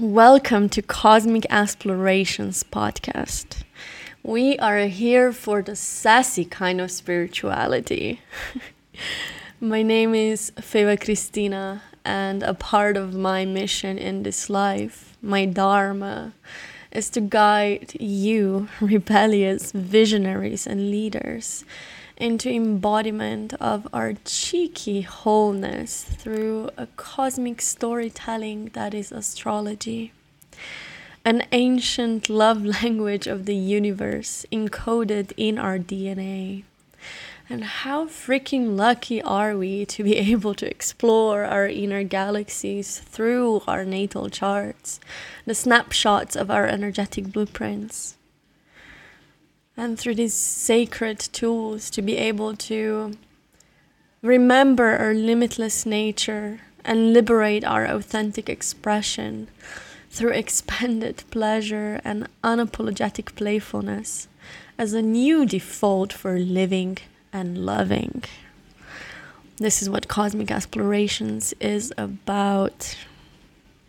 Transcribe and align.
welcome 0.00 0.66
to 0.66 0.80
Cosmic 0.80 1.44
Explorations 1.50 2.64
podcast. 2.64 3.64
We 4.22 4.58
are 4.58 4.86
here 4.86 5.30
for 5.30 5.60
the 5.60 5.76
sassy 5.76 6.46
kind 6.46 6.80
of 6.80 6.90
spirituality. 6.90 8.22
my 9.60 9.82
name 9.82 10.14
is 10.14 10.52
Feva 10.56 10.98
Christina, 10.98 11.82
and 12.02 12.42
a 12.42 12.54
part 12.54 12.96
of 12.96 13.14
my 13.14 13.44
mission 13.44 13.98
in 13.98 14.22
this 14.22 14.48
life, 14.48 15.18
my 15.20 15.44
dharma, 15.44 16.32
is 16.90 17.10
to 17.10 17.20
guide 17.20 17.92
you, 18.00 18.68
rebellious 18.80 19.70
visionaries 19.72 20.66
and 20.66 20.90
leaders, 20.90 21.66
into 22.20 22.50
embodiment 22.50 23.54
of 23.54 23.88
our 23.92 24.12
cheeky 24.24 25.00
wholeness 25.00 26.04
through 26.04 26.70
a 26.76 26.86
cosmic 26.96 27.62
storytelling 27.62 28.66
that 28.74 28.92
is 28.92 29.10
astrology. 29.10 30.12
An 31.24 31.42
ancient 31.52 32.28
love 32.28 32.64
language 32.82 33.26
of 33.26 33.46
the 33.46 33.56
universe 33.56 34.44
encoded 34.52 35.32
in 35.36 35.58
our 35.58 35.78
DNA. 35.78 36.64
And 37.48 37.64
how 37.64 38.06
freaking 38.06 38.76
lucky 38.76 39.20
are 39.22 39.56
we 39.56 39.84
to 39.86 40.04
be 40.04 40.16
able 40.32 40.54
to 40.54 40.70
explore 40.70 41.44
our 41.44 41.66
inner 41.66 42.04
galaxies 42.04 43.00
through 43.00 43.62
our 43.66 43.84
natal 43.84 44.28
charts, 44.28 45.00
the 45.46 45.54
snapshots 45.54 46.36
of 46.36 46.50
our 46.50 46.66
energetic 46.66 47.32
blueprints? 47.32 48.16
And 49.80 49.98
through 49.98 50.14
these 50.14 50.34
sacred 50.34 51.18
tools 51.18 51.88
to 51.88 52.02
be 52.02 52.18
able 52.18 52.54
to 52.54 53.16
remember 54.20 54.90
our 54.98 55.14
limitless 55.14 55.86
nature 55.86 56.60
and 56.84 57.14
liberate 57.14 57.64
our 57.64 57.86
authentic 57.86 58.50
expression 58.50 59.48
through 60.10 60.32
expanded 60.32 61.24
pleasure 61.30 61.98
and 62.04 62.28
unapologetic 62.44 63.34
playfulness 63.34 64.28
as 64.76 64.92
a 64.92 65.00
new 65.00 65.46
default 65.46 66.12
for 66.12 66.38
living 66.38 66.98
and 67.32 67.64
loving. 67.64 68.22
This 69.56 69.80
is 69.80 69.88
what 69.88 70.08
Cosmic 70.08 70.50
Explorations 70.50 71.54
is 71.58 71.90
about. 71.96 72.98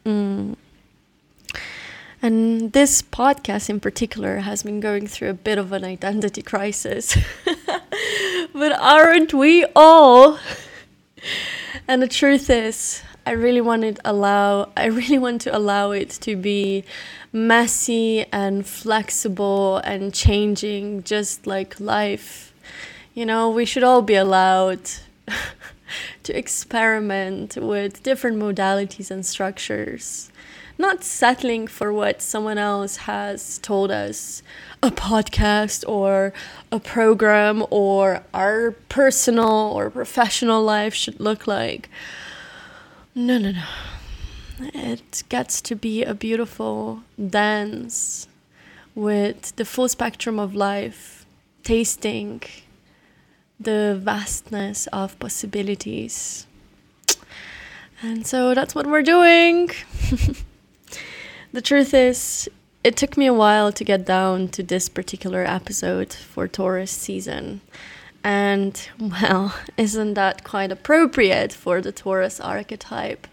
Mm. 0.05 0.55
And 2.23 2.71
this 2.73 3.01
podcast 3.01 3.67
in 3.67 3.79
particular 3.79 4.37
has 4.37 4.61
been 4.61 4.79
going 4.79 5.07
through 5.07 5.29
a 5.29 5.33
bit 5.33 5.57
of 5.57 5.71
an 5.71 5.83
identity 5.83 6.43
crisis. 6.43 7.17
but 8.53 8.71
aren't 8.79 9.33
we 9.33 9.65
all? 9.75 10.37
and 11.87 11.99
the 11.99 12.07
truth 12.07 12.51
is, 12.51 13.01
I 13.25 13.31
really 13.31 13.61
wanted 13.61 13.99
allow 14.05 14.71
I 14.77 14.85
really 14.85 15.17
want 15.17 15.41
to 15.41 15.55
allow 15.55 15.91
it 15.91 16.11
to 16.21 16.35
be 16.35 16.83
messy 17.33 18.25
and 18.31 18.67
flexible 18.67 19.77
and 19.77 20.13
changing 20.13 21.03
just 21.03 21.47
like 21.47 21.79
life. 21.79 22.53
You 23.15 23.25
know, 23.25 23.49
we 23.49 23.65
should 23.65 23.83
all 23.83 24.03
be 24.03 24.15
allowed 24.15 24.81
to 26.23 26.37
experiment 26.37 27.57
with 27.57 28.03
different 28.03 28.37
modalities 28.37 29.09
and 29.09 29.25
structures 29.25 30.30
not 30.77 31.03
settling 31.03 31.67
for 31.67 31.93
what 31.93 32.21
someone 32.21 32.57
else 32.57 32.97
has 32.97 33.57
told 33.59 33.91
us 33.91 34.41
a 34.83 34.89
podcast 34.91 35.87
or 35.87 36.33
a 36.71 36.79
program 36.79 37.63
or 37.69 38.23
our 38.33 38.71
personal 38.89 39.71
or 39.75 39.89
professional 39.89 40.63
life 40.63 40.93
should 40.93 41.19
look 41.19 41.47
like. 41.47 41.89
No, 43.13 43.37
no, 43.37 43.51
no. 43.51 43.65
It 44.73 45.23
gets 45.29 45.61
to 45.61 45.75
be 45.75 46.03
a 46.03 46.13
beautiful 46.13 47.01
dance 47.17 48.27
with 48.95 49.55
the 49.55 49.65
full 49.65 49.89
spectrum 49.89 50.39
of 50.39 50.55
life, 50.55 51.25
tasting 51.63 52.41
the 53.59 53.99
vastness 54.01 54.87
of 54.87 55.17
possibilities. 55.19 56.47
And 58.01 58.25
so 58.25 58.53
that's 58.55 58.73
what 58.73 58.87
we're 58.87 59.03
doing. 59.03 59.69
The 61.53 61.61
truth 61.61 61.93
is, 61.93 62.49
it 62.81 62.95
took 62.95 63.17
me 63.17 63.25
a 63.25 63.33
while 63.33 63.73
to 63.73 63.83
get 63.83 64.05
down 64.05 64.47
to 64.49 64.63
this 64.63 64.87
particular 64.87 65.43
episode 65.43 66.13
for 66.13 66.47
Taurus 66.47 66.91
season. 66.91 67.59
And, 68.23 68.81
well, 68.97 69.53
isn't 69.77 70.13
that 70.13 70.45
quite 70.45 70.71
appropriate 70.71 71.51
for 71.51 71.81
the 71.81 71.91
Taurus 71.91 72.39
archetype? 72.39 73.27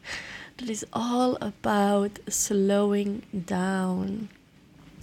That 0.56 0.68
is 0.68 0.84
all 0.92 1.38
about 1.40 2.18
slowing 2.28 3.22
down, 3.46 4.30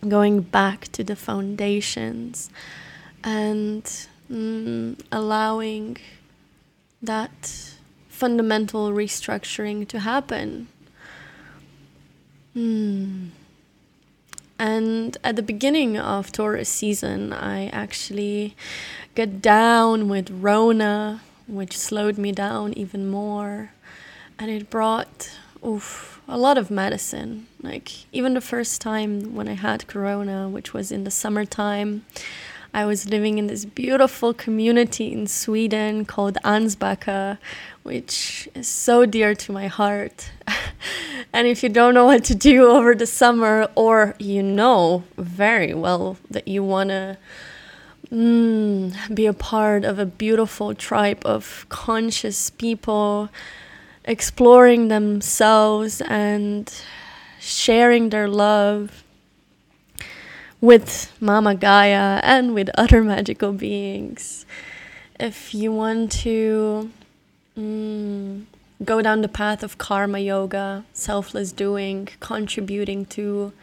going 0.05 0.41
back 0.41 0.91
to 0.91 1.01
the 1.01 1.15
foundations, 1.15 2.49
and 3.23 3.83
mm, 4.29 4.99
allowing 5.09 5.95
that 7.01 7.77
fundamental 8.09 8.91
restructuring 8.91 9.87
to 9.87 9.99
happen 9.99 10.67
Hmm. 12.55 13.27
And 14.57 15.17
at 15.25 15.35
the 15.35 15.41
beginning 15.41 15.97
of 15.97 16.31
Taurus 16.31 16.69
season, 16.69 17.33
I 17.33 17.67
actually 17.67 18.55
got 19.13 19.41
down 19.41 20.07
with 20.07 20.31
Rona, 20.31 21.21
which 21.47 21.77
slowed 21.77 22.17
me 22.17 22.31
down 22.31 22.71
even 22.73 23.09
more. 23.09 23.71
And 24.39 24.49
it 24.49 24.69
brought 24.69 25.38
oof, 25.66 26.21
a 26.29 26.38
lot 26.38 26.57
of 26.57 26.71
medicine. 26.71 27.47
Like, 27.61 27.91
even 28.13 28.33
the 28.33 28.41
first 28.41 28.79
time 28.79 29.35
when 29.35 29.49
I 29.49 29.55
had 29.55 29.87
Corona, 29.87 30.47
which 30.47 30.73
was 30.73 30.91
in 30.91 31.03
the 31.03 31.11
summertime, 31.11 32.05
I 32.75 32.83
was 32.83 33.09
living 33.09 33.37
in 33.37 33.47
this 33.47 33.63
beautiful 33.63 34.33
community 34.33 35.13
in 35.13 35.27
Sweden 35.27 36.03
called 36.03 36.37
Ängsbacka, 36.43 37.37
which 37.83 38.49
is 38.53 38.67
so 38.67 39.05
dear 39.05 39.33
to 39.33 39.53
my 39.53 39.67
heart. 39.67 40.29
and 41.31 41.47
if 41.47 41.63
you 41.63 41.69
don't 41.69 41.93
know 41.93 42.07
what 42.07 42.25
to 42.25 42.35
do 42.35 42.67
over 42.69 42.93
the 42.93 43.05
summer, 43.05 43.69
or 43.75 44.13
you 44.19 44.43
know 44.43 45.05
very 45.15 45.73
well 45.73 46.17
that 46.29 46.49
you 46.49 46.65
want 46.65 46.89
to 46.89 47.17
mm, 48.11 49.15
be 49.15 49.25
a 49.25 49.31
part 49.31 49.85
of 49.85 49.97
a 49.97 50.05
beautiful 50.05 50.75
tribe 50.75 51.25
of 51.25 51.65
conscious 51.69 52.49
people 52.49 53.29
exploring 54.03 54.89
themselves 54.89 56.01
and 56.01 56.81
sharing 57.39 58.09
their 58.09 58.27
love 58.27 59.04
with 60.61 61.11
Mama 61.19 61.55
Gaia 61.55 62.19
and 62.23 62.53
with 62.53 62.69
other 62.77 63.03
magical 63.03 63.53
beings. 63.53 64.45
If 65.19 65.53
you 65.53 65.71
want 65.71 66.11
to 66.23 66.91
Mm. 67.57 68.45
Go 68.83 69.01
down 69.01 69.21
the 69.21 69.29
path 69.29 69.63
of 69.63 69.77
karma 69.77 70.19
yoga, 70.19 70.83
selfless 70.91 71.53
doing, 71.53 72.09
contributing 72.19 73.05
to 73.05 73.53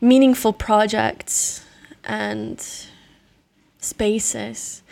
meaningful 0.00 0.52
projects 0.52 1.64
and 2.02 2.60
spaces. 3.78 4.82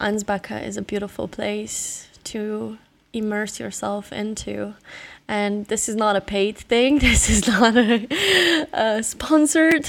Ängsbacka 0.00 0.66
is 0.66 0.78
a 0.78 0.82
beautiful 0.82 1.28
place 1.28 2.08
to 2.24 2.78
immerse 3.12 3.60
yourself 3.60 4.10
into. 4.10 4.74
And 5.28 5.66
this 5.66 5.86
is 5.86 5.94
not 5.94 6.16
a 6.16 6.22
paid 6.22 6.56
thing, 6.56 6.98
this 7.00 7.28
is 7.28 7.46
not 7.46 7.76
a, 7.76 8.06
a 8.72 9.02
sponsored 9.02 9.86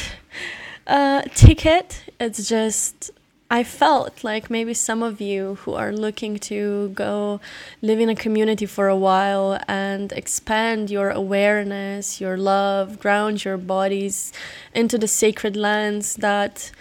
uh, 0.88 1.22
ticket. 1.34 2.03
It's 2.19 2.47
just 2.47 3.12
I 3.53 3.66
felt 3.66 4.24
like 4.24 4.50
maybe 4.50 4.74
some 4.74 5.03
of 5.03 5.19
you 5.19 5.56
who 5.56 5.74
are 5.74 5.92
looking 5.92 6.40
to 6.40 6.88
go 6.96 7.42
live 7.81 8.00
in 8.00 8.08
a 8.08 8.16
community 8.16 8.66
for 8.66 8.88
a 8.88 8.96
while 8.96 9.59
and 9.68 10.14
expand 10.14 10.90
your 10.90 11.09
awareness, 11.09 12.22
your 12.22 12.38
love, 12.38 13.01
ground 13.01 13.44
your 13.44 13.57
bodies 13.57 14.31
into 14.74 14.98
the 14.98 15.07
sacred 15.07 15.57
lands 15.57 16.16
that, 16.16 16.72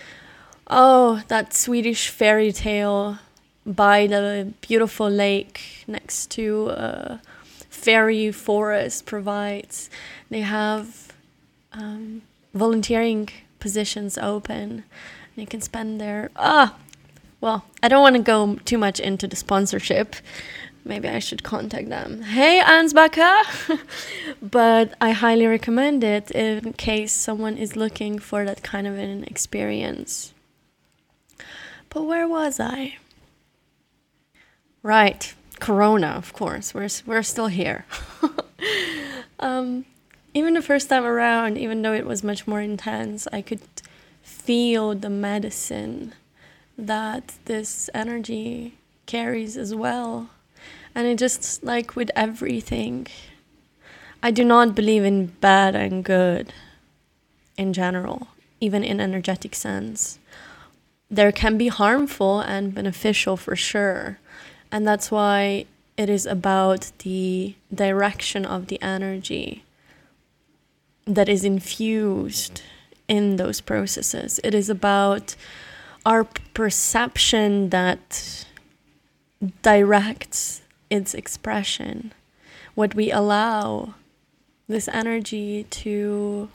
oh, 0.68 1.24
that 1.26 1.54
Swedish 1.54 2.08
fairy 2.08 2.52
tale 2.52 3.18
by 3.66 4.06
the 4.06 4.52
beautiful 4.60 5.10
lake 5.10 5.84
next 5.88 6.30
to 6.30 6.68
a 6.68 7.20
fairy 7.68 8.30
forest 8.30 9.06
provides. 9.06 9.90
They 10.28 10.42
have 10.42 11.12
um, 11.72 12.22
volunteering 12.54 13.28
positions 13.60 14.18
open 14.18 14.84
you 15.40 15.46
can 15.46 15.60
spend 15.60 16.00
there. 16.00 16.30
Ah, 16.36 16.76
well, 17.40 17.64
I 17.82 17.88
don't 17.88 18.02
want 18.02 18.16
to 18.16 18.22
go 18.22 18.56
too 18.64 18.78
much 18.78 19.00
into 19.00 19.26
the 19.26 19.36
sponsorship. 19.36 20.16
Maybe 20.84 21.08
I 21.08 21.18
should 21.18 21.42
contact 21.42 21.88
them. 21.88 22.22
Hey, 22.22 22.60
Ängsbacka! 22.64 23.80
but 24.42 24.94
I 25.00 25.10
highly 25.12 25.46
recommend 25.46 26.02
it 26.02 26.30
in 26.30 26.72
case 26.74 27.12
someone 27.12 27.56
is 27.56 27.76
looking 27.76 28.18
for 28.18 28.44
that 28.44 28.62
kind 28.62 28.86
of 28.86 28.96
an 28.98 29.24
experience. 29.24 30.32
But 31.90 32.04
where 32.04 32.28
was 32.28 32.60
I? 32.60 32.96
Right, 34.82 35.34
Corona, 35.58 36.08
of 36.08 36.32
course. 36.32 36.72
We're 36.72 36.88
we're 37.04 37.22
still 37.22 37.48
here. 37.48 37.84
um, 39.40 39.84
even 40.32 40.54
the 40.54 40.62
first 40.62 40.88
time 40.88 41.04
around, 41.04 41.58
even 41.58 41.82
though 41.82 41.92
it 41.92 42.06
was 42.06 42.22
much 42.22 42.46
more 42.46 42.60
intense, 42.60 43.26
I 43.32 43.42
could 43.42 43.60
feel 44.22 44.94
the 44.94 45.10
medicine 45.10 46.14
that 46.78 47.34
this 47.46 47.90
energy 47.92 48.74
carries 49.06 49.56
as 49.56 49.74
well. 49.74 50.30
And 50.94 51.06
it 51.06 51.18
just 51.18 51.62
like 51.62 51.96
with 51.96 52.10
everything, 52.14 53.06
I 54.22 54.30
do 54.30 54.44
not 54.44 54.74
believe 54.74 55.04
in 55.04 55.26
bad 55.26 55.74
and 55.74 56.04
good 56.04 56.52
in 57.56 57.72
general, 57.72 58.28
even 58.60 58.84
in 58.84 59.00
energetic 59.00 59.54
sense. 59.54 60.18
There 61.10 61.32
can 61.32 61.58
be 61.58 61.68
harmful 61.68 62.40
and 62.40 62.74
beneficial 62.74 63.36
for 63.36 63.56
sure. 63.56 64.18
And 64.70 64.86
that's 64.86 65.10
why 65.10 65.66
it 65.96 66.08
is 66.08 66.24
about 66.24 66.92
the 66.98 67.56
direction 67.74 68.46
of 68.46 68.68
the 68.68 68.80
energy 68.80 69.64
that 71.06 71.28
is 71.28 71.44
infused 71.44 72.62
in 73.08 73.36
those 73.36 73.60
processes. 73.60 74.40
It 74.44 74.54
is 74.54 74.70
about 74.70 75.34
our 76.06 76.24
perception 76.54 77.70
that 77.70 78.46
directs 79.62 80.62
its 80.88 81.14
expression, 81.14 82.12
what 82.74 82.94
we 82.94 83.10
allow 83.10 83.94
this 84.68 84.88
energy 84.88 85.64
to 85.70 86.48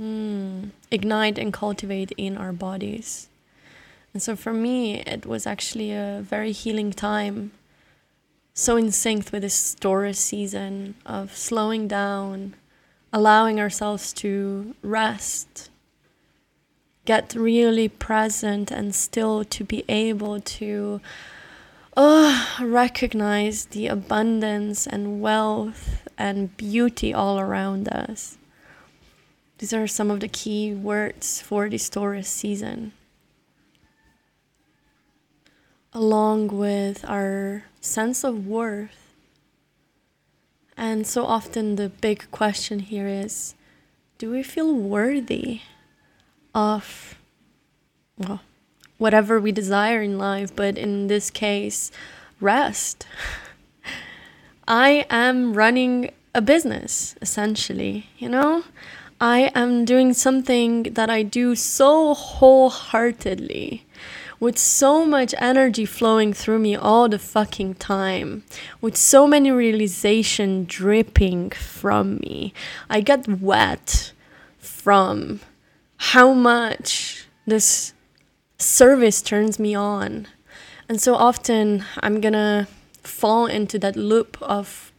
mm, 0.00 0.70
ignite 0.90 1.38
and 1.38 1.52
cultivate 1.52 2.12
in 2.16 2.36
our 2.36 2.52
bodies. 2.52 3.28
And 4.12 4.22
so 4.22 4.36
for 4.36 4.52
me, 4.52 5.00
it 5.00 5.26
was 5.26 5.46
actually 5.46 5.92
a 5.92 6.20
very 6.22 6.52
healing 6.52 6.92
time, 6.92 7.52
so 8.54 8.76
in 8.76 8.92
sync 8.92 9.32
with 9.32 9.42
this 9.42 9.74
Taurus 9.74 10.18
season 10.18 10.94
of 11.06 11.34
slowing 11.36 11.88
down, 11.88 12.54
allowing 13.12 13.60
ourselves 13.60 14.12
to 14.14 14.74
rest, 14.82 15.70
get 17.04 17.34
really 17.34 17.88
present, 17.88 18.70
and 18.70 18.94
still 18.94 19.44
to 19.44 19.64
be 19.64 19.84
able 19.88 20.40
to 20.40 21.00
oh, 21.96 22.56
recognize 22.60 23.66
the 23.66 23.86
abundance 23.86 24.86
and 24.86 25.20
wealth 25.20 26.08
and 26.16 26.56
beauty 26.56 27.12
all 27.12 27.38
around 27.38 27.88
us. 27.88 28.38
These 29.58 29.72
are 29.72 29.86
some 29.86 30.10
of 30.10 30.20
the 30.20 30.28
key 30.28 30.74
words 30.74 31.40
for 31.40 31.68
this 31.68 31.88
Taurus 31.88 32.28
season. 32.28 32.92
Along 35.92 36.48
with 36.48 37.04
our 37.04 37.64
sense 37.80 38.24
of 38.24 38.46
worth. 38.46 39.01
And 40.76 41.06
so 41.06 41.24
often 41.24 41.76
the 41.76 41.88
big 41.88 42.30
question 42.30 42.80
here 42.80 43.06
is 43.06 43.54
do 44.18 44.30
we 44.30 44.42
feel 44.42 44.74
worthy 44.74 45.60
of, 46.54 47.16
well, 48.16 48.40
whatever 48.98 49.40
we 49.40 49.50
desire 49.50 50.02
in 50.02 50.16
life, 50.16 50.54
but 50.54 50.78
in 50.78 51.08
this 51.08 51.30
case, 51.30 51.90
rest. 52.40 53.06
I 54.68 55.06
am 55.10 55.54
running 55.54 56.12
a 56.34 56.40
business, 56.40 57.16
essentially, 57.20 58.06
you 58.18 58.28
know? 58.28 58.64
I 59.20 59.50
am 59.54 59.84
doing 59.84 60.14
something 60.14 60.84
that 60.94 61.10
I 61.10 61.22
do 61.22 61.54
so 61.54 62.14
wholeheartedly, 62.14 63.86
with 64.42 64.58
so 64.58 65.04
much 65.06 65.32
energy 65.38 65.84
flowing 65.84 66.32
through 66.32 66.58
me 66.58 66.74
all 66.74 67.08
the 67.08 67.16
fucking 67.16 67.74
time, 67.74 68.42
with 68.80 68.96
so 68.96 69.24
many 69.24 69.52
realization 69.52 70.64
dripping 70.64 71.48
from 71.50 72.16
me. 72.16 72.52
I 72.90 73.02
get 73.02 73.28
wet 73.28 74.10
from 74.58 75.38
how 76.10 76.32
much 76.32 77.28
this 77.46 77.92
service 78.58 79.22
turns 79.22 79.60
me 79.60 79.76
on. 79.76 80.26
And 80.88 81.00
so 81.00 81.14
often 81.14 81.84
I'm 82.00 82.20
gonna 82.20 82.66
fall 83.04 83.46
into 83.46 83.78
that 83.78 83.94
loop 83.94 84.36
of 84.42 84.90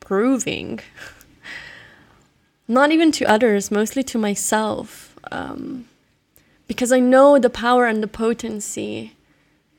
proving, 0.00 0.80
not 2.68 2.92
even 2.92 3.10
to 3.12 3.24
others, 3.24 3.70
mostly 3.70 4.02
to 4.02 4.18
myself, 4.18 5.16
um, 5.30 5.88
because 6.72 6.92
I 6.92 7.00
know 7.00 7.38
the 7.38 7.50
power 7.50 7.86
and 7.86 8.02
the 8.02 8.08
potency 8.08 9.14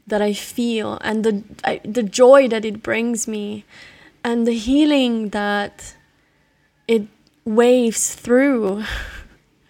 that 0.05 0.21
I 0.21 0.33
feel 0.33 0.97
and 1.01 1.23
the 1.23 1.43
I, 1.63 1.79
the 1.83 2.03
joy 2.03 2.47
that 2.49 2.65
it 2.65 2.83
brings 2.83 3.27
me 3.27 3.65
and 4.23 4.45
the 4.45 4.53
healing 4.53 5.29
that 5.29 5.95
it 6.87 7.07
waves 7.45 8.13
through. 8.13 8.83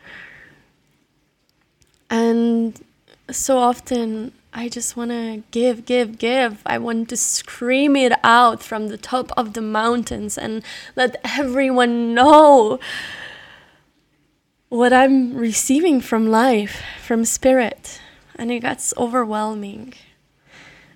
and 2.09 2.83
so 3.31 3.57
often 3.57 4.31
I 4.53 4.69
just 4.69 4.95
want 4.95 5.11
to 5.11 5.43
give, 5.49 5.85
give, 5.85 6.19
give. 6.19 6.61
I 6.65 6.77
want 6.77 7.09
to 7.09 7.17
scream 7.17 7.95
it 7.95 8.13
out 8.23 8.61
from 8.61 8.89
the 8.89 8.97
top 8.97 9.31
of 9.35 9.53
the 9.53 9.61
mountains 9.61 10.37
and 10.37 10.63
let 10.95 11.15
everyone 11.23 12.13
know 12.13 12.79
what 14.73 14.91
I'm 14.91 15.35
receiving 15.35 16.01
from 16.01 16.25
life, 16.25 16.81
from 16.99 17.25
spirit. 17.25 18.01
And 18.35 18.51
it 18.51 18.61
gets 18.61 18.91
overwhelming. 18.97 19.93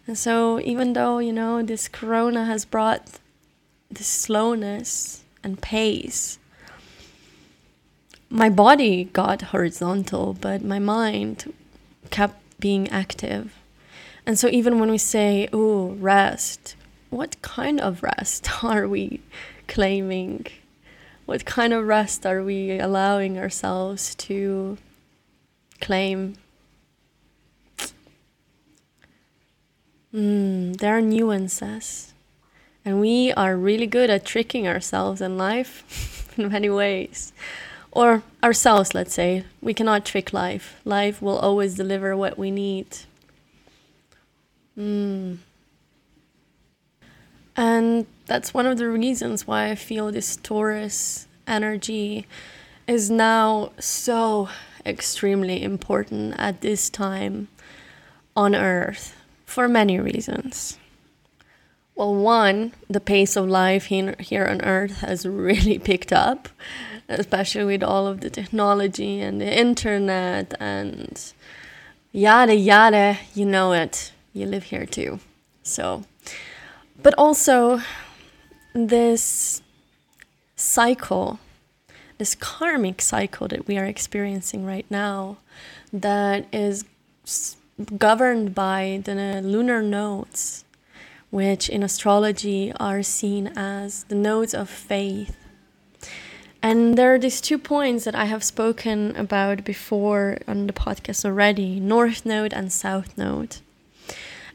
And 0.08 0.18
so, 0.18 0.60
even 0.62 0.94
though, 0.94 1.20
you 1.20 1.32
know, 1.32 1.62
this 1.62 1.88
corona 1.88 2.46
has 2.46 2.66
brought 2.66 3.20
this 3.92 4.08
slowness 4.08 5.24
and 5.44 5.62
pace, 5.62 6.40
my 8.32 8.50
body 8.50 9.04
got 9.04 9.54
horizontal, 9.54 10.34
but 10.34 10.64
my 10.64 10.80
mind 10.80 11.54
kept 12.10 12.60
being 12.60 12.90
active. 12.90 13.54
And 14.26 14.40
so 14.40 14.48
even 14.48 14.80
when 14.80 14.90
we 14.90 14.98
say, 14.98 15.48
oh, 15.54 15.90
rest, 16.00 16.76
what 17.12 17.40
kind 17.44 17.80
of 17.80 18.02
rest 18.02 18.50
are 18.64 18.88
we 18.88 19.22
claiming? 19.68 20.48
What 21.28 21.44
kind 21.44 21.74
of 21.74 21.86
rest 21.86 22.26
are 22.26 22.42
we 22.42 22.80
allowing 22.80 23.38
ourselves 23.38 24.16
to 24.16 24.78
claim? 25.82 26.36
Mm, 30.14 30.78
there 30.78 30.96
are 30.96 31.02
nuances. 31.02 32.14
And 32.86 33.02
we 33.02 33.34
are 33.34 33.58
really 33.58 33.88
good 33.88 34.10
at 34.10 34.24
tricking 34.24 34.70
ourselves 34.70 35.20
in 35.20 35.38
life 35.38 36.34
in 36.38 36.50
many 36.50 36.70
ways 36.70 37.34
or 37.92 38.24
ourselves, 38.42 38.96
let's 38.96 39.14
say. 39.14 39.44
We 39.62 39.74
cannot 39.74 40.06
trick 40.06 40.32
life. 40.32 40.80
Life 40.86 41.22
will 41.22 41.38
always 41.38 41.76
deliver 41.76 42.16
what 42.16 42.38
we 42.38 42.52
need. 42.52 43.00
Mm. 44.80 45.40
And 47.58 48.06
that's 48.28 48.54
one 48.54 48.66
of 48.66 48.78
the 48.78 48.88
reasons 48.88 49.48
why 49.48 49.70
I 49.70 49.76
feel 49.76 50.12
this 50.12 50.36
Taurus 50.36 51.28
energy 51.48 52.28
is 52.86 53.10
now 53.10 53.72
so 53.80 54.50
extremely 54.86 55.64
important 55.64 56.36
at 56.38 56.62
this 56.62 56.90
time 56.90 57.48
on 58.36 58.54
Earth 58.54 59.16
for 59.46 59.68
many 59.68 60.00
reasons. 60.00 60.78
Well, 61.96 62.14
one, 62.14 62.74
the 62.88 63.00
pace 63.00 63.36
of 63.36 63.50
life 63.50 63.86
here, 63.86 64.46
on 64.46 64.62
Earth 64.62 65.02
has 65.02 65.26
really 65.26 65.80
picked 65.90 66.14
up 66.14 66.50
especially 67.10 67.64
with 67.64 67.84
all 67.84 68.08
of 68.08 68.22
the 68.22 68.30
technology 68.30 69.22
and 69.22 69.40
the 69.40 69.60
internet 69.60 70.54
and 70.60 71.34
yada 72.12 72.56
yada. 72.56 73.18
You 73.34 73.46
know 73.46 73.74
it. 73.74 74.12
You 74.34 74.46
live 74.46 74.64
here 74.64 74.86
too. 74.86 75.20
So, 75.64 76.04
but 77.02 77.14
also 77.18 77.82
this 78.78 79.62
cycle, 80.56 81.40
this 82.18 82.36
karmic 82.36 83.02
cycle 83.02 83.48
that 83.48 83.68
we 83.68 83.78
are 83.78 83.86
experiencing 83.86 84.66
right 84.66 84.86
now, 84.90 85.38
that 85.92 86.46
is 86.54 86.86
governed 87.98 88.54
by 88.54 89.02
the 89.04 89.42
lunar 89.42 89.82
nodes, 89.82 90.64
which 91.30 91.70
in 91.70 91.84
astrology 91.84 92.72
are 92.80 93.04
seen 93.04 93.48
as 93.56 94.04
the 94.06 94.16
nodes 94.16 94.54
of 94.54 94.70
fate 94.70 95.30
and 96.62 96.98
there 96.98 97.14
are 97.14 97.20
these 97.20 97.40
two 97.40 97.58
points 97.58 98.06
that 98.06 98.16
I 98.16 98.26
have 98.26 98.44
spoken 98.44 99.16
about 99.16 99.64
before 99.64 100.40
on 100.48 100.68
the 100.68 100.74
podcast 100.74 101.24
already 101.24 101.80
North 101.80 102.26
Node 102.26 102.54
and 102.54 102.72
South 102.72 103.18
Node. 103.18 103.58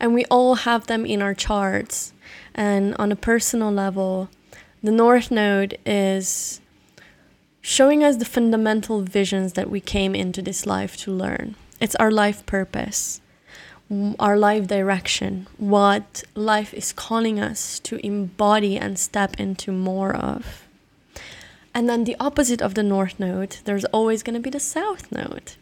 And 0.01 0.13
we 0.13 0.25
all 0.27 0.57
have 0.57 0.89
them 0.89 1.07
in 1.07 1.23
our 1.23 1.35
charts. 1.35 2.13
And 2.55 2.95
on 2.97 3.11
a 3.13 3.17
personal 3.17 3.73
level, 3.73 4.29
the 4.83 4.91
North 4.91 5.31
Node 5.31 5.79
is 5.87 6.61
showing 7.61 8.03
us 8.03 8.17
the 8.17 8.25
fundamental 8.25 9.03
visions 9.03 9.53
that 9.53 9.71
we 9.71 9.81
came 9.81 10.15
into 10.15 10.43
this 10.43 10.67
life 10.67 10.97
to 10.99 11.13
learn. 11.13 11.55
It's 11.81 11.95
our 11.97 12.11
life 12.11 12.45
purpose, 12.47 13.21
our 14.19 14.37
life 14.37 14.67
direction, 14.67 15.47
what 15.59 16.25
life 16.35 16.75
is 16.75 16.93
calling 16.93 17.39
us 17.39 17.79
to 17.81 18.05
embody 18.05 18.77
and 18.77 18.99
step 18.99 19.39
into 19.39 19.73
more 19.73 20.15
of. 20.15 20.67
And 21.75 21.89
then 21.89 22.05
the 22.05 22.17
opposite 22.21 22.61
of 22.61 22.75
the 22.75 22.83
north 22.83 23.19
node, 23.19 23.57
there's 23.65 23.85
always 23.87 24.23
going 24.23 24.35
to 24.35 24.41
be 24.41 24.51
the 24.51 24.61
south 24.61 25.11
node, 25.11 25.53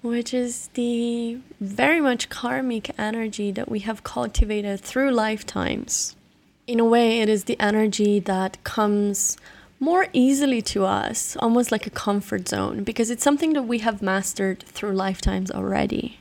which 0.00 0.32
is 0.32 0.68
the 0.74 1.38
very 1.60 2.00
much 2.00 2.28
karmic 2.28 2.90
energy 2.98 3.50
that 3.50 3.68
we 3.68 3.80
have 3.80 4.04
cultivated 4.04 4.80
through 4.80 5.10
lifetimes. 5.10 6.16
In 6.66 6.78
a 6.78 6.84
way, 6.84 7.20
it 7.20 7.28
is 7.28 7.44
the 7.44 7.58
energy 7.58 8.20
that 8.20 8.62
comes 8.62 9.36
more 9.80 10.06
easily 10.12 10.62
to 10.62 10.84
us, 10.84 11.36
almost 11.40 11.72
like 11.72 11.88
a 11.88 11.90
comfort 11.90 12.48
zone, 12.48 12.84
because 12.84 13.10
it's 13.10 13.24
something 13.24 13.52
that 13.54 13.64
we 13.64 13.78
have 13.78 14.00
mastered 14.00 14.62
through 14.62 14.92
lifetimes 14.92 15.50
already. 15.50 16.20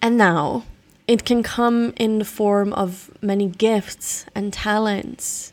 And 0.00 0.18
now 0.18 0.64
it 1.06 1.24
can 1.24 1.44
come 1.44 1.92
in 1.96 2.18
the 2.18 2.24
form 2.24 2.72
of 2.72 3.16
many 3.22 3.46
gifts 3.46 4.26
and 4.34 4.52
talents 4.52 5.52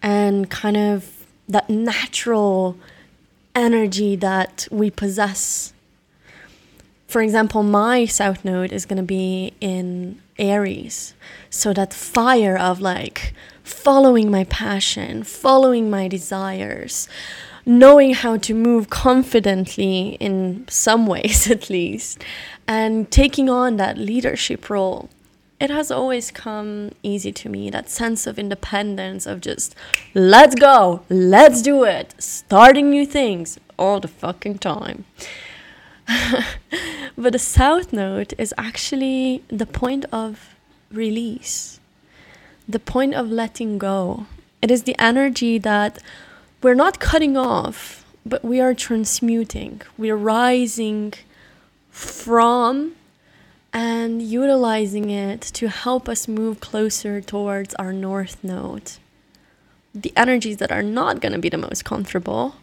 and 0.00 0.48
kind 0.48 0.76
of 0.76 1.26
that 1.48 1.68
natural 1.68 2.76
energy 3.56 4.14
that 4.14 4.68
we 4.70 4.88
possess. 4.88 5.72
For 7.08 7.22
example, 7.22 7.64
my 7.64 8.06
south 8.06 8.44
node 8.44 8.70
is 8.70 8.86
going 8.86 8.98
to 8.98 9.02
be 9.02 9.52
in 9.60 10.22
Aries. 10.40 11.14
So 11.50 11.72
that 11.74 11.92
fire 11.92 12.56
of 12.56 12.80
like 12.80 13.34
following 13.62 14.30
my 14.30 14.44
passion, 14.44 15.22
following 15.22 15.90
my 15.90 16.08
desires, 16.08 17.08
knowing 17.66 18.14
how 18.14 18.36
to 18.38 18.54
move 18.54 18.90
confidently 18.90 20.16
in 20.18 20.66
some 20.68 21.06
ways 21.14 21.50
at 21.50 21.70
least, 21.70 22.24
and 22.66 23.10
taking 23.10 23.48
on 23.48 23.76
that 23.76 23.98
leadership 23.98 24.70
role 24.70 25.10
it 25.60 25.68
has 25.68 25.90
always 25.90 26.30
come 26.30 26.92
easy 27.02 27.32
to 27.32 27.50
me. 27.50 27.68
That 27.68 27.90
sense 27.90 28.26
of 28.26 28.38
independence 28.38 29.26
of 29.26 29.42
just 29.42 29.74
let's 30.14 30.54
go. 30.54 31.02
Let's 31.10 31.60
do 31.60 31.84
it. 31.84 32.14
Starting 32.18 32.88
new 32.88 33.04
things 33.04 33.58
all 33.78 34.00
the 34.00 34.08
fucking 34.08 34.58
time 34.58 35.04
but 37.18 37.32
the 37.32 37.38
south 37.38 37.92
node 37.92 38.34
is 38.38 38.54
actually 38.58 39.42
the 39.48 39.66
point 39.66 40.04
of 40.12 40.54
release 40.92 41.80
the 42.68 42.78
point 42.78 43.14
of 43.14 43.30
letting 43.30 43.78
go 43.78 44.26
it 44.62 44.70
is 44.70 44.82
the 44.84 44.96
energy 44.98 45.58
that 45.58 45.98
we're 46.62 46.74
not 46.74 47.00
cutting 47.00 47.36
off 47.36 48.04
but 48.26 48.44
we 48.44 48.60
are 48.60 48.74
transmuting 48.74 49.80
we're 49.96 50.16
rising 50.16 51.12
from 51.90 52.92
and 53.72 54.20
utilizing 54.22 55.10
it 55.10 55.40
to 55.40 55.68
help 55.68 56.08
us 56.08 56.26
move 56.26 56.60
closer 56.60 57.20
towards 57.20 57.74
our 57.74 57.92
north 57.92 58.42
node. 58.42 58.92
The 59.94 60.12
energies 60.16 60.58
that 60.58 60.72
are 60.72 60.82
not 60.82 61.20
going 61.20 61.32
to 61.32 61.38
be 61.38 61.48
the 61.48 61.58
most 61.58 61.84
comfortable, 61.84 62.56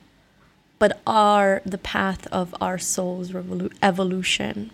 but 0.79 1.01
are 1.05 1.61
the 1.65 1.77
path 1.77 2.27
of 2.27 2.53
our 2.61 2.77
soul's 2.77 3.31
revolu- 3.31 3.73
evolution, 3.81 4.71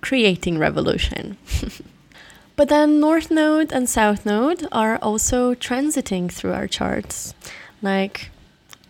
creating 0.00 0.58
revolution. 0.58 1.36
but 2.56 2.68
then 2.68 3.00
North 3.00 3.30
Node 3.30 3.72
and 3.72 3.88
South 3.88 4.24
Node 4.24 4.66
are 4.70 4.96
also 4.98 5.54
transiting 5.54 6.30
through 6.30 6.52
our 6.52 6.68
charts. 6.68 7.34
Like 7.82 8.30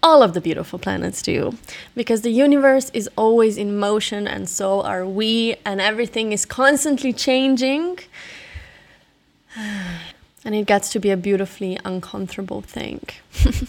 all 0.05 0.23
of 0.23 0.35
the 0.35 0.41
beautiful 0.41 0.79
planets 0.79 1.23
do. 1.23 1.57
Because 1.95 2.21
the 2.21 2.31
universe 2.31 2.91
is 2.93 3.09
always 3.17 3.57
in 3.57 3.79
motion, 3.79 4.29
and 4.29 4.49
so 4.49 4.83
are 4.83 5.07
we, 5.07 5.57
and 5.65 5.81
everything 5.81 6.31
is 6.31 6.45
constantly 6.45 7.13
changing. 7.13 7.99
and 9.57 10.55
it 10.55 10.67
gets 10.67 10.91
to 10.91 11.01
be 11.01 11.11
a 11.11 11.17
beautifully 11.17 11.79
uncomfortable 11.87 12.61
thing. 12.61 13.01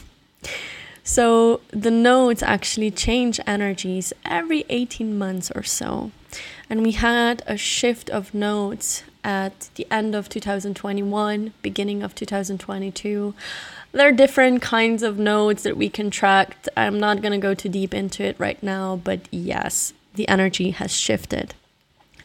so 1.06 1.62
the 1.70 1.92
nodes 1.92 2.44
actually 2.44 2.92
change 2.92 3.40
energies 3.48 4.12
every 4.26 4.66
18 4.68 5.18
months 5.18 5.50
or 5.56 5.64
so. 5.64 6.12
And 6.70 6.84
we 6.84 6.92
had 6.92 7.42
a 7.48 7.56
shift 7.56 8.10
of 8.10 8.34
nodes 8.34 9.04
at 9.24 9.70
the 9.76 9.88
end 9.90 10.16
of 10.16 10.28
2021, 10.28 11.54
beginning 11.62 12.04
of 12.04 12.14
2022 12.14 13.34
there 13.96 14.10
are 14.10 14.12
different 14.12 14.62
kinds 14.62 15.04
of 15.04 15.18
nodes 15.18 15.64
that 15.64 15.78
we 15.78 15.90
can 15.90 16.12
track. 16.12 16.58
I'm 16.76 17.00
not 17.00 17.22
going 17.22 17.32
to 17.32 17.38
go 17.38 17.54
too 17.54 17.70
deep 17.70 17.94
into 17.94 18.24
it 18.24 18.38
right 18.38 18.62
now, 18.62 18.98
but 19.02 19.22
yes, 19.32 19.94
the 20.16 20.28
energy 20.28 20.72
has 20.72 20.94
shifted. 20.94 21.56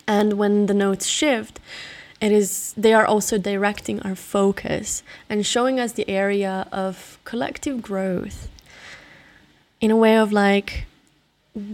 And 0.05 0.33
when 0.33 0.67
the 0.67 0.75
nodes 0.75 1.07
shift, 1.07 1.61
it 2.21 2.33
is 2.33 2.75
they 2.77 2.93
are 2.93 3.07
also 3.07 3.39
directing 3.39 4.03
our 4.03 4.17
focus 4.17 5.05
and 5.29 5.47
showing 5.47 5.79
us 5.79 5.93
the 5.93 6.11
area 6.11 6.67
of 6.73 7.21
collective 7.25 7.83
growth 7.83 8.49
in 9.81 9.91
a 9.91 9.97
way 9.97 10.17
of 10.17 10.33
like 10.33 10.87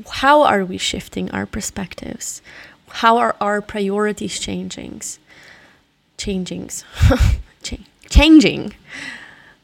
how 0.09 0.43
are 0.43 0.65
we 0.65 0.79
shifting 0.79 1.31
our 1.33 1.47
perspectives 1.47 2.41
how 2.89 3.19
are 3.19 3.37
our 3.41 3.61
priorities 3.61 4.39
changing 4.39 5.01
changings 6.17 6.85
changing 8.09 8.73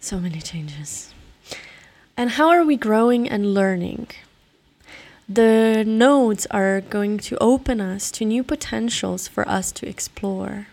so 0.02 0.18
many 0.18 0.40
changes. 0.40 1.14
And 2.16 2.30
how 2.30 2.48
are 2.48 2.64
we 2.64 2.76
growing 2.76 3.28
and 3.28 3.54
learning? 3.54 4.08
The 5.28 5.84
nodes 5.86 6.46
are 6.50 6.80
going 6.80 7.18
to 7.18 7.38
open 7.40 7.80
us 7.80 8.10
to 8.12 8.24
new 8.24 8.42
potentials 8.42 9.28
for 9.28 9.48
us 9.48 9.70
to 9.72 9.88
explore. 9.88 10.66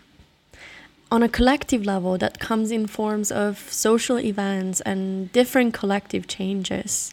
On 1.12 1.22
a 1.22 1.28
collective 1.28 1.86
level, 1.86 2.18
that 2.18 2.40
comes 2.40 2.72
in 2.72 2.88
forms 2.88 3.30
of 3.30 3.72
social 3.72 4.18
events 4.18 4.80
and 4.80 5.32
different 5.32 5.74
collective 5.74 6.26
changes 6.26 7.12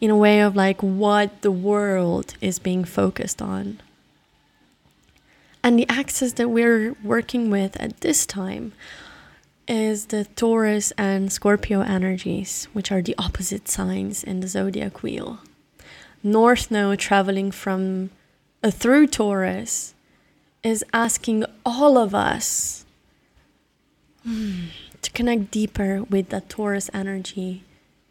in 0.00 0.10
a 0.10 0.16
way 0.16 0.40
of 0.40 0.54
like 0.54 0.82
what 0.82 1.42
the 1.42 1.50
world 1.50 2.34
is 2.40 2.58
being 2.58 2.84
focused 2.84 3.42
on. 3.42 3.80
And 5.62 5.78
the 5.78 5.88
axis 5.88 6.34
that 6.34 6.48
we're 6.48 6.94
working 7.02 7.50
with 7.50 7.76
at 7.80 8.00
this 8.00 8.24
time 8.24 8.72
is 9.66 10.06
the 10.06 10.24
Taurus 10.24 10.92
and 10.96 11.30
Scorpio 11.30 11.82
energies, 11.82 12.68
which 12.72 12.90
are 12.90 13.02
the 13.02 13.14
opposite 13.18 13.68
signs 13.68 14.24
in 14.24 14.40
the 14.40 14.48
zodiac 14.48 15.02
wheel. 15.02 15.40
North 16.22 16.70
Node 16.70 16.98
traveling 16.98 17.50
from 17.50 18.10
uh, 18.62 18.70
through 18.70 19.08
Taurus 19.08 19.94
is 20.62 20.84
asking 20.92 21.44
all 21.64 21.98
of 21.98 22.14
us 22.14 22.84
hmm, 24.24 24.66
to 25.02 25.10
connect 25.12 25.50
deeper 25.50 26.02
with 26.04 26.30
that 26.30 26.48
Taurus 26.48 26.90
energy 26.92 27.62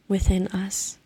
within 0.08 0.48
us. 0.50 0.97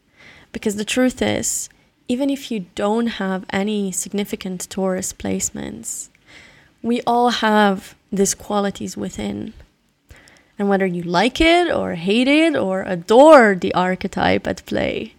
Because 0.51 0.75
the 0.75 0.85
truth 0.85 1.21
is, 1.21 1.69
even 2.07 2.29
if 2.29 2.51
you 2.51 2.65
don't 2.75 3.07
have 3.07 3.45
any 3.51 3.91
significant 3.91 4.69
Taurus 4.69 5.13
placements, 5.13 6.09
we 6.81 7.01
all 7.07 7.29
have 7.29 7.95
these 8.11 8.33
qualities 8.33 8.97
within. 8.97 9.53
And 10.59 10.67
whether 10.67 10.85
you 10.85 11.03
like 11.03 11.39
it 11.39 11.71
or 11.71 11.95
hate 11.95 12.27
it 12.27 12.55
or 12.55 12.83
adore 12.83 13.55
the 13.55 13.73
archetype 13.73 14.45
at 14.45 14.65
play, 14.65 15.13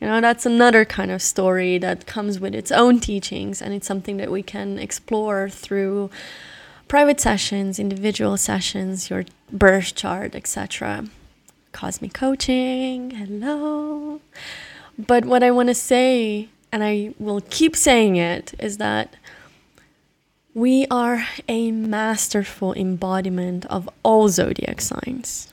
you 0.00 0.06
know, 0.06 0.20
that's 0.20 0.46
another 0.46 0.84
kind 0.84 1.10
of 1.10 1.22
story 1.22 1.78
that 1.78 2.06
comes 2.06 2.38
with 2.38 2.54
its 2.54 2.70
own 2.70 3.00
teachings, 3.00 3.62
and 3.62 3.72
it's 3.72 3.86
something 3.86 4.18
that 4.18 4.30
we 4.30 4.42
can 4.42 4.78
explore 4.78 5.48
through 5.48 6.10
private 6.86 7.20
sessions, 7.20 7.78
individual 7.78 8.36
sessions, 8.36 9.10
your 9.10 9.24
birth 9.50 9.94
chart, 9.94 10.34
etc. 10.34 11.06
Cosmic 11.72 12.12
coaching, 12.12 13.10
hello. 13.10 14.20
But 14.98 15.24
what 15.24 15.42
I 15.42 15.50
want 15.50 15.68
to 15.68 15.74
say, 15.74 16.48
and 16.72 16.82
I 16.82 17.14
will 17.18 17.42
keep 17.50 17.76
saying 17.76 18.16
it, 18.16 18.54
is 18.58 18.78
that 18.78 19.14
we 20.54 20.86
are 20.90 21.26
a 21.48 21.70
masterful 21.70 22.72
embodiment 22.72 23.66
of 23.66 23.90
all 24.02 24.30
zodiac 24.30 24.80
signs. 24.80 25.52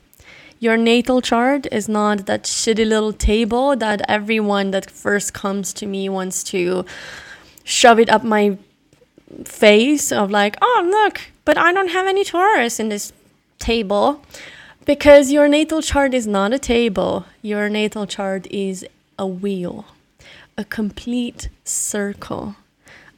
Your 0.59 0.77
natal 0.77 1.19
chart 1.19 1.67
is 1.73 1.89
not 1.89 2.25
that 2.25 2.43
shitty 2.43 2.87
little 2.87 3.11
table 3.11 3.75
that 3.75 4.01
everyone 4.07 4.71
that 4.71 4.89
first 4.89 5.33
comes 5.33 5.73
to 5.73 5.85
me 5.85 6.07
wants 6.07 6.41
to 6.45 6.85
shove 7.65 7.99
it 7.99 8.09
up 8.09 8.23
my 8.23 8.57
face 9.43 10.09
of 10.13 10.31
like, 10.31 10.55
oh, 10.61 10.87
look, 10.89 11.19
but 11.43 11.57
I 11.57 11.73
don't 11.73 11.89
have 11.89 12.07
any 12.07 12.23
Taurus 12.23 12.79
in 12.79 12.87
this 12.87 13.11
table. 13.59 14.23
Because 14.85 15.31
your 15.31 15.49
natal 15.49 15.81
chart 15.81 16.13
is 16.13 16.27
not 16.27 16.53
a 16.53 16.59
table, 16.59 17.25
your 17.41 17.67
natal 17.67 18.05
chart 18.05 18.47
is 18.47 18.85
a 19.17 19.27
wheel, 19.27 19.85
a 20.57 20.63
complete 20.63 21.49
circle 21.63 22.55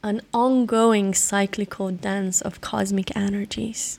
an 0.06 0.20
ongoing 0.32 1.12
cyclical 1.12 1.90
dance 1.90 2.40
of 2.40 2.60
cosmic 2.60 3.14
energies. 3.16 3.98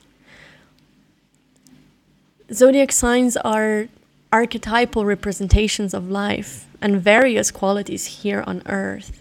Zodiac 2.50 2.90
signs 2.92 3.36
are 3.36 3.88
archetypal 4.32 5.04
representations 5.04 5.92
of 5.92 6.10
life 6.10 6.66
and 6.80 7.02
various 7.02 7.50
qualities 7.50 8.22
here 8.22 8.42
on 8.46 8.62
earth. 8.64 9.20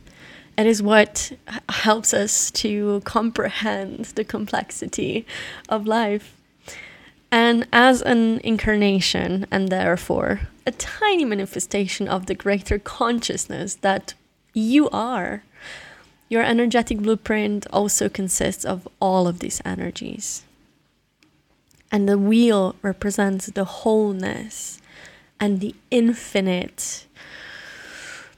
It 0.58 0.66
is 0.66 0.82
what 0.82 1.34
helps 1.68 2.14
us 2.14 2.50
to 2.52 3.02
comprehend 3.04 4.06
the 4.16 4.24
complexity 4.24 5.26
of 5.68 5.86
life. 5.86 6.37
And 7.32 7.68
as 7.74 8.02
an 8.02 8.40
incarnation, 8.40 9.46
and 9.52 9.70
therefore 9.70 10.48
a 10.66 10.72
tiny 10.72 11.26
manifestation 11.26 12.08
of 12.08 12.26
the 12.26 12.36
greater 12.36 12.80
consciousness 12.80 13.76
that 13.76 14.14
you 14.54 14.90
are, 14.90 15.44
your 16.30 16.44
energetic 16.44 17.00
blueprint 17.00 17.66
also 17.72 18.10
consists 18.10 18.66
of 18.66 18.88
all 19.00 19.28
of 19.28 19.40
these 19.40 19.62
energies. 19.64 20.44
And 21.92 22.08
the 22.08 22.18
wheel 22.18 22.76
represents 22.82 23.46
the 23.48 23.64
wholeness 23.64 24.82
and 25.40 25.62
the 25.62 25.74
infinite 25.90 27.06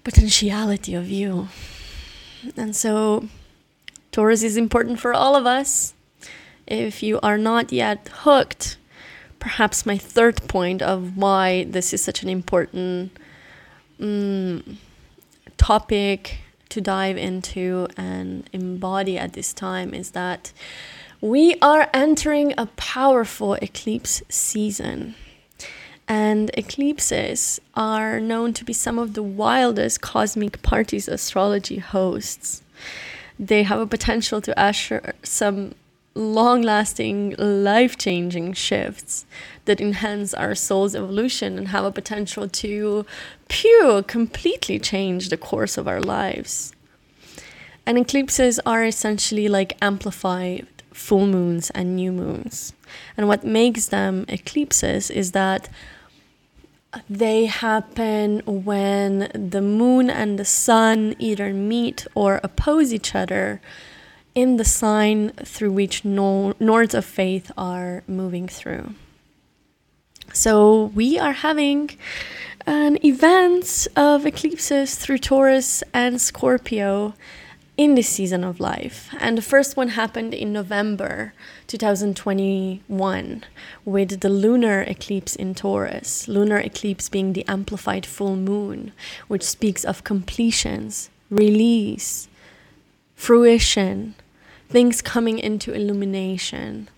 potentiality 0.03 0.93
of 0.93 1.09
you. 1.09 1.47
And 2.55 2.75
so, 2.75 3.27
Taurus 4.11 4.43
is 4.43 4.57
important 4.57 4.99
for 4.99 5.13
all 5.13 5.35
of 5.35 5.45
us. 5.45 5.93
If 6.67 7.01
you 7.01 7.19
are 7.21 7.37
not 7.37 7.71
yet 7.71 8.09
hooked, 8.21 8.77
perhaps 9.39 9.85
my 9.85 9.97
third 9.97 10.47
point 10.47 10.81
of 10.81 11.17
why 11.17 11.65
this 11.65 11.93
is 11.93 12.03
such 12.03 12.23
an 12.23 12.29
important 12.29 13.11
um, 13.99 14.77
topic 15.57 16.37
to 16.69 16.81
dive 16.81 17.17
into 17.17 17.87
and 17.97 18.49
embody 18.53 19.17
at 19.17 19.33
this 19.33 19.53
time 19.53 19.93
is 19.93 20.11
that 20.11 20.53
we 21.21 21.55
are 21.61 21.89
entering 21.93 22.53
a 22.57 22.67
powerful 22.77 23.55
eclipse 23.55 24.21
season. 24.29 25.15
And 26.07 26.49
eclipses 26.55 27.59
are 27.75 28.19
known 28.19 28.53
to 28.53 28.63
be 28.63 28.73
some 28.73 28.97
of 28.97 29.13
the 29.13 29.21
wildest 29.21 30.01
cosmic 30.01 30.61
parties 30.63 31.07
astrology 31.07 31.77
hosts. 31.77 32.63
They 33.37 33.63
have 33.63 33.79
a 33.79 33.85
potential 33.85 34.41
to 34.41 34.59
usher 34.59 35.13
some 35.21 35.75
long 36.19 36.61
lasting, 36.61 37.35
life 37.37 37.97
changing 37.97 38.53
shifts 38.53 39.25
that 39.65 39.79
enhance 39.79 40.33
our 40.33 40.53
soul's 40.53 40.95
evolution 40.95 41.57
and 41.57 41.69
have 41.69 41.85
a 41.85 41.91
potential 41.91 42.47
to, 42.47 43.05
pure, 43.47 44.03
completely 44.03 44.79
change 44.79 45.29
the 45.29 45.37
course 45.37 45.77
of 45.77 45.87
our 45.87 46.01
lives. 46.01 46.73
And 47.85 47.97
eclipses 47.97 48.59
are 48.65 48.83
essentially 48.83 49.47
like 49.47 49.77
amplified 49.81 50.67
full 50.91 51.25
moons 51.25 51.69
and 51.71 51.95
new 51.95 52.11
moons. 52.11 52.73
And 53.15 53.27
what 53.27 53.43
makes 53.43 53.87
them 53.87 54.25
eclipses 54.27 55.09
is 55.09 55.31
that 55.31 55.69
they 57.09 57.45
happen 57.45 58.41
when 58.45 59.31
the 59.33 59.61
moon 59.61 60.09
and 60.09 60.37
the 60.37 60.45
sun 60.45 61.15
either 61.19 61.53
meet 61.53 62.07
or 62.15 62.39
oppose 62.43 62.93
each 62.93 63.15
other 63.15 63.61
in 64.35 64.57
the 64.57 64.65
sign 64.65 65.31
through 65.43 65.71
which 65.71 66.05
no- 66.05 66.53
Nords 66.59 66.93
of 66.93 67.05
Fate 67.05 67.49
are 67.57 68.03
moving 68.07 68.47
through. 68.47 68.93
So 70.33 70.91
we 70.95 71.17
are 71.17 71.33
having 71.33 71.91
an 72.65 73.03
event 73.03 73.87
of 73.95 74.25
eclipses 74.25 74.95
through 74.95 75.17
Taurus 75.17 75.83
and 75.93 76.21
Scorpio 76.21 77.15
in 77.77 77.95
this 77.95 78.09
season 78.09 78.43
of 78.43 78.59
life. 78.59 79.09
And 79.19 79.37
the 79.37 79.41
first 79.41 79.77
one 79.77 79.89
happened 79.89 80.33
in 80.33 80.51
November 80.51 81.33
2021 81.67 83.43
with 83.85 84.19
the 84.19 84.29
lunar 84.29 84.81
eclipse 84.81 85.35
in 85.35 85.55
Taurus. 85.55 86.27
Lunar 86.27 86.57
eclipse 86.57 87.07
being 87.07 87.33
the 87.33 87.47
amplified 87.47 88.05
full 88.05 88.35
moon, 88.35 88.91
which 89.29 89.43
speaks 89.43 89.85
of 89.85 90.03
completions, 90.03 91.09
release, 91.29 92.27
fruition, 93.15 94.15
things 94.69 95.01
coming 95.01 95.39
into 95.39 95.73
illumination. 95.73 96.89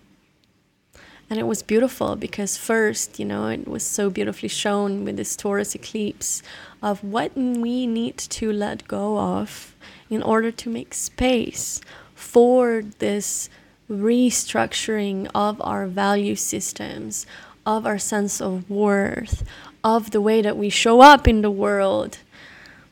And 1.30 1.40
it 1.40 1.48
was 1.48 1.64
beautiful 1.64 2.18
because, 2.18 2.58
first, 2.58 3.18
you 3.18 3.24
know, 3.24 3.48
it 3.48 3.66
was 3.66 3.84
so 3.84 4.10
beautifully 4.10 4.50
shown 4.50 5.06
with 5.06 5.16
this 5.16 5.38
Taurus 5.38 5.74
eclipse 5.74 6.44
of 6.84 7.02
what 7.02 7.36
we 7.38 7.88
need 7.88 8.18
to 8.18 8.52
let 8.52 8.86
go 8.90 9.18
of 9.18 9.74
in 10.10 10.22
order 10.22 10.52
to 10.52 10.70
make 10.70 10.94
space 10.94 11.80
for 12.14 12.84
this 13.00 13.50
restructuring 13.90 15.30
of 15.34 15.62
our 15.62 15.88
value 15.88 16.36
systems, 16.36 17.26
of 17.66 17.86
our 17.86 17.98
sense 17.98 18.42
of 18.42 18.70
worth, 18.70 19.46
of 19.86 20.12
the 20.12 20.20
way 20.20 20.42
that 20.42 20.58
we 20.58 20.70
show 20.70 21.00
up 21.00 21.30
in 21.30 21.42
the 21.42 21.52
world. 21.52 22.18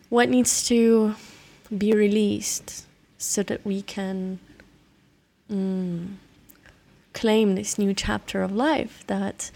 What 0.08 0.30
needs 0.30 0.65
to 0.67 1.15
be 1.77 1.91
released 1.91 2.86
so 3.17 3.43
that 3.43 3.65
we 3.65 3.82
can 3.82 4.39
mm, 5.51 6.15
claim 7.13 7.55
this 7.55 7.77
new 7.77 7.93
chapter 7.93 8.41
of 8.41 8.51
life 8.51 9.03
that 9.07 9.51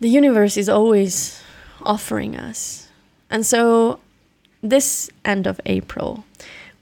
the 0.00 0.08
universe 0.08 0.56
is 0.56 0.68
always 0.68 1.42
offering 1.82 2.36
us. 2.36 2.88
And 3.30 3.46
so, 3.46 4.00
this 4.62 5.10
end 5.24 5.46
of 5.46 5.60
April, 5.64 6.24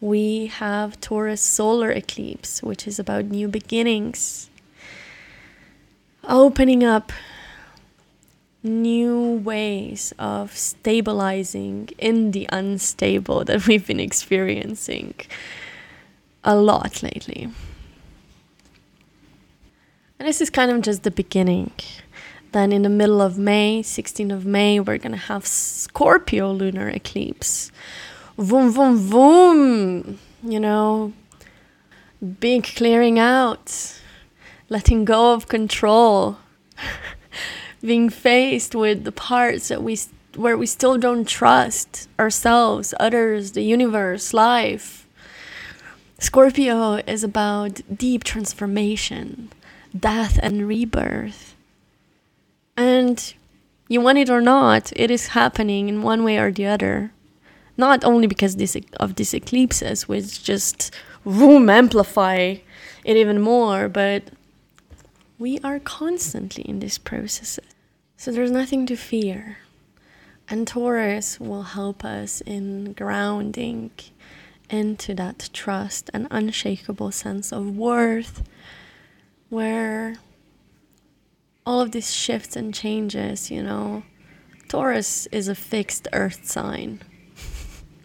we 0.00 0.46
have 0.46 1.00
Taurus 1.00 1.42
solar 1.42 1.90
eclipse, 1.90 2.62
which 2.62 2.86
is 2.86 2.98
about 2.98 3.26
new 3.26 3.48
beginnings, 3.48 4.50
opening 6.24 6.82
up 6.82 7.12
new 8.62 9.36
ways 9.36 10.12
of 10.18 10.56
stabilizing 10.56 11.88
in 11.98 12.32
the 12.32 12.46
unstable 12.50 13.44
that 13.44 13.66
we've 13.66 13.86
been 13.86 14.00
experiencing 14.00 15.14
a 16.44 16.56
lot 16.56 17.02
lately. 17.02 17.50
And 20.20 20.28
this 20.28 20.42
is 20.42 20.50
kind 20.50 20.70
of 20.70 20.82
just 20.82 21.02
the 21.02 21.10
beginning. 21.10 21.72
Then 22.52 22.72
in 22.72 22.82
the 22.82 22.90
middle 22.90 23.22
of 23.22 23.38
May, 23.38 23.82
16th 23.82 24.30
of 24.30 24.44
May, 24.44 24.78
we're 24.78 24.98
going 24.98 25.12
to 25.12 25.16
have 25.16 25.46
Scorpio 25.46 26.52
lunar 26.52 26.90
eclipse. 26.90 27.72
Boom, 28.36 28.74
boom, 28.74 29.08
boom. 29.08 30.18
You 30.42 30.60
know, 30.60 31.14
big 32.38 32.64
clearing 32.64 33.18
out, 33.18 33.98
letting 34.68 35.06
go 35.06 35.32
of 35.32 35.48
control, 35.48 36.36
being 37.80 38.10
faced 38.10 38.74
with 38.74 39.04
the 39.04 39.12
parts 39.12 39.68
that 39.68 39.82
we 39.82 39.98
where 40.36 40.58
we 40.58 40.66
still 40.66 40.98
don't 40.98 41.26
trust 41.26 42.10
ourselves, 42.18 42.92
others, 43.00 43.52
the 43.52 43.62
universe, 43.62 44.34
life. 44.34 45.08
Scorpio 46.18 46.96
is 47.06 47.24
about 47.24 47.80
deep 47.96 48.22
transformation 48.22 49.50
death 49.98 50.38
and 50.42 50.66
rebirth. 50.66 51.54
And 52.76 53.34
you 53.88 54.00
want 54.00 54.18
it 54.18 54.30
or 54.30 54.40
not, 54.40 54.92
it 54.96 55.10
is 55.10 55.28
happening 55.28 55.88
in 55.88 56.02
one 56.02 56.24
way 56.24 56.38
or 56.38 56.52
the 56.52 56.66
other. 56.66 57.12
Not 57.76 58.04
only 58.04 58.26
because 58.26 58.56
this, 58.56 58.76
of 58.98 59.16
these 59.16 59.34
eclipses, 59.34 60.06
which 60.06 60.44
just 60.44 60.94
boom 61.24 61.68
amplify 61.70 62.56
it 63.04 63.16
even 63.16 63.40
more, 63.40 63.88
but 63.88 64.24
we 65.38 65.58
are 65.64 65.78
constantly 65.78 66.62
in 66.68 66.80
this 66.80 66.98
process. 66.98 67.58
So 68.16 68.30
there's 68.30 68.50
nothing 68.50 68.86
to 68.86 68.96
fear. 68.96 69.58
And 70.48 70.66
Taurus 70.66 71.40
will 71.40 71.62
help 71.62 72.04
us 72.04 72.40
in 72.42 72.92
grounding 72.92 73.92
into 74.68 75.14
that 75.14 75.48
trust 75.52 76.10
and 76.12 76.28
unshakable 76.30 77.12
sense 77.12 77.52
of 77.52 77.76
worth 77.76 78.42
where 79.50 80.16
all 81.66 81.80
of 81.80 81.90
these 81.90 82.14
shifts 82.14 82.56
and 82.56 82.72
changes, 82.72 83.50
you 83.50 83.62
know, 83.62 84.04
Taurus 84.68 85.26
is 85.26 85.48
a 85.48 85.54
fixed 85.54 86.08
earth 86.12 86.48
sign. 86.48 87.02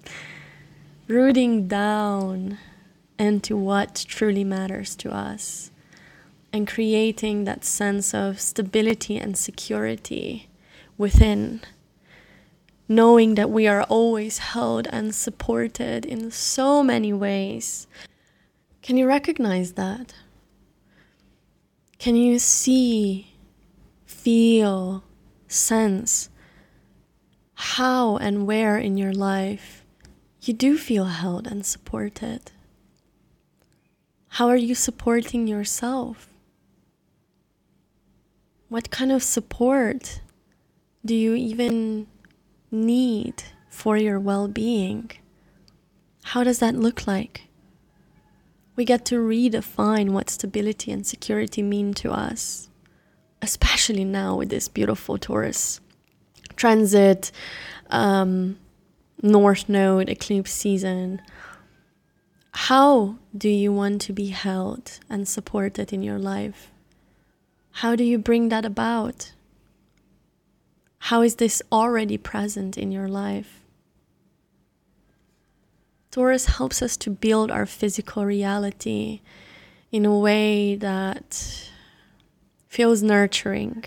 Rooting 1.08 1.68
down 1.68 2.58
into 3.18 3.56
what 3.56 4.04
truly 4.08 4.44
matters 4.44 4.96
to 4.98 5.12
us 5.14 5.72
and 6.52 6.68
creating 6.68 7.44
that 7.44 7.64
sense 7.64 8.14
of 8.14 8.42
stability 8.42 9.18
and 9.18 9.38
security 9.38 10.50
within, 10.98 11.62
knowing 12.88 13.36
that 13.36 13.52
we 13.52 13.68
are 13.68 13.84
always 13.84 14.40
held 14.40 14.88
and 14.88 15.14
supported 15.14 16.06
in 16.06 16.32
so 16.32 16.82
many 16.82 17.14
ways. 17.14 17.88
Can 18.82 18.98
you 18.98 19.06
recognize 19.08 19.74
that? 19.74 20.14
Can 22.06 22.16
you 22.16 22.38
see, 22.38 23.34
feel, 24.06 25.04
sense 25.48 26.30
how 27.56 28.18
and 28.18 28.46
where 28.46 28.78
in 28.78 28.96
your 28.96 29.12
life 29.12 29.84
you 30.40 30.54
do 30.54 30.78
feel 30.78 31.06
held 31.06 31.48
and 31.48 31.66
supported? 31.66 32.52
How 34.28 34.48
are 34.50 34.56
you 34.56 34.76
supporting 34.76 35.48
yourself? 35.48 36.30
What 38.70 38.92
kind 38.92 39.12
of 39.12 39.24
support 39.24 40.22
do 41.04 41.16
you 41.16 41.34
even 41.34 42.06
need 42.70 43.42
for 43.68 43.98
your 43.98 44.20
well 44.20 44.48
being? 44.48 45.10
How 46.26 46.44
does 46.44 46.60
that 46.60 46.76
look 46.76 47.08
like? 47.08 47.48
We 48.76 48.86
get 48.86 49.06
to 49.06 49.16
redefine 49.16 50.10
what 50.12 50.30
stability 50.30 50.92
and 50.92 51.06
security 51.06 51.62
mean 51.62 51.94
to 51.96 52.12
us. 52.12 52.70
especially 53.42 54.04
now 54.04 54.36
with 54.36 54.50
this 54.50 54.68
beautiful 54.68 55.18
Taurus 55.18 55.80
transit, 56.56 57.32
um, 57.90 58.58
North 59.22 59.70
Node, 59.70 60.10
eclipse 60.10 60.52
season. 60.52 61.22
How 62.54 63.18
do 63.38 63.50
you 63.50 63.72
want 63.72 64.02
to 64.02 64.14
be 64.14 64.30
held 64.30 65.00
and 65.10 65.28
supported 65.28 65.92
in 65.94 66.02
your 66.02 66.18
life? 66.18 66.72
How 67.82 67.96
do 67.96 68.04
you 68.04 68.18
bring 68.18 68.50
that 68.50 68.66
about? 68.66 69.34
How 71.00 71.22
is 71.22 71.36
this 71.36 71.62
already 71.72 72.18
present 72.18 72.78
in 72.78 72.92
your 72.92 73.08
life? 73.08 73.62
Taurus 76.16 76.46
helps 76.46 76.82
us 76.82 76.96
to 76.96 77.10
build 77.10 77.52
our 77.52 77.66
physical 77.66 78.24
reality 78.24 79.20
in 79.92 80.06
a 80.06 80.18
way 80.18 80.74
that 80.78 81.70
feels 82.70 83.04
nurturing. 83.04 83.84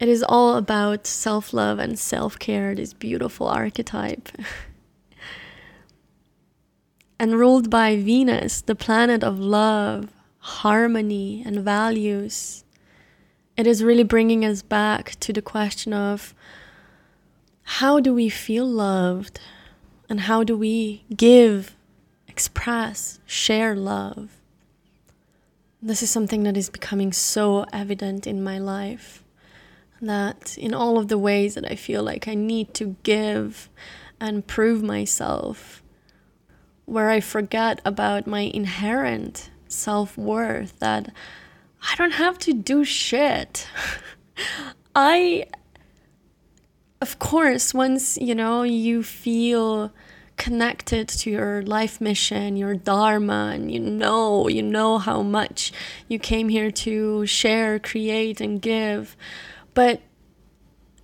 It 0.00 0.08
is 0.08 0.24
all 0.28 0.56
about 0.56 1.06
self 1.06 1.52
love 1.52 1.78
and 1.78 1.96
self 1.96 2.36
care, 2.36 2.74
this 2.74 2.92
beautiful 2.92 3.46
archetype. 3.46 4.28
and 7.20 7.38
ruled 7.38 7.70
by 7.70 7.94
Venus, 7.94 8.60
the 8.60 8.74
planet 8.74 9.22
of 9.22 9.38
love, 9.38 10.08
harmony, 10.38 11.44
and 11.46 11.60
values, 11.60 12.64
it 13.56 13.68
is 13.68 13.84
really 13.84 14.02
bringing 14.02 14.44
us 14.44 14.62
back 14.62 15.14
to 15.20 15.32
the 15.32 15.42
question 15.42 15.92
of 15.92 16.34
how 17.78 18.00
do 18.00 18.12
we 18.12 18.28
feel 18.28 18.66
loved? 18.66 19.38
And 20.10 20.22
how 20.22 20.42
do 20.42 20.56
we 20.58 21.04
give, 21.16 21.76
express, 22.26 23.20
share 23.26 23.76
love? 23.76 24.40
This 25.80 26.02
is 26.02 26.10
something 26.10 26.42
that 26.42 26.56
is 26.56 26.68
becoming 26.68 27.12
so 27.12 27.64
evident 27.72 28.26
in 28.26 28.42
my 28.42 28.58
life. 28.58 29.22
That 30.02 30.58
in 30.58 30.74
all 30.74 30.98
of 30.98 31.06
the 31.06 31.16
ways 31.16 31.54
that 31.54 31.70
I 31.70 31.76
feel 31.76 32.02
like 32.02 32.26
I 32.26 32.34
need 32.34 32.74
to 32.74 32.96
give 33.04 33.70
and 34.18 34.46
prove 34.46 34.82
myself, 34.82 35.80
where 36.86 37.08
I 37.08 37.20
forget 37.20 37.80
about 37.84 38.26
my 38.26 38.40
inherent 38.40 39.50
self 39.68 40.18
worth, 40.18 40.76
that 40.80 41.14
I 41.88 41.94
don't 41.94 42.14
have 42.14 42.36
to 42.40 42.52
do 42.52 42.82
shit. 42.84 43.68
I 44.96 45.46
of 47.00 47.18
course, 47.18 47.72
once 47.72 48.18
you 48.20 48.34
know 48.34 48.62
you 48.62 49.02
feel 49.02 49.92
connected 50.36 51.06
to 51.06 51.30
your 51.30 51.62
life 51.62 52.00
mission, 52.00 52.56
your 52.56 52.74
dharma, 52.74 53.52
and 53.54 53.70
you 53.70 53.80
know, 53.80 54.48
you 54.48 54.62
know 54.62 54.98
how 54.98 55.22
much 55.22 55.72
you 56.08 56.18
came 56.18 56.48
here 56.48 56.70
to 56.70 57.26
share, 57.26 57.78
create, 57.78 58.40
and 58.40 58.62
give. 58.62 59.16
But 59.74 60.00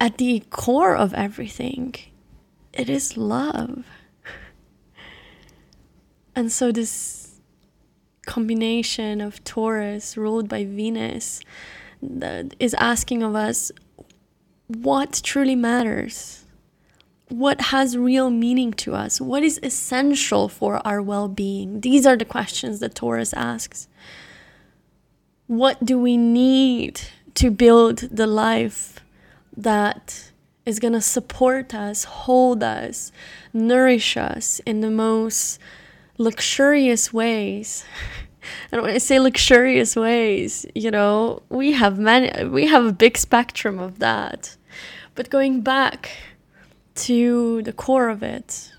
at 0.00 0.18
the 0.18 0.42
core 0.50 0.96
of 0.96 1.12
everything, 1.14 1.94
it 2.72 2.88
is 2.88 3.16
love. 3.16 3.84
And 6.34 6.52
so, 6.52 6.70
this 6.70 7.40
combination 8.26 9.22
of 9.22 9.42
Taurus 9.42 10.18
ruled 10.18 10.50
by 10.50 10.64
Venus 10.66 11.40
that 12.02 12.54
is 12.58 12.74
asking 12.74 13.22
of 13.22 13.34
us 13.34 13.72
what 14.68 15.20
truly 15.22 15.54
matters, 15.54 16.44
what 17.28 17.60
has 17.60 17.96
real 17.96 18.30
meaning 18.30 18.72
to 18.72 18.94
us, 18.94 19.20
what 19.20 19.42
is 19.42 19.60
essential 19.62 20.48
for 20.48 20.86
our 20.86 21.02
well 21.02 21.28
being. 21.28 21.80
These 21.80 22.06
are 22.06 22.16
the 22.16 22.24
questions 22.24 22.80
that 22.80 22.94
Taurus 22.94 23.32
asks. 23.34 23.88
What 25.46 25.84
do 25.84 25.98
we 25.98 26.16
need 26.16 27.00
to 27.34 27.50
build 27.50 27.98
the 27.98 28.26
life 28.26 29.00
that 29.56 30.30
is 30.64 30.80
going 30.80 30.94
to 30.94 31.00
support 31.00 31.72
us, 31.74 32.04
hold 32.04 32.62
us, 32.62 33.12
nourish 33.52 34.16
us 34.16 34.60
in 34.66 34.80
the 34.80 34.90
most 34.90 35.60
luxurious 36.18 37.12
ways? 37.12 37.84
and 38.70 38.82
when 38.82 38.90
I 38.90 38.98
say 38.98 39.18
luxurious 39.18 39.96
ways, 39.96 40.66
you 40.74 40.90
know, 40.90 41.42
we 41.48 41.72
have 41.72 41.98
many, 41.98 42.44
we 42.44 42.66
have 42.66 42.84
a 42.84 42.92
big 42.92 43.16
spectrum 43.16 43.78
of 43.78 43.98
that. 43.98 44.56
But 45.14 45.30
going 45.30 45.62
back 45.62 46.10
to 46.96 47.62
the 47.62 47.72
core 47.72 48.08
of 48.08 48.22
it, 48.22 48.72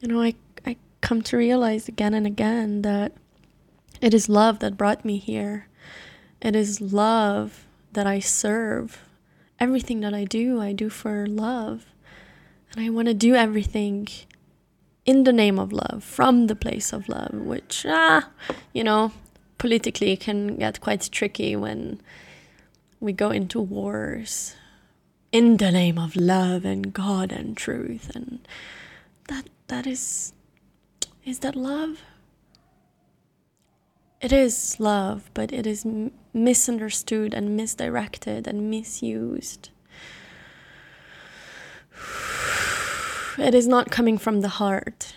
you 0.00 0.08
know, 0.08 0.22
I, 0.22 0.34
I 0.66 0.76
come 1.00 1.22
to 1.22 1.36
realize 1.36 1.88
again 1.88 2.14
and 2.14 2.26
again 2.26 2.82
that 2.82 3.12
it 4.00 4.14
is 4.14 4.28
love 4.28 4.60
that 4.60 4.76
brought 4.76 5.04
me 5.04 5.18
here. 5.18 5.68
It 6.40 6.54
is 6.54 6.80
love 6.80 7.66
that 7.92 8.06
I 8.06 8.20
serve. 8.20 9.04
Everything 9.58 10.00
that 10.00 10.14
I 10.14 10.24
do, 10.24 10.60
I 10.60 10.72
do 10.72 10.88
for 10.88 11.26
love. 11.26 11.86
And 12.72 12.84
I 12.84 12.90
want 12.90 13.08
to 13.08 13.14
do 13.14 13.34
everything 13.34 14.08
in 15.08 15.24
the 15.24 15.32
name 15.32 15.58
of 15.58 15.72
love, 15.72 16.04
from 16.04 16.48
the 16.48 16.54
place 16.54 16.92
of 16.92 17.08
love, 17.08 17.32
which, 17.32 17.86
ah, 17.88 18.28
you 18.74 18.84
know, 18.84 19.10
politically 19.56 20.18
can 20.18 20.56
get 20.56 20.82
quite 20.82 21.08
tricky 21.10 21.56
when 21.56 21.98
we 23.00 23.14
go 23.14 23.30
into 23.30 23.58
wars 23.58 24.54
in 25.32 25.56
the 25.56 25.72
name 25.72 25.98
of 25.98 26.14
love 26.14 26.66
and 26.66 26.92
God 26.92 27.32
and 27.32 27.56
truth. 27.56 28.14
And 28.14 28.46
that 29.28 29.48
that 29.68 29.86
is 29.86 30.34
is 31.24 31.38
that 31.38 31.56
love? 31.56 32.02
It 34.20 34.30
is 34.30 34.76
love, 34.78 35.30
but 35.32 35.54
it 35.54 35.66
is 35.66 35.86
misunderstood 36.34 37.32
and 37.32 37.56
misdirected 37.56 38.46
and 38.46 38.68
misused. 38.68 39.70
It 43.38 43.54
is 43.54 43.68
not 43.68 43.92
coming 43.92 44.18
from 44.18 44.40
the 44.40 44.48
heart. 44.48 45.14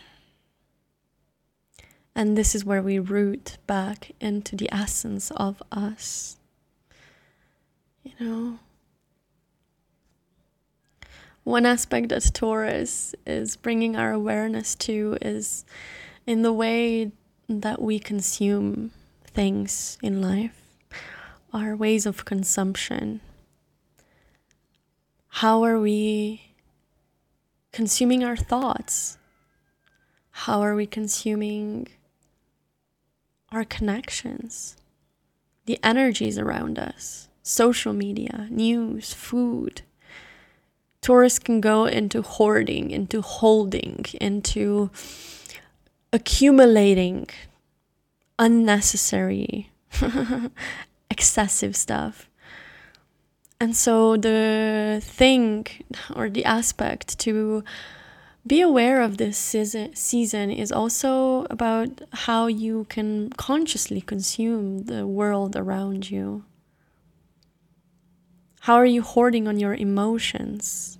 And 2.14 2.38
this 2.38 2.54
is 2.54 2.64
where 2.64 2.82
we 2.82 3.00
root 3.00 3.58
back 3.66 4.12
into 4.20 4.56
the 4.56 4.72
essence 4.72 5.32
of 5.32 5.64
us. 5.72 6.38
You 8.04 8.12
know? 8.20 8.60
One 11.44 11.66
aspect 11.66 12.10
that 12.10 12.30
Taurus 12.32 13.16
is 13.26 13.56
bringing 13.56 13.96
our 13.96 14.12
awareness 14.12 14.76
to 14.76 15.18
is 15.20 15.66
in 16.28 16.44
the 16.44 16.54
way 16.54 17.12
that 17.50 17.82
we 17.82 17.98
consume 17.98 18.92
things 19.26 19.98
in 20.04 20.22
life, 20.22 20.62
our 21.52 21.76
ways 21.76 22.06
of 22.06 22.26
consumption. 22.26 23.22
How 25.28 25.64
are 25.64 25.80
we 25.80 26.51
consuming 27.72 28.24
our 28.24 28.36
thoughts? 28.36 29.18
How 30.32 30.62
are 30.62 30.76
we 30.76 30.86
consuming 30.86 31.88
our 33.52 33.66
connections, 33.66 34.78
the 35.66 35.80
energies 35.84 36.38
around 36.38 36.80
us, 36.80 37.28
social 37.44 37.94
media, 37.94 38.48
news, 38.50 39.14
food? 39.14 39.82
Taurus 41.02 41.40
can 41.40 41.62
go 41.62 41.86
into 41.86 42.22
hoarding, 42.22 42.92
into 42.92 43.22
holding, 43.22 44.06
into 44.20 44.92
accumulating 46.14 47.28
unnecessary, 48.38 49.72
excessive 51.10 51.76
stuff. 51.76 52.30
And 53.62 53.76
so 53.76 54.18
the 54.18 55.00
thing 55.04 55.68
or 56.16 56.32
the 56.32 56.44
aspect 56.46 57.20
to 57.20 57.64
be 58.48 58.60
aware 58.60 59.02
of 59.02 59.18
this 59.18 59.38
season, 59.38 60.50
is 60.50 60.72
also 60.72 61.46
about 61.52 62.02
how 62.26 62.48
you 62.48 62.88
can 62.90 63.30
consciously 63.30 64.02
consume 64.02 64.86
the 64.86 65.06
world 65.06 65.56
around 65.56 66.10
you. 66.10 66.44
How 68.62 68.74
are 68.74 68.86
you 68.88 69.04
hoarding 69.04 69.48
on 69.48 69.60
your 69.60 69.76
emotions, 69.76 70.98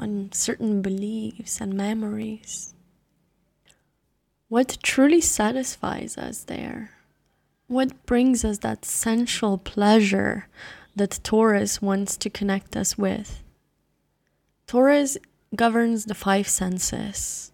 on 0.00 0.30
certain 0.32 0.80
beliefs 0.80 1.60
and 1.60 1.74
memories? 1.74 2.72
What 4.48 4.78
truly 4.82 5.20
satisfies 5.20 6.16
us 6.16 6.44
there? 6.44 6.92
What 7.66 8.06
brings 8.06 8.42
us 8.42 8.56
that 8.60 8.86
sensual 8.86 9.58
pleasure 9.58 10.48
that 10.94 11.20
Taurus 11.22 11.80
wants 11.80 12.16
to 12.18 12.30
connect 12.30 12.76
us 12.76 12.98
with. 12.98 13.42
Taurus 14.66 15.18
governs 15.54 16.06
the 16.06 16.14
five 16.14 16.48
senses. 16.48 17.52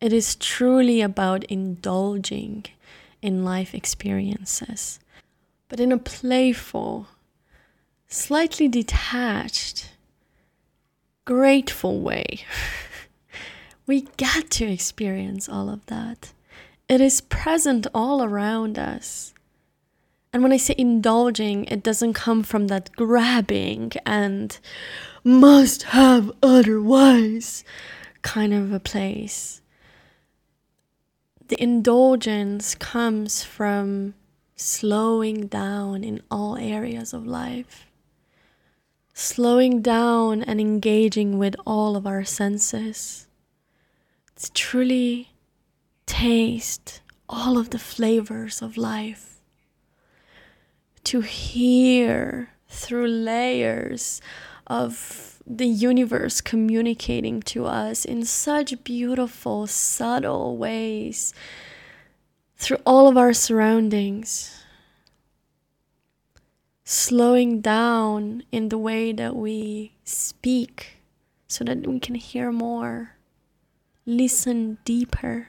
It 0.00 0.12
is 0.12 0.34
truly 0.34 1.00
about 1.00 1.44
indulging 1.44 2.64
in 3.20 3.44
life 3.44 3.74
experiences, 3.74 4.98
but 5.68 5.78
in 5.78 5.92
a 5.92 5.98
playful, 5.98 7.06
slightly 8.08 8.68
detached, 8.68 9.92
grateful 11.24 12.00
way. 12.00 12.40
we 13.86 14.08
get 14.16 14.50
to 14.50 14.64
experience 14.64 15.48
all 15.48 15.70
of 15.70 15.86
that. 15.86 16.32
It 16.88 17.00
is 17.00 17.20
present 17.20 17.86
all 17.94 18.22
around 18.22 18.78
us. 18.78 19.31
And 20.32 20.42
when 20.42 20.52
I 20.52 20.56
say 20.56 20.74
indulging, 20.78 21.66
it 21.66 21.82
doesn't 21.82 22.14
come 22.14 22.42
from 22.42 22.68
that 22.68 22.92
grabbing 22.92 23.92
and 24.06 24.58
must 25.22 25.82
have 25.84 26.32
otherwise 26.42 27.64
kind 28.22 28.54
of 28.54 28.72
a 28.72 28.80
place. 28.80 29.60
The 31.48 31.62
indulgence 31.62 32.74
comes 32.74 33.42
from 33.42 34.14
slowing 34.56 35.48
down 35.48 36.02
in 36.02 36.22
all 36.30 36.56
areas 36.56 37.12
of 37.12 37.26
life, 37.26 37.86
slowing 39.12 39.82
down 39.82 40.42
and 40.42 40.60
engaging 40.60 41.38
with 41.38 41.56
all 41.66 41.94
of 41.94 42.06
our 42.06 42.24
senses. 42.24 43.26
It's 44.34 44.50
truly 44.54 45.32
taste 46.06 47.02
all 47.28 47.58
of 47.58 47.70
the 47.70 47.78
flavors 47.78 48.62
of 48.62 48.76
life, 48.76 49.31
to 51.04 51.20
hear 51.20 52.50
through 52.68 53.06
layers 53.06 54.20
of 54.66 55.40
the 55.46 55.66
universe 55.66 56.40
communicating 56.40 57.40
to 57.42 57.66
us 57.66 58.04
in 58.04 58.24
such 58.24 58.82
beautiful, 58.84 59.66
subtle 59.66 60.56
ways 60.56 61.34
through 62.56 62.78
all 62.86 63.08
of 63.08 63.16
our 63.16 63.32
surroundings. 63.32 64.58
Slowing 66.84 67.60
down 67.60 68.42
in 68.52 68.68
the 68.68 68.78
way 68.78 69.12
that 69.12 69.34
we 69.34 69.92
speak 70.04 70.98
so 71.48 71.64
that 71.64 71.86
we 71.86 71.98
can 72.00 72.14
hear 72.14 72.50
more, 72.52 73.16
listen 74.04 74.78
deeper, 74.84 75.48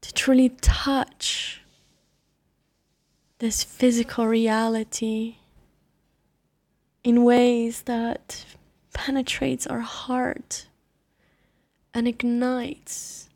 to 0.00 0.12
truly 0.14 0.48
touch 0.48 1.62
this 3.38 3.62
physical 3.62 4.26
reality 4.26 5.36
in 7.04 7.22
ways 7.22 7.82
that 7.82 8.44
penetrates 8.94 9.66
our 9.66 9.80
heart 9.80 10.66
and 11.92 12.08
ignites 12.08 13.28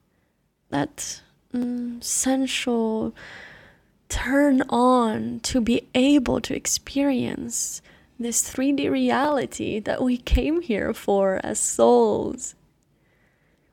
that 0.71 1.21
mm, 1.55 2.03
sensual 2.03 3.15
turn 4.09 4.63
on 4.71 5.41
to 5.41 5.61
be 5.61 5.87
able 5.95 6.41
to 6.41 6.55
experience 6.55 7.83
this 8.19 8.43
3D 8.43 8.91
reality 8.91 9.81
that 9.81 10.03
we 10.03 10.17
came 10.17 10.63
here 10.63 10.93
for 10.95 11.41
as 11.45 11.61
souls. 11.61 12.55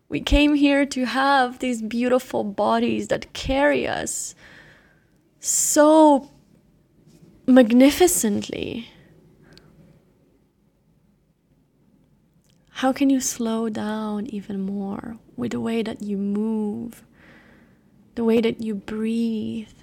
We 0.09 0.21
came 0.21 0.55
here 0.55 0.85
to 0.85 1.05
have 1.05 1.59
these 1.59 1.81
beautiful 1.81 2.43
bodies 2.43 3.07
that 3.09 3.33
carry 3.33 3.87
us 3.87 4.35
so 5.39 6.29
magnificently 7.45 8.87
How 12.77 12.93
can 12.93 13.09
you 13.09 13.19
slow 13.19 13.69
down 13.69 14.27
even 14.27 14.61
more 14.61 15.17
with 15.35 15.53
the 15.53 15.59
way 15.59 15.81
that 15.81 16.03
you 16.03 16.15
move, 16.15 17.03
the 18.13 18.23
way 18.23 18.39
that 18.39 18.61
you 18.61 18.75
breathe, 18.75 19.73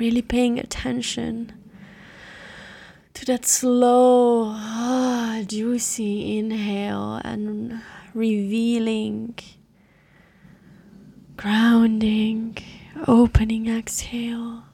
really 0.00 0.22
paying 0.22 0.58
attention 0.58 1.52
to 3.14 3.24
that 3.26 3.46
slow, 3.46 4.46
ah, 4.56 5.42
juicy 5.46 6.36
inhale 6.36 7.20
and 7.22 7.80
revealing, 8.12 9.38
grounding, 11.36 12.58
opening 13.06 13.68
exhale? 13.68 14.64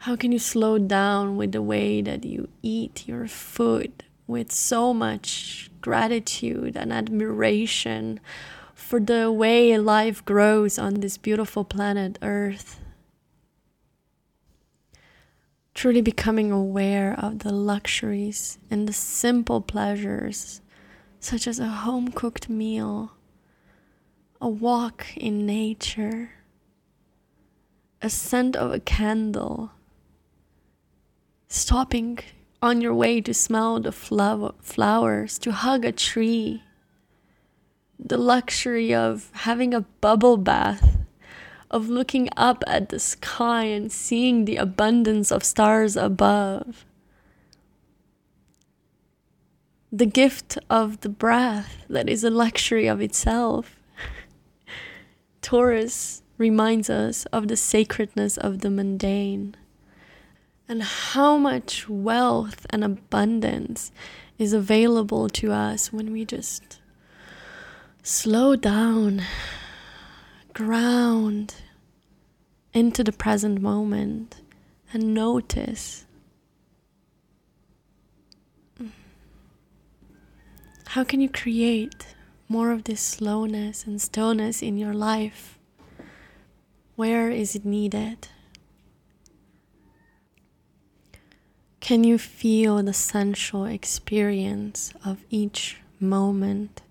How 0.00 0.16
can 0.16 0.32
you 0.32 0.38
slow 0.38 0.78
down 0.78 1.36
with 1.36 1.52
the 1.52 1.62
way 1.62 2.02
that 2.02 2.24
you 2.24 2.48
eat 2.62 3.06
your 3.06 3.26
food? 3.26 4.04
with 4.30 4.52
so 4.52 4.94
much 4.94 5.68
gratitude 5.80 6.76
and 6.76 6.92
admiration 6.92 8.20
for 8.72 9.00
the 9.00 9.30
way 9.30 9.76
life 9.76 10.24
grows 10.24 10.78
on 10.78 10.94
this 11.00 11.18
beautiful 11.18 11.64
planet 11.64 12.16
Earth. 12.22 12.80
Truly 15.74 16.00
becoming 16.00 16.52
aware 16.52 17.18
of 17.18 17.40
the 17.40 17.52
luxuries 17.52 18.58
and 18.70 18.86
the 18.86 18.92
simple 18.92 19.60
pleasures, 19.60 20.60
such 21.18 21.48
as 21.48 21.58
a 21.58 21.66
home 21.66 22.12
cooked 22.12 22.48
meal, 22.48 23.12
a 24.40 24.48
walk 24.48 25.06
in 25.16 25.44
nature, 25.44 26.30
a 28.00 28.08
scent 28.08 28.54
of 28.54 28.72
a 28.72 28.78
candle, 28.78 29.72
stopping 31.50 32.16
on 32.62 32.80
your 32.80 32.94
way 32.94 33.20
to 33.20 33.34
smell 33.34 33.80
the 33.80 33.90
flower, 33.90 34.52
flowers, 34.60 35.36
to 35.40 35.50
hug 35.50 35.84
a 35.84 35.90
tree, 35.90 36.62
the 37.98 38.16
luxury 38.16 38.94
of 38.94 39.30
having 39.32 39.74
a 39.74 39.80
bubble 40.00 40.36
bath, 40.36 40.98
of 41.70 41.88
looking 41.88 42.28
up 42.36 42.62
at 42.66 42.88
the 42.88 43.00
sky 43.00 43.64
and 43.64 43.90
seeing 43.90 44.44
the 44.44 44.56
abundance 44.56 45.32
of 45.32 45.42
stars 45.42 45.96
above, 45.96 46.84
the 49.92 50.06
gift 50.06 50.56
of 50.70 51.00
the 51.00 51.08
breath 51.08 51.84
that 51.88 52.08
is 52.08 52.22
a 52.22 52.30
luxury 52.30 52.86
of 52.86 53.00
itself. 53.00 53.76
Taurus 55.42 56.22
reminds 56.38 56.88
us 56.88 57.24
of 57.26 57.48
the 57.48 57.56
sacredness 57.56 58.36
of 58.36 58.60
the 58.60 58.70
mundane 58.70 59.56
and 60.70 60.84
how 60.84 61.36
much 61.36 61.88
wealth 61.88 62.64
and 62.70 62.84
abundance 62.84 63.90
is 64.38 64.52
available 64.52 65.28
to 65.28 65.50
us 65.50 65.92
when 65.92 66.12
we 66.12 66.24
just 66.24 66.78
slow 68.04 68.54
down, 68.54 69.20
ground 70.54 71.56
into 72.72 73.02
the 73.02 73.10
present 73.10 73.60
moment, 73.60 74.42
and 74.92 75.12
notice. 75.12 76.06
How 80.86 81.02
can 81.02 81.20
you 81.20 81.28
create 81.28 82.14
more 82.48 82.70
of 82.70 82.84
this 82.84 83.00
slowness 83.00 83.84
and 83.84 84.00
stillness 84.00 84.62
in 84.62 84.78
your 84.78 84.94
life? 84.94 85.58
Where 86.94 87.28
is 87.28 87.56
it 87.56 87.64
needed? 87.64 88.28
Can 91.80 92.04
you 92.04 92.18
feel 92.18 92.82
the 92.82 92.92
sensual 92.92 93.64
experience 93.64 94.92
of 95.04 95.24
each 95.30 95.78
moment? 95.98 96.82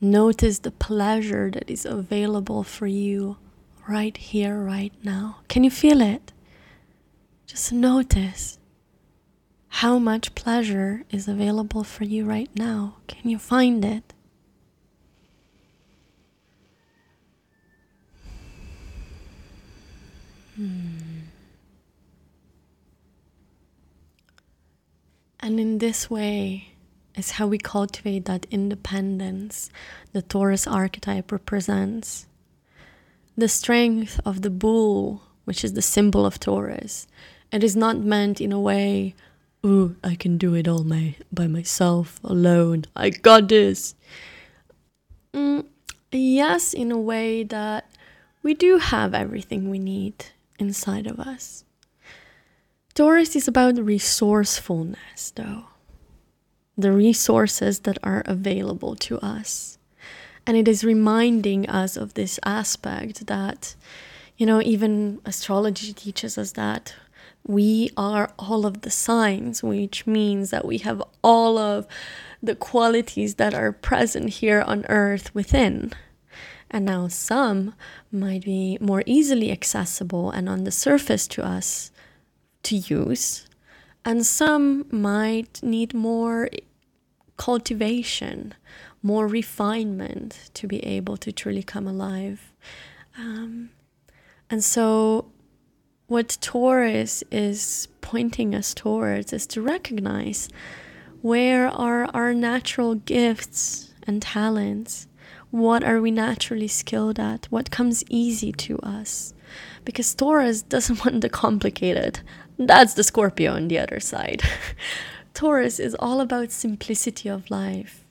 Notice 0.00 0.58
the 0.60 0.70
pleasure 0.70 1.50
that 1.50 1.70
is 1.70 1.86
available 1.86 2.62
for 2.62 2.86
you 2.86 3.38
right 3.88 4.16
here, 4.16 4.62
right 4.62 4.92
now. 5.02 5.38
Can 5.48 5.64
you 5.64 5.70
feel 5.70 6.00
it? 6.02 6.32
Just 7.46 7.72
notice 7.72 8.58
how 9.68 9.98
much 9.98 10.34
pleasure 10.34 11.04
is 11.10 11.26
available 11.26 11.84
for 11.84 12.04
you 12.04 12.24
right 12.24 12.50
now. 12.54 12.96
Can 13.08 13.30
you 13.30 13.38
find 13.38 13.84
it? 13.84 14.12
Hmm. 20.56 20.95
And 25.46 25.60
in 25.60 25.78
this 25.78 26.10
way 26.10 26.72
is 27.14 27.30
how 27.30 27.46
we 27.46 27.56
cultivate 27.56 28.24
that 28.24 28.46
independence 28.50 29.70
the 30.10 30.20
Taurus 30.20 30.66
archetype 30.66 31.30
represents. 31.30 32.26
The 33.36 33.46
strength 33.46 34.18
of 34.24 34.42
the 34.42 34.50
bull, 34.50 35.22
which 35.44 35.62
is 35.62 35.74
the 35.74 35.82
symbol 35.82 36.26
of 36.26 36.40
Taurus, 36.40 37.06
it 37.52 37.62
is 37.62 37.76
not 37.76 37.96
meant 37.98 38.40
in 38.40 38.50
a 38.50 38.58
way, 38.58 39.14
oh, 39.62 39.94
I 40.02 40.16
can 40.16 40.36
do 40.36 40.52
it 40.56 40.66
all 40.66 40.82
my, 40.82 41.14
by 41.32 41.46
myself, 41.46 42.18
alone, 42.24 42.86
I 42.96 43.10
got 43.10 43.46
this. 43.46 43.94
Mm, 45.32 45.64
yes, 46.10 46.74
in 46.74 46.90
a 46.90 46.98
way 46.98 47.44
that 47.44 47.88
we 48.42 48.52
do 48.52 48.78
have 48.78 49.14
everything 49.14 49.70
we 49.70 49.78
need 49.78 50.24
inside 50.58 51.06
of 51.06 51.20
us. 51.20 51.62
Taurus 52.96 53.36
is 53.36 53.46
about 53.46 53.76
resourcefulness, 53.76 55.30
though. 55.34 55.64
The 56.78 56.92
resources 56.92 57.80
that 57.80 57.98
are 58.02 58.22
available 58.24 58.96
to 58.96 59.18
us. 59.18 59.76
And 60.46 60.56
it 60.56 60.66
is 60.66 60.82
reminding 60.82 61.68
us 61.68 61.98
of 61.98 62.14
this 62.14 62.40
aspect 62.46 63.26
that, 63.26 63.76
you 64.38 64.46
know, 64.46 64.62
even 64.62 65.20
astrology 65.26 65.92
teaches 65.92 66.38
us 66.38 66.52
that 66.52 66.94
we 67.46 67.90
are 67.98 68.32
all 68.38 68.64
of 68.64 68.80
the 68.80 68.90
signs, 68.90 69.62
which 69.62 70.06
means 70.06 70.48
that 70.48 70.64
we 70.64 70.78
have 70.78 71.02
all 71.22 71.58
of 71.58 71.86
the 72.42 72.54
qualities 72.54 73.34
that 73.34 73.52
are 73.52 73.72
present 73.72 74.30
here 74.40 74.62
on 74.62 74.86
earth 74.88 75.34
within. 75.34 75.92
And 76.70 76.86
now 76.86 77.08
some 77.08 77.74
might 78.10 78.46
be 78.46 78.78
more 78.80 79.02
easily 79.04 79.52
accessible 79.52 80.30
and 80.30 80.48
on 80.48 80.64
the 80.64 80.70
surface 80.70 81.28
to 81.28 81.44
us 81.44 81.90
to 82.66 82.76
use, 82.76 83.46
and 84.04 84.24
some 84.24 84.86
might 84.90 85.62
need 85.62 85.94
more 85.94 86.48
cultivation, 87.36 88.54
more 89.02 89.26
refinement 89.26 90.50
to 90.54 90.66
be 90.66 90.84
able 90.84 91.16
to 91.18 91.32
truly 91.32 91.62
come 91.62 91.86
alive. 91.86 92.52
Um, 93.18 93.70
and 94.50 94.62
so, 94.62 95.26
what 96.06 96.38
Taurus 96.40 97.24
is 97.30 97.88
pointing 98.00 98.54
us 98.54 98.74
towards 98.74 99.32
is 99.32 99.46
to 99.48 99.60
recognize 99.60 100.48
where 101.22 101.66
are 101.66 102.08
our 102.14 102.32
natural 102.32 102.94
gifts 102.94 103.92
and 104.06 104.22
talents? 104.22 105.08
What 105.50 105.82
are 105.82 106.00
we 106.00 106.10
naturally 106.10 106.68
skilled 106.68 107.18
at? 107.18 107.46
What 107.46 107.70
comes 107.70 108.04
easy 108.08 108.52
to 108.52 108.78
us? 108.78 109.34
Because 109.84 110.14
Taurus 110.14 110.62
doesn't 110.62 111.00
want 111.04 111.22
the 111.22 111.28
complicated. 111.28 112.20
That's 112.58 112.94
the 112.94 113.04
Scorpio 113.04 113.52
on 113.52 113.68
the 113.68 113.78
other 113.78 114.00
side. 114.00 114.42
Taurus 115.34 115.78
is 115.78 115.94
all 115.98 116.20
about 116.20 116.50
simplicity 116.50 117.28
of 117.28 117.50
life. 117.50 118.04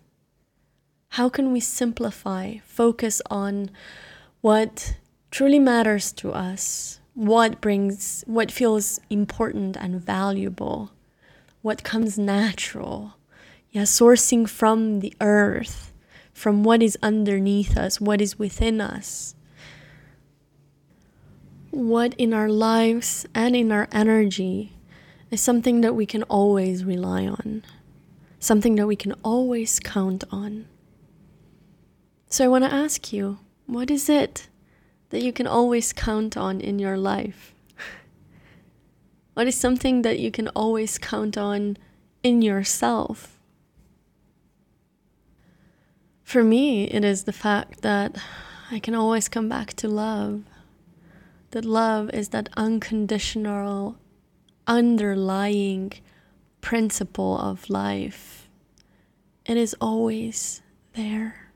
How 1.10 1.30
can 1.30 1.52
we 1.52 1.60
simplify, 1.60 2.58
focus 2.66 3.22
on 3.32 3.72
what 4.42 4.98
truly 5.32 5.58
matters 5.58 6.12
to 6.12 6.32
us, 6.32 7.00
what 7.16 7.62
brings, 7.62 8.24
what 8.28 8.52
feels 8.52 9.00
important 9.10 9.78
and 9.78 10.00
valuable, 10.00 10.92
what 11.62 11.84
comes 11.84 12.20
natural? 12.20 13.16
Yeah, 13.72 13.84
sourcing 13.84 14.48
from 14.48 15.00
the 15.00 15.14
earth, 15.20 15.92
from 16.34 16.64
what 16.64 16.84
is 16.84 16.98
underneath 17.02 17.76
us, 17.78 18.00
what 18.00 18.22
is 18.22 18.38
within 18.38 18.80
us. 18.80 19.34
What 21.76 22.14
in 22.14 22.34
our 22.34 22.48
lives 22.48 23.26
and 23.36 23.54
in 23.54 23.70
our 23.70 23.90
energy 23.92 24.72
is 25.30 25.42
something 25.42 25.82
that 25.82 25.94
we 25.94 26.06
can 26.06 26.24
always 26.24 26.86
rely 26.86 27.28
on, 27.28 27.66
something 28.40 28.76
that 28.76 28.88
we 28.88 28.96
can 28.96 29.12
always 29.26 29.82
count 29.82 30.24
on. 30.32 30.68
So 32.30 32.46
I 32.46 32.48
want 32.48 32.64
to 32.64 32.74
ask 32.74 33.12
you 33.12 33.40
what 33.66 33.92
is 33.92 34.08
it 34.08 34.48
that 35.10 35.22
you 35.22 35.34
can 35.34 35.48
always 35.48 35.92
count 35.92 36.38
on 36.38 36.62
in 36.62 36.80
your 36.80 36.98
life? 36.98 37.54
What 39.34 39.46
is 39.46 39.58
something 39.58 40.02
that 40.04 40.18
you 40.18 40.32
can 40.32 40.48
always 40.56 40.98
count 40.98 41.38
on 41.38 41.76
in 42.24 42.42
yourself? 42.42 43.38
For 46.24 46.42
me, 46.42 46.86
it 46.86 47.04
is 47.04 47.26
the 47.26 47.34
fact 47.34 47.82
that 47.82 48.16
I 48.72 48.80
can 48.80 48.96
always 48.96 49.28
come 49.28 49.50
back 49.50 49.74
to 49.74 49.90
love. 49.90 50.46
That 51.56 51.64
love 51.64 52.10
is 52.10 52.30
that 52.30 52.50
unconditional, 52.58 53.98
underlying 54.68 55.94
principle 56.60 57.40
of 57.40 57.70
life. 57.70 58.50
It 59.46 59.56
is 59.56 59.74
always 59.80 60.62
there. 60.96 61.54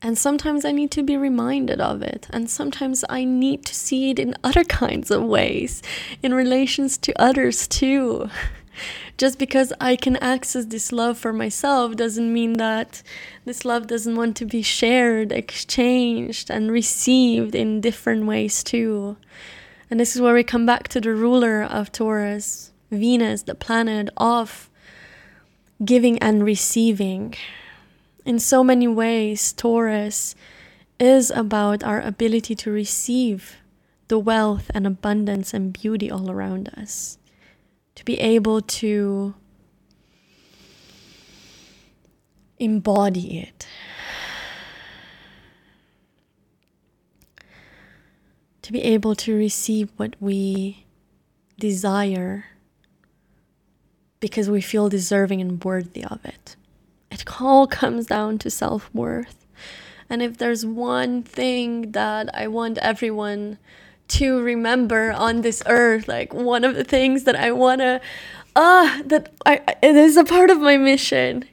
And 0.00 0.16
sometimes 0.16 0.64
I 0.64 0.72
need 0.72 0.90
to 0.92 1.02
be 1.02 1.18
reminded 1.18 1.82
of 1.82 2.00
it. 2.00 2.26
And 2.30 2.48
sometimes 2.48 3.04
I 3.10 3.24
need 3.24 3.66
to 3.66 3.74
see 3.74 4.08
it 4.08 4.18
in 4.18 4.34
other 4.42 4.64
kinds 4.64 5.10
of 5.10 5.22
ways, 5.22 5.82
in 6.22 6.32
relations 6.32 6.96
to 6.96 7.12
others 7.20 7.68
too. 7.68 8.30
Just 9.20 9.38
because 9.38 9.70
I 9.78 9.96
can 9.96 10.16
access 10.16 10.64
this 10.64 10.92
love 10.92 11.18
for 11.18 11.30
myself 11.30 11.94
doesn't 11.94 12.32
mean 12.32 12.54
that 12.54 13.02
this 13.44 13.66
love 13.66 13.86
doesn't 13.86 14.16
want 14.16 14.34
to 14.38 14.46
be 14.46 14.62
shared, 14.62 15.30
exchanged, 15.30 16.48
and 16.48 16.72
received 16.72 17.54
in 17.54 17.82
different 17.82 18.24
ways 18.24 18.64
too. 18.64 19.18
And 19.90 20.00
this 20.00 20.16
is 20.16 20.22
where 20.22 20.32
we 20.32 20.42
come 20.42 20.64
back 20.64 20.88
to 20.88 21.02
the 21.02 21.12
ruler 21.12 21.62
of 21.62 21.92
Taurus, 21.92 22.72
Venus, 22.90 23.42
the 23.42 23.54
planet 23.54 24.08
of 24.16 24.70
giving 25.84 26.18
and 26.20 26.42
receiving 26.42 27.34
in 28.24 28.38
so 28.38 28.64
many 28.64 28.88
ways, 28.88 29.52
Taurus 29.52 30.34
is 30.98 31.30
about 31.30 31.84
our 31.84 32.00
ability 32.00 32.54
to 32.54 32.70
receive 32.70 33.58
the 34.08 34.18
wealth 34.18 34.70
and 34.72 34.86
abundance 34.86 35.52
and 35.52 35.74
beauty 35.74 36.10
all 36.10 36.30
around 36.30 36.70
us, 36.70 37.18
to 37.94 38.04
be 38.04 38.18
able 38.20 38.60
to 38.60 39.34
embody 42.58 43.40
it. 43.40 43.66
To 48.62 48.72
be 48.72 48.82
able 48.82 49.14
to 49.16 49.34
receive 49.34 49.90
what 49.96 50.14
we 50.20 50.86
desire 51.58 52.46
because 54.20 54.48
we 54.48 54.60
feel 54.60 54.88
deserving 54.88 55.40
and 55.40 55.62
worthy 55.64 56.04
of 56.04 56.24
it 56.24 56.56
it 57.10 57.40
all 57.40 57.66
comes 57.66 58.06
down 58.06 58.38
to 58.38 58.50
self 58.50 58.92
worth. 58.94 59.46
And 60.08 60.22
if 60.22 60.38
there's 60.38 60.64
one 60.64 61.22
thing 61.22 61.92
that 61.92 62.34
I 62.34 62.48
want 62.48 62.78
everyone 62.78 63.58
to 64.10 64.40
remember 64.42 65.12
on 65.12 65.42
this 65.42 65.62
earth, 65.66 66.08
like 66.08 66.34
one 66.34 66.64
of 66.64 66.74
the 66.74 66.84
things 66.84 67.24
that 67.24 67.36
I 67.36 67.52
want 67.52 67.80
to, 67.80 68.00
ah, 68.56 68.98
uh, 68.98 69.02
that 69.06 69.32
I, 69.46 69.60
it 69.82 69.96
is 69.96 70.16
a 70.16 70.24
part 70.24 70.50
of 70.50 70.60
my 70.60 70.76
mission 70.76 71.44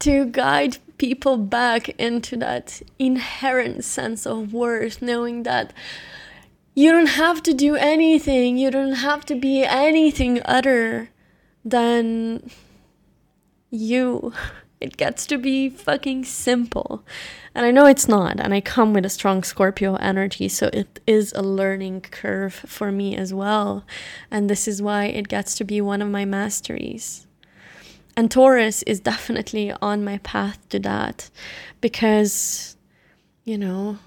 to 0.00 0.26
guide 0.26 0.78
people 0.98 1.36
back 1.36 1.88
into 1.90 2.36
that 2.36 2.82
inherent 2.98 3.84
sense 3.84 4.26
of 4.26 4.52
worth, 4.52 5.00
knowing 5.00 5.44
that 5.44 5.72
you 6.74 6.92
don't 6.92 7.06
have 7.08 7.42
to 7.44 7.54
do 7.54 7.74
anything, 7.76 8.56
you 8.58 8.70
don't 8.70 8.94
have 8.94 9.24
to 9.26 9.34
be 9.34 9.64
anything 9.64 10.40
other 10.44 11.10
than 11.64 12.50
you. 13.70 14.32
It 14.80 14.96
gets 14.96 15.26
to 15.26 15.38
be 15.38 15.68
fucking 15.68 16.24
simple. 16.24 17.04
And 17.54 17.66
I 17.66 17.72
know 17.72 17.86
it's 17.86 18.06
not, 18.06 18.38
and 18.38 18.54
I 18.54 18.60
come 18.60 18.92
with 18.92 19.04
a 19.04 19.08
strong 19.08 19.42
Scorpio 19.42 19.96
energy, 19.96 20.48
so 20.48 20.70
it 20.72 21.00
is 21.06 21.32
a 21.32 21.42
learning 21.42 22.02
curve 22.02 22.54
for 22.54 22.92
me 22.92 23.16
as 23.16 23.34
well. 23.34 23.84
And 24.30 24.48
this 24.48 24.68
is 24.68 24.80
why 24.80 25.06
it 25.06 25.28
gets 25.28 25.56
to 25.56 25.64
be 25.64 25.80
one 25.80 26.00
of 26.00 26.08
my 26.08 26.24
masteries. 26.24 27.26
And 28.16 28.30
Taurus 28.30 28.82
is 28.84 29.00
definitely 29.00 29.72
on 29.82 30.04
my 30.04 30.18
path 30.18 30.68
to 30.70 30.78
that 30.80 31.30
because, 31.80 32.76
you 33.44 33.58
know, 33.58 33.98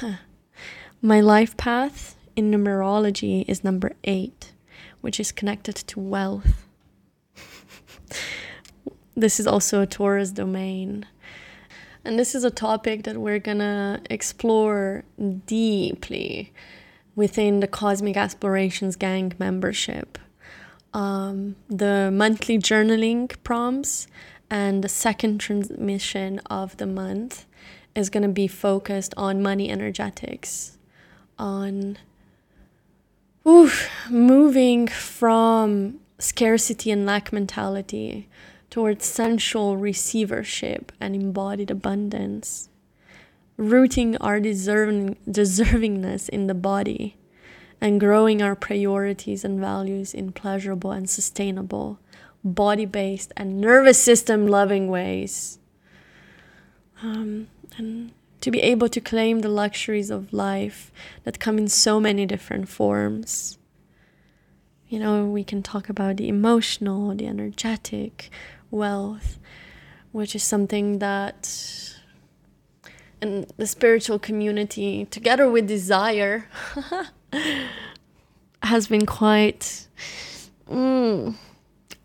my 1.02 1.20
life 1.20 1.56
path 1.56 2.16
in 2.36 2.50
numerology 2.50 3.44
is 3.48 3.64
number 3.64 3.92
eight, 4.04 4.52
which 5.00 5.18
is 5.20 5.32
connected 5.32 5.74
to 5.74 6.00
wealth. 6.00 6.66
This 9.18 9.40
is 9.40 9.48
also 9.48 9.80
a 9.80 9.86
Taurus 9.86 10.30
domain. 10.30 11.04
And 12.04 12.16
this 12.16 12.36
is 12.36 12.44
a 12.44 12.52
topic 12.52 13.02
that 13.02 13.16
we're 13.16 13.40
gonna 13.40 14.00
explore 14.08 15.02
deeply 15.44 16.52
within 17.16 17.58
the 17.58 17.66
Cosmic 17.66 18.16
Aspirations 18.16 18.94
Gang 18.94 19.32
membership. 19.36 20.18
Um, 20.94 21.56
the 21.68 22.12
monthly 22.12 22.58
journaling 22.58 23.34
prompts 23.42 24.06
and 24.48 24.84
the 24.84 24.88
second 24.88 25.38
transmission 25.38 26.38
of 26.46 26.76
the 26.76 26.86
month 26.86 27.44
is 27.96 28.10
to 28.10 28.28
be 28.28 28.46
focused 28.46 29.14
on 29.16 29.42
money 29.42 29.68
energetics, 29.68 30.78
on 31.40 31.98
oof, 33.44 33.90
moving 34.08 34.86
from 34.86 35.98
scarcity 36.20 36.92
and 36.92 37.04
lack 37.04 37.32
mentality 37.32 38.28
towards 38.70 39.04
sensual 39.04 39.76
receivership 39.76 40.92
and 41.00 41.14
embodied 41.14 41.70
abundance, 41.70 42.68
rooting 43.56 44.16
our 44.18 44.40
deserving, 44.40 45.16
deservingness 45.28 46.28
in 46.28 46.46
the 46.46 46.54
body, 46.54 47.16
and 47.80 48.00
growing 48.00 48.42
our 48.42 48.56
priorities 48.56 49.44
and 49.44 49.60
values 49.60 50.12
in 50.12 50.32
pleasurable 50.32 50.90
and 50.90 51.08
sustainable, 51.08 51.98
body 52.44 52.84
based 52.84 53.32
and 53.36 53.60
nervous 53.60 54.00
system 54.02 54.46
loving 54.46 54.88
ways. 54.88 55.58
Um, 57.02 57.48
and 57.76 58.12
to 58.40 58.50
be 58.50 58.60
able 58.60 58.88
to 58.88 59.00
claim 59.00 59.40
the 59.40 59.48
luxuries 59.48 60.10
of 60.10 60.32
life 60.32 60.92
that 61.24 61.40
come 61.40 61.58
in 61.58 61.68
so 61.68 62.00
many 62.00 62.26
different 62.26 62.68
forms. 62.68 63.58
You 64.88 64.98
know, 64.98 65.26
we 65.26 65.44
can 65.44 65.62
talk 65.62 65.88
about 65.88 66.16
the 66.16 66.28
emotional, 66.28 67.14
the 67.14 67.26
energetic, 67.26 68.30
wealth, 68.70 69.38
which 70.12 70.34
is 70.34 70.42
something 70.42 70.98
that 70.98 71.94
in 73.20 73.46
the 73.56 73.66
spiritual 73.66 74.18
community, 74.18 75.06
together 75.06 75.50
with 75.50 75.66
desire, 75.66 76.48
has 78.62 78.88
been 78.88 79.06
quite 79.06 79.86
mm, 80.70 81.34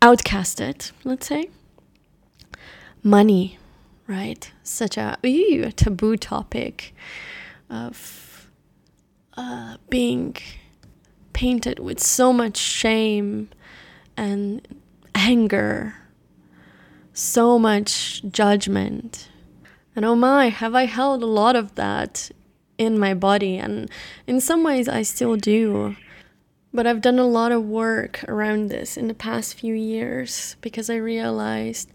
outcasted, 0.00 0.92
let's 1.04 1.26
say. 1.26 1.48
Money, 3.02 3.58
right? 4.06 4.50
Such 4.62 4.96
a 4.96 5.18
ew, 5.22 5.70
taboo 5.70 6.16
topic 6.16 6.94
of 7.68 8.50
uh, 9.36 9.76
being 9.90 10.36
painted 11.32 11.78
with 11.78 12.00
so 12.00 12.32
much 12.32 12.56
shame 12.56 13.50
and 14.16 14.66
anger, 15.14 15.96
so 17.14 17.58
much 17.58 18.22
judgment. 18.28 19.28
And 19.96 20.04
oh 20.04 20.16
my, 20.16 20.48
have 20.48 20.74
I 20.74 20.86
held 20.86 21.22
a 21.22 21.26
lot 21.26 21.56
of 21.56 21.76
that 21.76 22.30
in 22.76 22.98
my 22.98 23.14
body? 23.14 23.56
And 23.56 23.88
in 24.26 24.40
some 24.40 24.64
ways, 24.64 24.88
I 24.88 25.02
still 25.02 25.36
do. 25.36 25.96
But 26.72 26.88
I've 26.88 27.00
done 27.00 27.20
a 27.20 27.26
lot 27.26 27.52
of 27.52 27.64
work 27.64 28.24
around 28.26 28.68
this 28.68 28.96
in 28.96 29.06
the 29.06 29.14
past 29.14 29.54
few 29.54 29.74
years 29.74 30.56
because 30.60 30.90
I 30.90 30.96
realized 30.96 31.88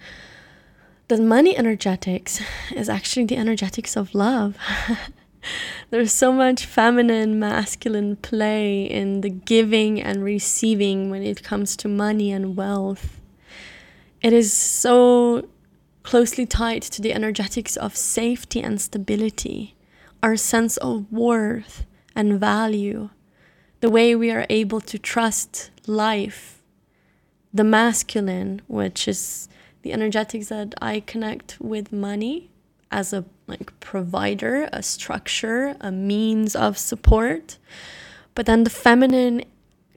that 1.10 1.20
money 1.20 1.58
energetics 1.58 2.42
is 2.74 2.88
actually 2.88 3.26
the 3.26 3.36
energetics 3.36 3.98
of 3.98 4.16
love. 4.16 4.58
There's 5.90 6.14
so 6.14 6.32
much 6.32 6.66
feminine, 6.66 7.40
masculine 7.40 8.16
play 8.16 8.84
in 8.84 9.22
the 9.22 9.30
giving 9.30 10.02
and 10.02 10.24
receiving 10.24 11.10
when 11.10 11.24
it 11.24 11.44
comes 11.44 11.76
to 11.78 11.90
money 11.90 12.32
and 12.32 12.56
wealth. 12.56 13.19
It 14.22 14.34
is 14.34 14.52
so 14.52 15.48
closely 16.04 16.46
tied 16.46 16.82
to 16.82 17.02
the 17.02 17.14
energetics 17.14 17.78
of 17.78 17.96
safety 17.96 18.62
and 18.62 18.82
stability, 18.82 19.76
our 20.22 20.36
sense 20.36 20.76
of 20.78 21.10
worth 21.12 21.86
and 22.16 22.38
value, 22.40 23.12
the 23.80 23.90
way 23.90 24.16
we 24.16 24.30
are 24.30 24.46
able 24.50 24.82
to 24.82 25.00
trust 25.00 25.72
life, 25.88 26.62
the 27.54 27.64
masculine, 27.64 28.62
which 28.68 29.08
is 29.08 29.48
the 29.84 29.94
energetics 29.94 30.48
that 30.48 30.76
I 30.82 31.00
connect 31.00 31.58
with 31.62 31.94
money 31.94 32.50
as 32.92 33.14
a 33.14 33.24
like 33.48 33.80
provider, 33.80 34.68
a 34.74 34.84
structure, 34.84 35.78
a 35.80 35.92
means 35.92 36.56
of 36.56 36.78
support. 36.78 37.58
But 38.36 38.46
then 38.46 38.66
the 38.66 38.70
feminine 38.70 39.44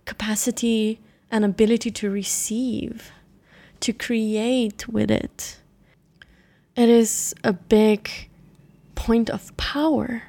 capacity 0.05 1.01
and 1.31 1.45
ability 1.45 1.91
to 1.91 2.11
receive, 2.11 3.11
to 3.83 3.93
create 3.93 4.89
with 4.89 5.11
it. 5.11 5.59
It 6.75 6.89
is 6.89 7.35
a 7.45 7.53
big 7.53 8.11
point 8.95 9.29
of 9.29 9.57
power. 9.57 10.23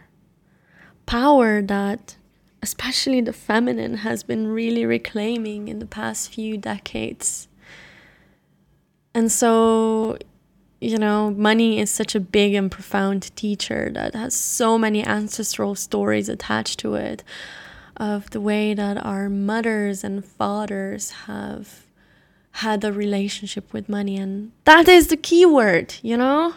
Power 1.06 1.62
that 1.62 2.18
especially 2.62 3.22
the 3.22 3.34
feminine 3.34 3.98
has 3.98 4.24
been 4.24 4.48
really 4.48 4.86
reclaiming 4.86 5.68
in 5.68 5.80
the 5.80 5.86
past 5.86 6.34
few 6.34 6.58
decades. 6.58 7.48
And 9.14 9.32
so 9.32 10.18
you 10.84 10.98
know, 10.98 11.32
money 11.32 11.80
is 11.80 11.90
such 11.90 12.14
a 12.14 12.20
big 12.20 12.54
and 12.56 12.70
profound 12.70 13.34
teacher 13.38 13.90
that 13.94 14.14
has 14.14 14.34
so 14.34 14.78
many 14.78 15.06
ancestral 15.06 15.76
stories 15.76 16.28
attached 16.28 16.78
to 16.80 16.96
it 16.96 17.24
of 17.96 18.30
the 18.32 18.42
way 18.42 18.74
that 18.74 18.98
our 18.98 19.30
mothers 19.30 20.04
and 20.04 20.26
fathers 20.26 21.12
have 21.28 21.83
had 22.58 22.84
a 22.84 22.94
relationship 22.94 23.74
with 23.74 23.90
money. 23.90 24.18
And 24.18 24.52
that 24.66 24.88
is 24.88 25.08
the 25.08 25.18
key 25.18 25.46
word, 25.46 25.96
you 26.02 26.16
know? 26.16 26.54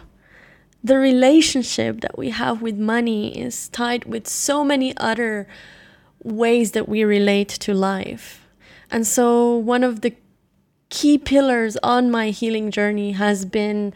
The 0.84 0.98
relationship 0.98 2.00
that 2.02 2.18
we 2.18 2.30
have 2.30 2.62
with 2.62 2.76
money 2.76 3.36
is 3.36 3.68
tied 3.70 4.04
with 4.04 4.28
so 4.28 4.62
many 4.62 4.96
other 4.98 5.48
ways 6.22 6.72
that 6.72 6.88
we 6.88 7.02
relate 7.02 7.48
to 7.48 7.74
life. 7.74 8.46
And 8.90 9.06
so, 9.06 9.56
one 9.56 9.82
of 9.82 10.02
the 10.02 10.14
key 10.90 11.18
pillars 11.18 11.76
on 11.82 12.10
my 12.10 12.30
healing 12.30 12.70
journey 12.70 13.12
has 13.12 13.44
been 13.44 13.92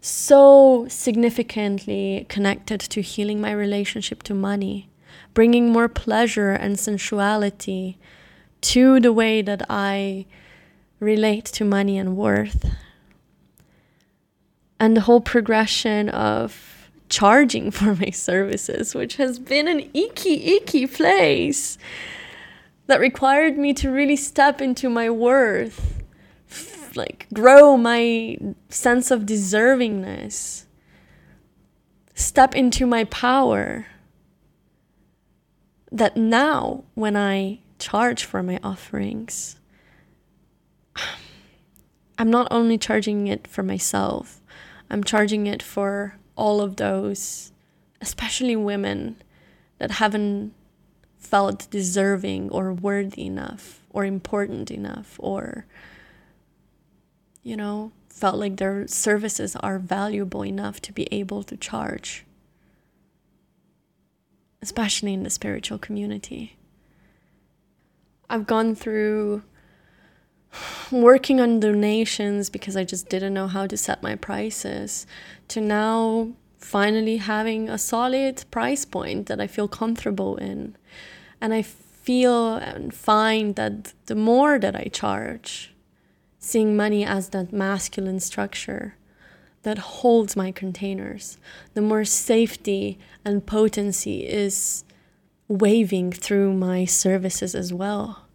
so 0.00 0.86
significantly 0.88 2.26
connected 2.28 2.80
to 2.80 3.02
healing 3.02 3.40
my 3.40 3.52
relationship 3.52 4.22
to 4.22 4.34
money, 4.34 4.88
bringing 5.34 5.70
more 5.70 5.88
pleasure 5.88 6.52
and 6.52 6.78
sensuality 6.78 7.98
to 8.62 9.00
the 9.00 9.12
way 9.12 9.42
that 9.42 9.62
I 9.68 10.26
relate 11.00 11.46
to 11.46 11.64
money 11.64 11.98
and 11.98 12.16
worth. 12.16 12.70
And 14.78 14.96
the 14.96 15.02
whole 15.02 15.20
progression 15.20 16.08
of 16.10 16.90
charging 17.08 17.70
for 17.72 17.94
my 17.96 18.10
services, 18.10 18.94
which 18.94 19.16
has 19.16 19.38
been 19.38 19.66
an 19.66 19.90
icky, 19.92 20.54
icky 20.54 20.86
place 20.86 21.76
that 22.86 23.00
required 23.00 23.56
me 23.58 23.72
to 23.74 23.90
really 23.90 24.16
step 24.16 24.60
into 24.60 24.88
my 24.88 25.10
worth 25.10 26.00
like 26.96 27.26
grow 27.32 27.76
my 27.76 28.36
sense 28.68 29.10
of 29.10 29.22
deservingness 29.22 30.64
step 32.14 32.54
into 32.54 32.86
my 32.86 33.04
power 33.04 33.86
that 35.92 36.16
now 36.16 36.82
when 36.94 37.16
i 37.16 37.58
charge 37.78 38.24
for 38.24 38.42
my 38.42 38.58
offerings 38.62 39.59
i'm 42.20 42.30
not 42.30 42.46
only 42.50 42.78
charging 42.78 43.26
it 43.26 43.46
for 43.46 43.62
myself 43.62 44.40
i'm 44.90 45.02
charging 45.02 45.46
it 45.46 45.62
for 45.62 46.16
all 46.36 46.60
of 46.60 46.76
those 46.76 47.52
especially 48.00 48.56
women 48.56 49.16
that 49.78 49.92
haven't 49.92 50.52
felt 51.18 51.68
deserving 51.70 52.50
or 52.50 52.72
worthy 52.72 53.26
enough 53.26 53.80
or 53.90 54.04
important 54.04 54.70
enough 54.70 55.16
or 55.18 55.66
you 57.42 57.56
know, 57.56 57.92
felt 58.08 58.36
like 58.36 58.56
their 58.56 58.86
services 58.86 59.56
are 59.56 59.78
valuable 59.78 60.44
enough 60.44 60.80
to 60.82 60.92
be 60.92 61.08
able 61.10 61.42
to 61.42 61.56
charge, 61.56 62.24
especially 64.60 65.14
in 65.14 65.22
the 65.22 65.30
spiritual 65.30 65.78
community. 65.78 66.56
I've 68.28 68.46
gone 68.46 68.74
through 68.74 69.42
working 70.90 71.40
on 71.40 71.60
donations 71.60 72.50
because 72.50 72.76
I 72.76 72.84
just 72.84 73.08
didn't 73.08 73.34
know 73.34 73.46
how 73.46 73.66
to 73.66 73.76
set 73.76 74.02
my 74.02 74.16
prices 74.16 75.06
to 75.48 75.60
now 75.60 76.32
finally 76.58 77.16
having 77.16 77.68
a 77.68 77.78
solid 77.78 78.44
price 78.50 78.84
point 78.84 79.26
that 79.26 79.40
I 79.40 79.46
feel 79.46 79.68
comfortable 79.68 80.36
in. 80.36 80.76
And 81.40 81.54
I 81.54 81.62
feel 81.62 82.56
and 82.56 82.92
find 82.94 83.56
that 83.56 83.92
the 84.06 84.14
more 84.14 84.58
that 84.58 84.76
I 84.76 84.84
charge, 84.92 85.74
seeing 86.38 86.76
money 86.76 87.04
as 87.04 87.30
that 87.30 87.52
masculine 87.52 88.20
structure 88.20 88.96
that 89.62 89.78
holds 89.78 90.36
my 90.36 90.50
containers, 90.50 91.38
the 91.74 91.82
more 91.82 92.04
safety 92.04 92.98
and 93.24 93.44
potency 93.44 94.26
is 94.26 94.84
waving 95.48 96.12
through 96.12 96.52
my 96.52 96.84
services 96.84 97.54
as 97.54 97.72
well. 97.72 98.26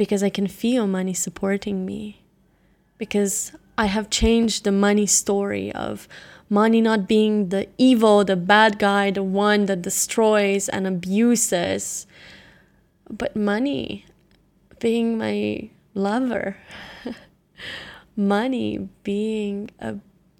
Because 0.00 0.22
I 0.22 0.30
can 0.30 0.46
feel 0.46 0.86
money 0.86 1.12
supporting 1.12 1.84
me. 1.84 2.22
Because 2.96 3.52
I 3.76 3.84
have 3.84 4.08
changed 4.08 4.64
the 4.64 4.72
money 4.72 5.04
story 5.04 5.70
of 5.72 6.08
money 6.48 6.80
not 6.80 7.06
being 7.06 7.50
the 7.50 7.68
evil, 7.76 8.24
the 8.24 8.34
bad 8.34 8.78
guy, 8.78 9.10
the 9.10 9.22
one 9.22 9.66
that 9.66 9.82
destroys 9.82 10.70
and 10.70 10.86
abuses, 10.86 12.06
but 13.10 13.36
money 13.36 14.06
being 14.78 15.18
my 15.18 15.68
lover 15.92 16.56
money 18.16 18.88
being 19.02 19.68
a 19.80 19.96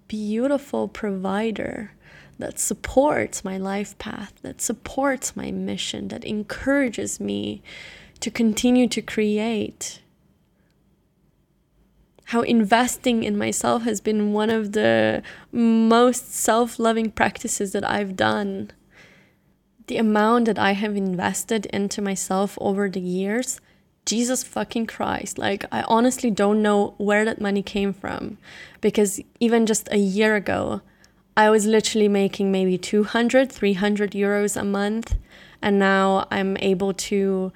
beautiful 0.07 0.87
provider 0.87 1.91
that 2.39 2.57
supports 2.57 3.45
my 3.45 3.59
life 3.59 3.95
path, 3.99 4.33
that 4.41 4.59
supports 4.59 5.35
my 5.35 5.51
mission, 5.51 6.07
that 6.07 6.25
encourages 6.25 7.19
me 7.19 7.61
to 8.21 8.31
continue 8.31 8.87
to 8.87 9.01
create. 9.01 10.01
How 12.25 12.41
investing 12.41 13.23
in 13.23 13.37
myself 13.37 13.83
has 13.83 13.99
been 13.99 14.31
one 14.31 14.49
of 14.49 14.71
the 14.71 15.21
most 15.51 16.33
self 16.33 16.79
loving 16.79 17.11
practices 17.11 17.73
that 17.73 17.87
I've 17.87 18.15
done. 18.15 18.71
The 19.87 19.97
amount 19.97 20.45
that 20.45 20.57
I 20.57 20.71
have 20.71 20.95
invested 20.95 21.65
into 21.67 22.01
myself 22.01 22.57
over 22.61 22.89
the 22.89 23.01
years 23.01 23.59
Jesus 24.05 24.43
fucking 24.43 24.87
Christ. 24.87 25.37
Like, 25.37 25.65
I 25.71 25.83
honestly 25.83 26.31
don't 26.31 26.61
know 26.61 26.95
where 26.97 27.25
that 27.25 27.41
money 27.41 27.61
came 27.61 27.93
from. 27.93 28.37
Because 28.79 29.21
even 29.39 29.65
just 29.65 29.87
a 29.91 29.97
year 29.97 30.35
ago, 30.35 30.81
I 31.37 31.49
was 31.49 31.65
literally 31.65 32.07
making 32.07 32.51
maybe 32.51 32.77
200, 32.77 33.51
300 33.51 34.11
euros 34.11 34.59
a 34.59 34.63
month. 34.63 35.15
And 35.61 35.77
now 35.77 36.27
I'm 36.31 36.57
able 36.57 36.93
to 36.93 37.51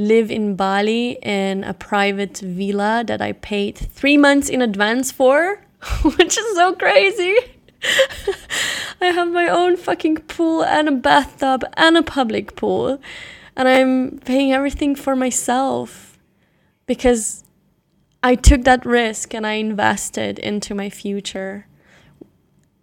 live 0.00 0.30
in 0.30 0.56
Bali 0.56 1.18
in 1.22 1.64
a 1.64 1.74
private 1.74 2.38
villa 2.38 3.04
that 3.06 3.20
I 3.20 3.32
paid 3.32 3.76
three 3.76 4.16
months 4.16 4.48
in 4.48 4.62
advance 4.62 5.12
for, 5.12 5.64
which 6.02 6.38
is 6.38 6.56
so 6.56 6.74
crazy. 6.74 7.36
I 9.00 9.06
have 9.06 9.28
my 9.28 9.48
own 9.48 9.76
fucking 9.76 10.16
pool 10.16 10.64
and 10.64 10.88
a 10.88 10.92
bathtub 10.92 11.64
and 11.74 11.96
a 11.96 12.02
public 12.02 12.56
pool 12.56 13.00
and 13.56 13.68
I'm 13.68 14.18
paying 14.20 14.52
everything 14.52 14.94
for 14.94 15.14
myself 15.14 16.18
because 16.86 17.44
I 18.22 18.34
took 18.34 18.62
that 18.64 18.86
risk 18.86 19.34
and 19.34 19.46
I 19.46 19.52
invested 19.54 20.38
into 20.38 20.74
my 20.74 20.90
future. 20.90 21.66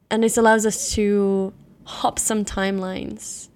And 0.09 0.23
this 0.23 0.37
allows 0.37 0.65
us 0.65 0.91
to 0.93 1.53
hop 1.85 2.19
some 2.19 2.45
timelines 2.45 3.49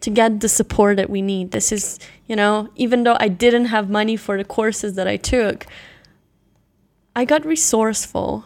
to 0.00 0.10
get 0.10 0.40
the 0.40 0.48
support 0.48 0.96
that 0.96 1.10
we 1.10 1.22
need. 1.22 1.50
This 1.50 1.72
is, 1.72 1.98
you 2.26 2.36
know, 2.36 2.68
even 2.76 3.04
though 3.04 3.16
I 3.18 3.28
didn't 3.28 3.66
have 3.66 3.88
money 3.88 4.16
for 4.16 4.36
the 4.36 4.44
courses 4.44 4.94
that 4.94 5.08
I 5.08 5.16
took, 5.16 5.66
I 7.14 7.24
got 7.24 7.46
resourceful. 7.46 8.44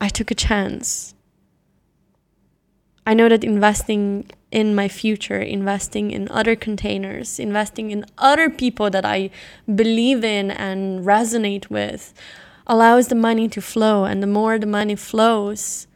I 0.00 0.08
took 0.08 0.30
a 0.30 0.34
chance. 0.34 1.14
I 3.06 3.14
know 3.14 3.28
that 3.28 3.44
investing 3.44 4.30
in 4.50 4.74
my 4.74 4.88
future, 4.88 5.40
investing 5.40 6.10
in 6.10 6.28
other 6.30 6.56
containers, 6.56 7.38
investing 7.38 7.90
in 7.90 8.04
other 8.18 8.48
people 8.50 8.90
that 8.90 9.04
I 9.04 9.30
believe 9.72 10.24
in 10.24 10.50
and 10.50 11.04
resonate 11.04 11.70
with 11.70 12.14
allows 12.66 13.08
the 13.08 13.14
money 13.14 13.48
to 13.48 13.60
flow. 13.60 14.04
And 14.04 14.22
the 14.22 14.26
more 14.26 14.58
the 14.58 14.66
money 14.66 14.96
flows, 14.96 15.86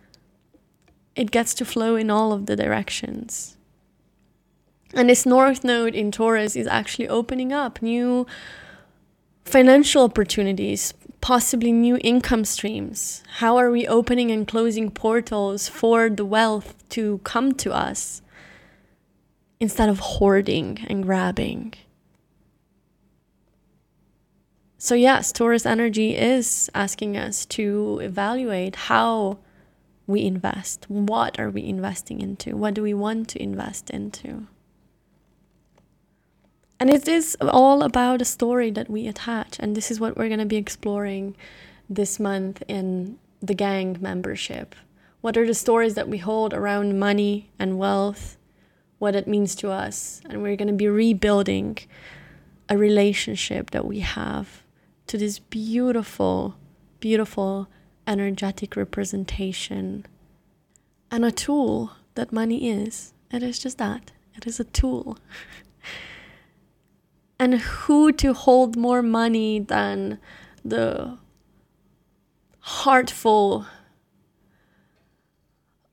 it 1.14 1.30
gets 1.30 1.55
to 1.55 1.64
flow 1.64 1.97
in 1.97 2.11
all 2.11 2.32
of 2.32 2.47
the 2.47 2.57
directions. 2.57 3.53
And 4.97 5.11
this 5.11 5.26
North 5.26 5.64
Node 5.64 5.97
in 5.97 6.12
Taurus 6.12 6.55
is 6.55 6.68
actually 6.68 7.09
opening 7.09 7.53
up 7.53 7.82
new 7.82 8.26
financial 9.45 10.05
opportunities, 10.05 10.95
possibly 11.20 11.72
new 11.72 11.99
income 12.03 12.45
streams. 12.45 13.24
How 13.38 13.57
are 13.57 13.72
we 13.72 13.88
opening 13.88 14.30
and 14.30 14.47
closing 14.47 14.92
portals 14.92 15.68
for 15.68 16.09
the 16.09 16.24
wealth 16.24 16.88
to 16.90 17.18
come 17.24 17.55
to 17.55 17.72
us 17.72 18.22
instead 19.59 19.88
of 19.88 19.99
hoarding 19.99 20.86
and 20.88 21.03
grabbing? 21.03 21.74
So, 24.78 24.95
yes, 24.95 25.32
Taurus 25.32 25.66
energy 25.66 26.16
is 26.16 26.70
asking 26.72 27.16
us 27.16 27.47
to 27.47 27.99
evaluate 28.01 28.76
how 28.76 29.38
we 30.07 30.22
invest. 30.22 30.84
What 30.88 31.40
are 31.40 31.51
we 31.51 31.64
investing 31.64 32.20
into? 32.20 32.57
What 32.57 32.74
do 32.74 32.82
we 32.82 32.95
want 32.95 33.28
to 33.30 33.42
invest 33.42 33.90
into? 33.90 34.47
And 36.81 36.91
it 36.91 37.07
is 37.09 37.37
all 37.41 37.83
about 37.83 38.20
a 38.20 38.25
story 38.25 38.70
that 38.72 38.91
we 38.91 39.07
attach. 39.07 39.59
And 39.59 39.77
this 39.77 39.91
is 39.91 40.01
what 40.01 40.16
we're 40.16 40.29
going 40.29 40.41
to 40.41 40.47
be 40.47 40.57
exploring 40.57 41.37
this 41.89 42.18
month 42.18 42.62
in 42.68 43.18
the 43.41 43.55
gang 43.55 43.99
membership. 44.01 44.75
What 45.20 45.37
are 45.37 45.47
the 45.47 45.55
stories 45.55 45.95
that 45.95 46.09
we 46.09 46.18
hold 46.18 46.53
around 46.53 46.99
money 46.99 47.51
and 47.59 47.79
wealth, 47.79 48.37
what 48.99 49.14
it 49.14 49.27
means 49.27 49.55
to 49.57 49.70
us? 49.70 50.20
And 50.29 50.43
we're 50.43 50.57
going 50.57 50.68
to 50.68 50.75
be 50.75 50.89
rebuilding 50.89 51.79
a 52.68 52.77
relationship 52.77 53.70
that 53.70 53.87
we 53.87 54.01
have 54.01 54.62
to 55.07 55.18
this 55.18 55.39
beautiful, 55.39 56.57
beautiful 57.01 57.68
energetic 58.07 58.77
representation 58.77 60.07
and 61.11 61.25
a 61.25 61.31
tool 61.31 61.93
that 62.14 62.33
money 62.33 62.70
is. 62.70 63.12
It 63.31 63.43
is 63.43 63.59
just 63.59 63.79
that. 63.79 64.11
It 64.35 64.47
is 64.47 64.59
a 64.59 64.64
tool. 64.64 65.18
and 67.39 67.55
who 67.61 68.12
to 68.12 68.32
hold 68.32 68.76
more 68.76 69.03
money 69.03 69.59
than 69.59 70.18
the 70.64 71.18
heartful, 72.61 73.66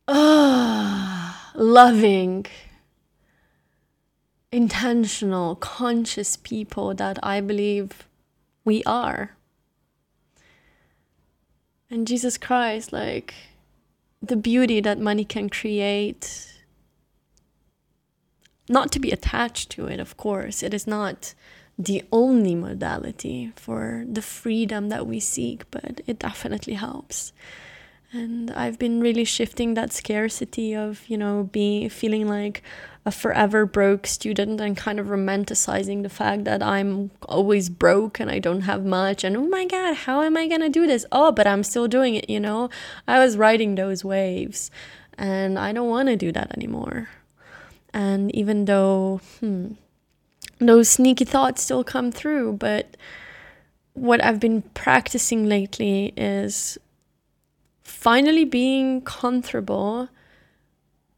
uh, 0.08 1.34
loving, 1.56 2.46
intentional, 4.52 5.56
conscious 5.56 6.38
people 6.38 6.94
that 6.94 7.18
I 7.24 7.42
believe 7.42 8.08
we 8.64 8.84
are. 8.86 9.36
And 11.90 12.08
Jesus 12.08 12.38
Christ, 12.38 12.94
like 12.94 13.34
the 14.22 14.38
beauty 14.38 14.80
that 14.80 15.00
money 15.00 15.26
can 15.26 15.50
create 15.50 16.51
not 18.72 18.92
to 18.94 19.00
be 19.00 19.12
attached 19.12 19.70
to 19.72 19.86
it, 19.86 20.00
of 20.00 20.18
course. 20.18 20.64
It 20.64 20.74
is 20.74 20.88
not 20.88 21.34
the 21.78 22.04
only 22.12 22.56
modality 22.56 23.52
for 23.56 24.06
the 24.08 24.22
freedom 24.22 24.90
that 24.90 25.08
we 25.08 25.20
seek, 25.20 25.70
but 25.72 26.02
it 26.08 26.20
definitely 26.20 26.74
helps. 26.76 27.34
And 28.14 28.52
I've 28.52 28.78
been 28.78 29.00
really 29.00 29.24
shifting 29.24 29.74
that 29.74 29.94
scarcity 29.94 30.76
of, 30.76 31.08
you 31.08 31.18
know, 31.18 31.50
being 31.52 31.90
feeling 31.90 32.28
like 32.28 32.62
a 33.06 33.12
forever 33.12 33.66
broke 33.66 34.06
student 34.06 34.60
and 34.60 34.76
kind 34.76 35.00
of 35.00 35.08
romanticizing 35.08 36.04
the 36.04 36.10
fact 36.10 36.44
that 36.44 36.62
I'm 36.62 37.10
always 37.24 37.70
broke 37.70 38.20
and 38.20 38.30
I 38.30 38.40
don't 38.40 38.62
have 38.62 38.86
much 38.86 39.24
and 39.24 39.36
oh 39.38 39.48
my 39.48 39.66
god, 39.66 39.96
how 39.96 40.22
am 40.22 40.36
I 40.36 40.48
going 40.48 40.62
to 40.62 40.70
do 40.70 40.86
this? 40.86 41.06
Oh, 41.12 41.32
but 41.32 41.48
I'm 41.48 41.64
still 41.64 41.88
doing 41.88 42.16
it, 42.16 42.30
you 42.30 42.40
know? 42.40 42.70
I 43.08 43.18
was 43.20 43.38
riding 43.38 43.76
those 43.76 44.04
waves 44.04 44.70
and 45.18 45.58
I 45.58 45.72
don't 45.72 45.90
want 45.90 46.10
to 46.10 46.18
do 46.18 46.32
that 46.34 46.52
anymore. 46.56 47.10
And 47.94 48.34
even 48.36 48.66
though 48.66 49.22
hmm, 49.40 49.74
those 50.60 50.90
sneaky 50.90 51.26
thoughts 51.26 51.64
still 51.64 51.84
come 51.84 52.12
through, 52.12 52.54
but 52.54 52.96
what 53.94 54.24
I've 54.24 54.40
been 54.40 54.62
practicing 54.74 55.48
lately 55.48 56.14
is 56.16 56.78
finally 57.84 58.46
being 58.46 59.02
comfortable 59.02 60.10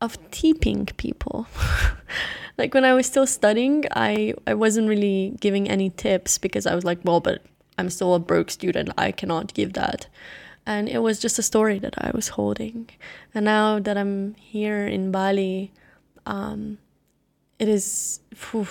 of 0.01 0.17
tipping 0.31 0.85
people. 0.97 1.47
like 2.57 2.73
when 2.73 2.83
I 2.83 2.93
was 2.93 3.05
still 3.05 3.27
studying, 3.27 3.85
I, 3.91 4.33
I 4.45 4.53
wasn't 4.53 4.89
really 4.89 5.35
giving 5.39 5.69
any 5.69 5.89
tips 5.89 6.37
because 6.37 6.65
I 6.65 6.75
was 6.75 6.83
like, 6.83 6.99
well, 7.03 7.19
but 7.19 7.41
I'm 7.77 7.89
still 7.89 8.15
a 8.15 8.19
broke 8.19 8.51
student. 8.51 8.89
I 8.97 9.11
cannot 9.11 9.53
give 9.53 9.73
that. 9.73 10.07
And 10.65 10.87
it 10.87 10.99
was 10.99 11.19
just 11.19 11.39
a 11.39 11.43
story 11.43 11.79
that 11.79 11.93
I 11.97 12.11
was 12.13 12.29
holding. 12.29 12.89
And 13.33 13.45
now 13.45 13.79
that 13.79 13.97
I'm 13.97 14.35
here 14.35 14.87
in 14.87 15.11
Bali, 15.11 15.71
um, 16.25 16.77
it 17.59 17.67
is 17.67 18.19
whew, 18.51 18.67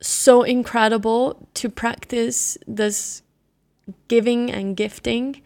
so 0.00 0.42
incredible 0.42 1.48
to 1.54 1.68
practice 1.68 2.56
this 2.66 3.22
giving 4.08 4.50
and 4.50 4.76
gifting 4.76 5.42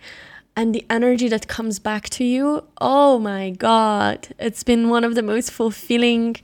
and 0.56 0.74
the 0.74 0.84
energy 0.88 1.28
that 1.28 1.48
comes 1.48 1.78
back 1.78 2.08
to 2.10 2.24
you. 2.24 2.64
Oh 2.80 3.18
my 3.18 3.50
God, 3.50 4.28
it's 4.38 4.62
been 4.62 4.88
one 4.88 5.04
of 5.04 5.14
the 5.14 5.22
most 5.22 5.50
fulfilling 5.50 6.36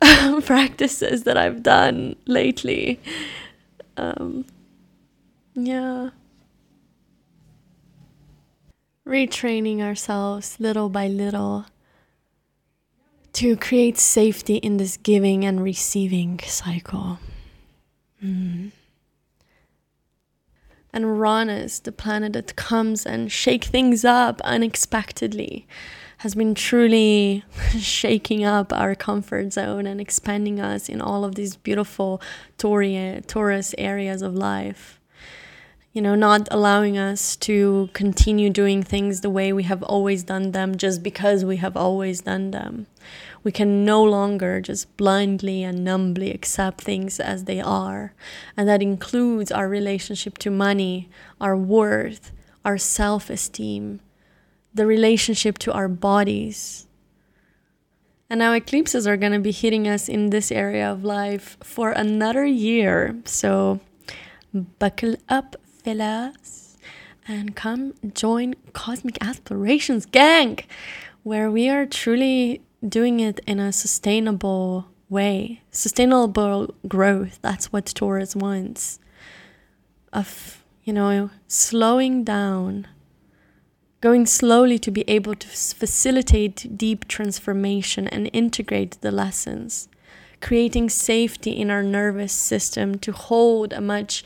practices 0.44 1.24
that 1.24 1.36
I've 1.36 1.62
done 1.62 2.16
lately. 2.26 3.00
Um, 3.96 4.44
yeah. 5.54 6.10
Retraining 9.06 9.80
ourselves 9.80 10.56
little 10.60 10.88
by 10.88 11.06
little 11.06 11.66
to 13.38 13.56
create 13.56 13.96
safety 13.96 14.56
in 14.56 14.78
this 14.78 14.96
giving 14.96 15.44
and 15.44 15.62
receiving 15.62 16.40
cycle. 16.40 17.20
Mm. 18.20 18.72
And 20.92 21.04
Uranus, 21.04 21.78
the 21.78 21.92
planet 21.92 22.32
that 22.32 22.56
comes 22.56 23.06
and 23.06 23.30
shake 23.30 23.62
things 23.62 24.04
up 24.04 24.40
unexpectedly, 24.40 25.68
has 26.16 26.34
been 26.34 26.52
truly 26.52 27.44
shaking 27.78 28.42
up 28.42 28.72
our 28.72 28.96
comfort 28.96 29.52
zone 29.52 29.86
and 29.86 30.00
expanding 30.00 30.58
us 30.58 30.88
in 30.88 31.00
all 31.00 31.24
of 31.24 31.36
these 31.36 31.54
beautiful 31.54 32.20
Taurus 32.58 33.72
areas 33.78 34.20
of 34.20 34.34
life 34.34 34.98
you 35.98 36.02
know, 36.02 36.14
not 36.14 36.46
allowing 36.52 36.96
us 36.96 37.34
to 37.34 37.88
continue 37.92 38.50
doing 38.50 38.84
things 38.84 39.20
the 39.20 39.30
way 39.30 39.52
we 39.52 39.64
have 39.64 39.82
always 39.82 40.22
done 40.22 40.52
them 40.52 40.76
just 40.76 41.02
because 41.02 41.44
we 41.44 41.56
have 41.56 41.76
always 41.76 42.20
done 42.20 42.52
them. 42.52 42.86
We 43.42 43.52
can 43.52 43.84
no 43.84 44.02
longer 44.02 44.60
just 44.60 44.94
blindly 44.96 45.62
and 45.62 45.84
numbly 45.84 46.32
accept 46.32 46.80
things 46.82 47.20
as 47.20 47.44
they 47.44 47.60
are. 47.60 48.12
And 48.56 48.68
that 48.68 48.82
includes 48.82 49.52
our 49.52 49.68
relationship 49.68 50.38
to 50.38 50.50
money, 50.50 51.08
our 51.40 51.56
worth, 51.56 52.32
our 52.64 52.78
self 52.78 53.30
esteem, 53.30 54.00
the 54.74 54.86
relationship 54.86 55.58
to 55.58 55.72
our 55.72 55.88
bodies. 55.88 56.86
And 58.30 58.40
now 58.40 58.52
eclipses 58.52 59.06
are 59.06 59.16
going 59.16 59.32
to 59.32 59.38
be 59.38 59.52
hitting 59.52 59.88
us 59.88 60.08
in 60.08 60.30
this 60.30 60.52
area 60.52 60.90
of 60.90 61.02
life 61.02 61.56
for 61.62 61.92
another 61.92 62.44
year. 62.44 63.16
So 63.24 63.80
buckle 64.52 65.16
up, 65.28 65.56
fellas, 65.82 66.76
and 67.26 67.56
come 67.56 67.94
join 68.14 68.54
Cosmic 68.74 69.16
Aspirations 69.22 70.04
Gang, 70.04 70.58
where 71.22 71.50
we 71.50 71.70
are 71.70 71.86
truly 71.86 72.60
doing 72.86 73.20
it 73.20 73.40
in 73.46 73.58
a 73.58 73.72
sustainable 73.72 74.86
way. 75.08 75.62
Sustainable 75.70 76.74
growth, 76.86 77.38
that's 77.42 77.72
what 77.72 77.86
Taurus 77.86 78.36
wants. 78.36 78.98
Of, 80.12 80.64
you 80.84 80.92
know, 80.92 81.30
slowing 81.46 82.24
down, 82.24 82.86
going 84.00 84.26
slowly 84.26 84.78
to 84.78 84.90
be 84.90 85.04
able 85.08 85.34
to 85.34 85.48
facilitate 85.48 86.76
deep 86.76 87.08
transformation 87.08 88.08
and 88.08 88.30
integrate 88.32 89.00
the 89.00 89.10
lessons 89.10 89.88
creating 90.40 90.88
safety 90.88 91.50
in 91.50 91.70
our 91.70 91.82
nervous 91.82 92.32
system 92.32 92.98
to 92.98 93.12
hold 93.12 93.72
a 93.72 93.80
much 93.80 94.24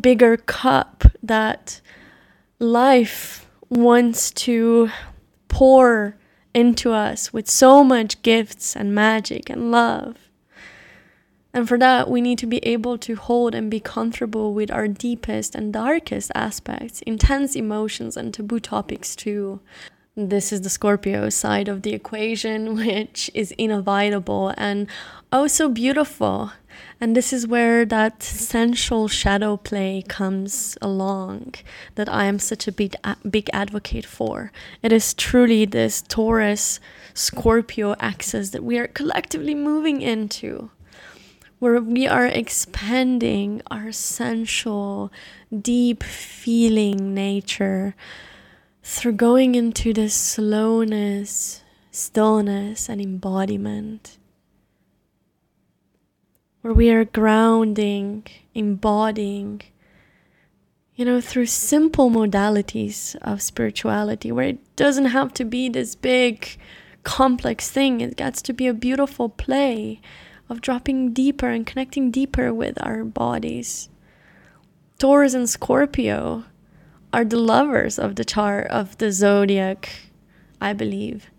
bigger 0.00 0.36
cup 0.36 1.04
that 1.22 1.80
life 2.58 3.48
wants 3.68 4.30
to 4.30 4.90
pour 5.48 6.16
into 6.56 6.90
us 6.90 7.32
with 7.32 7.48
so 7.48 7.84
much 7.84 8.22
gifts 8.22 8.74
and 8.74 8.94
magic 8.94 9.50
and 9.50 9.70
love. 9.70 10.16
And 11.52 11.68
for 11.68 11.78
that, 11.78 12.10
we 12.10 12.20
need 12.20 12.38
to 12.38 12.46
be 12.46 12.58
able 12.66 12.98
to 12.98 13.14
hold 13.14 13.54
and 13.54 13.70
be 13.70 13.80
comfortable 13.80 14.52
with 14.54 14.70
our 14.70 14.88
deepest 14.88 15.54
and 15.54 15.72
darkest 15.72 16.32
aspects, 16.34 17.02
intense 17.02 17.54
emotions, 17.54 18.16
and 18.16 18.32
taboo 18.32 18.60
topics 18.60 19.14
too. 19.14 19.60
This 20.16 20.50
is 20.50 20.62
the 20.62 20.70
Scorpio 20.70 21.28
side 21.28 21.68
of 21.68 21.82
the 21.82 21.92
equation, 21.92 22.74
which 22.86 23.30
is 23.34 23.52
inevitable 23.58 24.54
and 24.56 24.88
oh 25.30 25.42
also 25.42 25.68
beautiful. 25.68 26.52
And 27.00 27.16
this 27.16 27.32
is 27.32 27.46
where 27.46 27.84
that 27.84 28.22
sensual 28.22 29.08
shadow 29.08 29.56
play 29.56 30.02
comes 30.06 30.78
along 30.80 31.54
that 31.94 32.08
I 32.08 32.24
am 32.24 32.38
such 32.38 32.66
a 32.66 32.72
big, 32.72 32.96
big 33.28 33.50
advocate 33.52 34.06
for. 34.06 34.52
It 34.82 34.92
is 34.92 35.14
truly 35.14 35.64
this 35.64 36.02
Taurus 36.02 36.80
Scorpio 37.14 37.94
axis 38.00 38.50
that 38.50 38.64
we 38.64 38.78
are 38.78 38.86
collectively 38.86 39.54
moving 39.54 40.00
into 40.00 40.70
where 41.58 41.80
we 41.80 42.06
are 42.06 42.26
expanding 42.26 43.62
our 43.70 43.90
sensual, 43.90 45.10
deep 45.50 46.02
feeling 46.02 47.14
nature 47.14 47.94
through 48.82 49.12
going 49.12 49.54
into 49.54 49.92
this 49.92 50.14
slowness, 50.14 51.62
stillness, 51.90 52.88
and 52.88 53.00
embodiment. 53.00 54.18
Where 56.66 56.74
we 56.74 56.90
are 56.90 57.04
grounding, 57.04 58.26
embodying, 58.52 59.62
you 60.96 61.04
know, 61.04 61.20
through 61.20 61.46
simple 61.46 62.10
modalities 62.10 63.14
of 63.22 63.40
spirituality, 63.40 64.32
where 64.32 64.48
it 64.48 64.74
doesn't 64.74 65.14
have 65.14 65.32
to 65.34 65.44
be 65.44 65.68
this 65.68 65.94
big, 65.94 66.58
complex 67.04 67.70
thing. 67.70 68.00
It 68.00 68.16
gets 68.16 68.42
to 68.42 68.52
be 68.52 68.66
a 68.66 68.74
beautiful 68.74 69.28
play 69.28 70.00
of 70.48 70.60
dropping 70.60 71.12
deeper 71.12 71.50
and 71.50 71.64
connecting 71.64 72.10
deeper 72.10 72.52
with 72.52 72.84
our 72.84 73.04
bodies. 73.04 73.88
Taurus 74.98 75.34
and 75.34 75.48
Scorpio 75.48 76.46
are 77.12 77.24
the 77.24 77.38
lovers 77.38 77.96
of 77.96 78.16
the 78.16 78.24
chart 78.24 78.66
of 78.66 78.98
the 78.98 79.12
zodiac, 79.12 79.88
I 80.60 80.72
believe, 80.72 81.30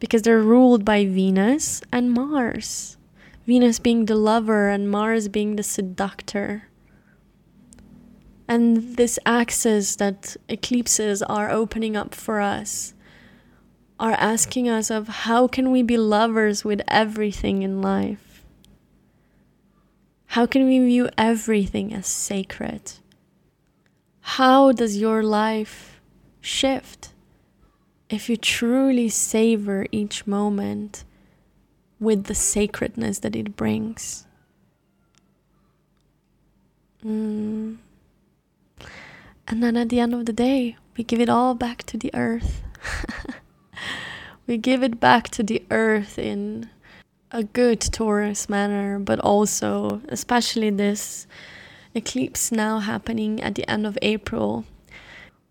because 0.00 0.20
they're 0.20 0.42
ruled 0.42 0.84
by 0.84 1.06
Venus 1.06 1.80
and 1.90 2.12
Mars. 2.12 2.95
Venus 3.46 3.78
being 3.78 4.06
the 4.06 4.16
lover 4.16 4.68
and 4.68 4.90
Mars 4.90 5.28
being 5.28 5.56
the 5.56 5.62
seductor. 5.62 6.64
And 8.48 8.96
this 8.96 9.18
axis 9.24 9.96
that 9.96 10.36
eclipses 10.48 11.22
are 11.22 11.50
opening 11.50 11.96
up 11.96 12.14
for 12.14 12.40
us 12.40 12.94
are 13.98 14.12
asking 14.12 14.68
us 14.68 14.90
of 14.90 15.08
how 15.08 15.46
can 15.48 15.70
we 15.70 15.82
be 15.82 15.96
lovers 15.96 16.64
with 16.64 16.82
everything 16.88 17.62
in 17.62 17.80
life? 17.80 18.44
How 20.26 20.44
can 20.44 20.66
we 20.66 20.78
view 20.80 21.08
everything 21.16 21.94
as 21.94 22.06
sacred? 22.06 22.92
How 24.20 24.72
does 24.72 24.98
your 24.98 25.22
life 25.22 26.00
shift 26.40 27.14
if 28.10 28.28
you 28.28 28.36
truly 28.36 29.08
savor 29.08 29.86
each 29.90 30.26
moment 30.26 31.04
with 31.98 32.24
the 32.24 32.34
sacredness 32.34 33.20
that 33.20 33.36
it 33.36 33.56
brings? 33.56 34.26
Mm. 37.04 37.76
And 39.48 39.62
then 39.62 39.76
at 39.76 39.88
the 39.88 40.00
end 40.00 40.14
of 40.14 40.26
the 40.26 40.32
day, 40.32 40.76
we 40.96 41.04
give 41.04 41.20
it 41.20 41.28
all 41.28 41.54
back 41.54 41.84
to 41.84 41.96
the 41.96 42.10
earth. 42.14 42.62
we 44.46 44.56
give 44.56 44.82
it 44.82 44.98
back 44.98 45.28
to 45.30 45.42
the 45.42 45.62
earth 45.70 46.18
in 46.18 46.68
a 47.30 47.44
good 47.44 47.80
Taurus 47.80 48.48
manner, 48.48 48.98
but 48.98 49.20
also, 49.20 50.00
especially 50.08 50.70
this 50.70 51.26
eclipse 51.94 52.50
now 52.50 52.80
happening 52.80 53.40
at 53.42 53.54
the 53.54 53.68
end 53.70 53.86
of 53.86 53.98
April, 54.02 54.64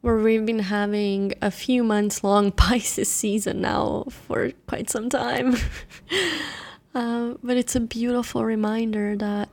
where 0.05 0.17
we've 0.17 0.45
been 0.45 0.59
having 0.59 1.33
a 1.41 1.49
few 1.49 1.83
months 1.83 2.23
long 2.23 2.51
Pisces 2.63 3.09
season 3.09 3.61
now 3.61 4.05
for 4.07 4.51
quite 4.67 4.87
some 4.87 5.09
time. 5.09 5.55
uh, 6.93 7.33
but 7.41 7.57
it's 7.57 7.75
a 7.75 7.79
beautiful 7.79 8.45
reminder 8.45 9.15
that 9.15 9.49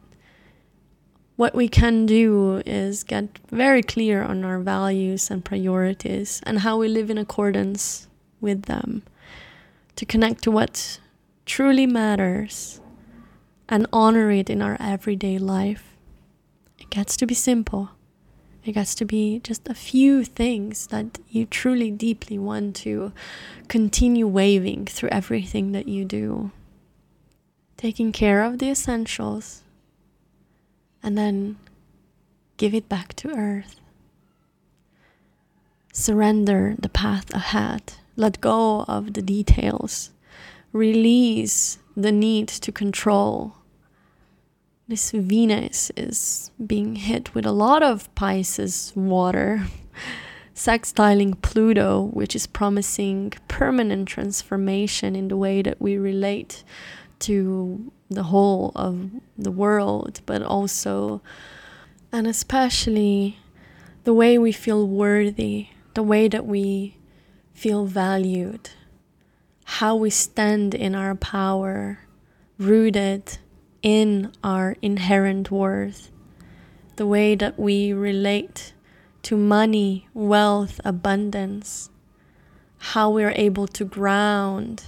what 1.37 1.55
we 1.55 1.71
can 1.71 2.05
do 2.05 2.63
is 2.67 3.03
get 3.03 3.39
very 3.51 3.83
clear 3.83 4.23
on 4.23 4.45
our 4.45 4.59
values 4.59 5.31
and 5.31 5.43
priorities 5.43 6.43
and 6.45 6.59
how 6.59 6.77
we 6.77 6.87
live 6.87 7.09
in 7.09 7.17
accordance 7.17 8.09
with 8.43 8.65
them 8.65 9.05
to 9.97 10.05
connect 10.05 10.43
to 10.43 10.51
what 10.51 11.01
truly 11.47 11.87
matters 11.87 12.79
and 13.71 13.87
honor 13.91 14.31
it 14.31 14.51
in 14.51 14.61
our 14.61 14.77
everyday 14.79 15.39
life. 15.39 15.97
It 16.79 16.91
gets 16.91 17.17
to 17.17 17.27
be 17.27 17.35
simple. 17.35 17.93
It 18.65 18.73
gets 18.73 18.95
to 18.97 19.05
be 19.05 19.41
just 19.41 19.69
a 19.69 19.75
few 19.75 20.25
things 20.25 20.87
that 20.89 21.19
you 21.29 21.47
truly 21.47 21.91
deeply 21.91 22.39
want 22.39 22.77
to 22.77 23.13
continue 23.69 24.27
waving 24.27 24.87
through 24.87 25.09
everything 25.11 25.73
that 25.73 25.89
you 25.89 26.05
do. 26.05 26.53
Taking 27.77 28.13
care 28.13 28.45
of 28.45 28.59
the 28.59 28.71
essentials 28.71 29.63
and 31.03 31.19
then 31.19 31.59
give 32.57 32.73
it 32.73 32.89
back 32.89 33.15
to 33.15 33.37
earth. 33.37 33.81
Surrender 35.93 36.77
the 36.79 36.89
path 36.89 37.35
ahead. 37.35 37.95
Let 38.17 38.41
go 38.41 38.83
of 38.83 39.15
the 39.15 39.23
details 39.23 40.11
release 40.73 41.79
the 41.97 42.13
need 42.13 42.49
to 42.49 42.73
control. 42.73 43.55
This 44.93 45.11
Venus 45.11 45.91
is 45.97 46.51
being 46.67 46.97
hit 46.97 47.35
with 47.35 47.47
a 47.47 47.51
lot 47.51 47.83
of 47.83 48.15
Pisces 48.15 48.93
water, 48.95 49.65
sextiling 50.55 51.41
Pluto, 51.41 52.11
which 52.13 52.37
is 52.37 52.47
promising 52.47 53.33
permanent 53.49 54.07
transformation 54.07 55.17
in 55.17 55.29
the 55.29 55.37
way 55.39 55.63
that 55.63 55.81
we 55.81 55.97
relate 55.97 56.63
to 57.21 57.91
the 58.11 58.25
whole 58.25 58.71
of 58.77 59.09
the 59.39 59.51
world, 59.51 60.21
but 60.27 60.43
also 60.43 61.23
and 62.13 62.27
especially 62.27 63.39
the 64.05 64.13
way 64.13 64.37
we 64.37 64.53
feel 64.53 64.87
worthy, 64.87 65.69
the 65.95 66.03
way 66.03 66.29
that 66.29 66.45
we 66.45 66.99
feel 67.55 67.87
valued 67.87 68.69
how 69.65 69.97
we 69.97 70.11
stand 70.11 70.75
in 70.75 70.95
our 70.95 71.15
power, 71.15 72.01
rooted 72.59 73.39
in 73.83 74.33
our 74.43 74.77
inherent 74.81 75.51
worth, 75.51 76.11
the 76.97 77.07
way 77.07 77.35
that 77.35 77.59
we 77.59 77.93
relate 77.93 78.73
to 79.23 79.37
money, 79.37 80.09
wealth, 80.15 80.81
abundance, 80.85 81.91
how 82.79 83.11
we're 83.11 83.35
able 83.37 83.67
to 83.69 83.85
ground 83.85 84.85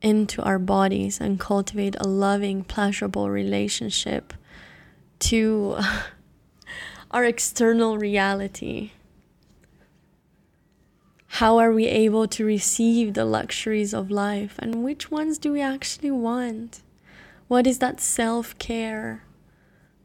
into 0.00 0.42
our 0.42 0.58
bodies 0.58 1.20
and 1.20 1.40
cultivate 1.40 1.96
a 1.98 2.06
loving, 2.06 2.62
pleasurable 2.64 3.30
relationship 3.30 4.32
to 5.18 5.76
our 7.10 7.24
external 7.24 7.98
reality 7.98 8.92
how 11.32 11.58
are 11.58 11.72
we 11.72 11.86
able 11.86 12.26
to 12.26 12.44
receive 12.44 13.14
the 13.14 13.24
luxuries 13.24 13.94
of 13.94 14.10
life? 14.10 14.56
And 14.58 14.82
which 14.82 15.10
ones 15.10 15.38
do 15.38 15.52
we 15.52 15.60
actually 15.60 16.10
want? 16.10 16.82
What 17.48 17.66
is 17.66 17.78
that 17.78 18.00
self 18.00 18.56
care 18.58 19.24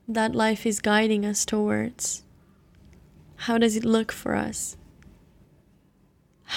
that 0.07 0.33
life 0.33 0.65
is 0.65 0.79
guiding 0.79 1.25
us 1.25 1.45
towards? 1.45 2.23
How 3.35 3.57
does 3.57 3.75
it 3.75 3.85
look 3.85 4.11
for 4.11 4.35
us? 4.35 4.77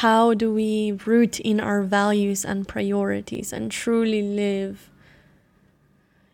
How 0.01 0.35
do 0.35 0.53
we 0.53 0.93
root 0.93 1.41
in 1.41 1.61
our 1.61 1.83
values 1.83 2.45
and 2.45 2.69
priorities 2.69 3.53
and 3.53 3.71
truly 3.71 4.23
live 4.23 4.91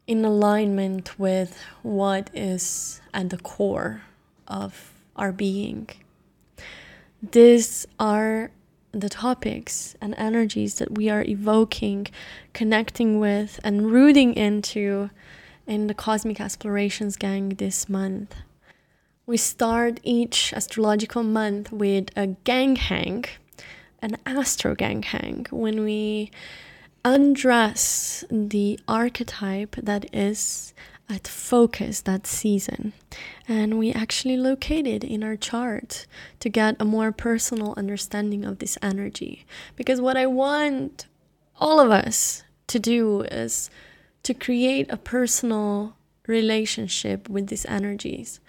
in 0.07 0.25
alignment 0.25 1.19
with 1.19 1.59
what 1.83 2.31
is 2.35 3.01
at 3.15 3.31
the 3.31 3.39
core 3.39 4.03
of 4.47 4.93
our 5.17 5.33
being? 5.33 5.89
these 7.31 7.87
are 8.01 8.51
the 8.93 9.09
topics 9.09 9.97
and 10.01 10.15
energies 10.17 10.77
that 10.77 10.93
we 10.93 11.09
are 11.09 11.23
evoking, 11.23 12.07
connecting 12.53 13.19
with, 13.19 13.59
and 13.65 13.91
rooting 13.91 14.35
into 14.35 15.11
in 15.67 15.87
the 15.87 15.95
Cosmic 15.95 16.41
Explorations 16.41 17.17
Gang 17.17 17.51
this 17.51 17.89
month. 17.89 18.35
We 19.25 19.37
start 19.37 20.01
each 20.03 20.53
astrological 20.53 21.23
month 21.23 21.73
with 21.73 22.11
a 22.17 22.27
gang 22.45 22.77
hang, 22.77 23.25
an 24.01 24.19
astro 24.27 24.75
gang 24.75 25.03
hang, 25.03 25.47
when 25.51 25.85
we 25.85 26.31
undress 27.05 28.25
the 28.31 28.79
archetype 28.87 29.77
that 29.77 30.07
is 30.15 30.75
at 31.09 31.27
focus 31.27 32.01
that 32.03 32.27
season. 32.27 32.93
And 33.47 33.79
we 33.79 33.93
actually 33.93 34.37
located 34.37 35.05
in 35.05 35.23
our 35.23 35.37
chart 35.37 36.07
to 36.41 36.49
get 36.49 36.77
a 36.81 36.85
more 36.85 37.13
personal 37.13 37.75
understanding 37.77 38.45
of 38.45 38.59
this 38.59 38.79
energy. 38.81 39.45
Because 39.77 40.01
what 40.01 40.17
I 40.17 40.27
want 40.27 41.07
all 41.59 41.81
of 41.81 41.91
us 41.91 42.45
to 42.69 42.79
do 42.79 43.23
is 43.23 43.71
to 44.23 44.35
create 44.35 44.91
a 44.91 44.97
personal 44.97 45.97
relationship 46.27 47.29
with 47.29 47.49
these 47.49 47.67
energies. 47.67 48.41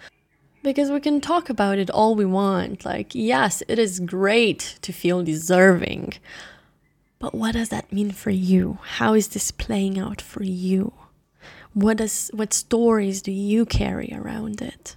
Because 0.62 0.90
we 0.90 1.00
can 1.00 1.20
talk 1.20 1.50
about 1.50 1.78
it 1.78 1.90
all 1.90 2.14
we 2.14 2.24
want. 2.24 2.84
Like, 2.84 3.14
yes, 3.14 3.62
it 3.68 3.78
is 3.78 4.00
great 4.00 4.78
to 4.80 4.92
feel 4.92 5.22
deserving. 5.22 6.14
But 7.18 7.34
what 7.34 7.52
does 7.52 7.68
that 7.68 7.92
mean 7.92 8.12
for 8.12 8.30
you? 8.30 8.78
How 8.82 9.14
is 9.14 9.28
this 9.28 9.50
playing 9.50 9.98
out 9.98 10.22
for 10.22 10.42
you? 10.42 10.92
What 11.74 11.98
does 11.98 12.30
what 12.32 12.54
stories 12.54 13.20
do 13.20 13.32
you 13.32 13.66
carry 13.66 14.12
around 14.14 14.62
it? 14.62 14.96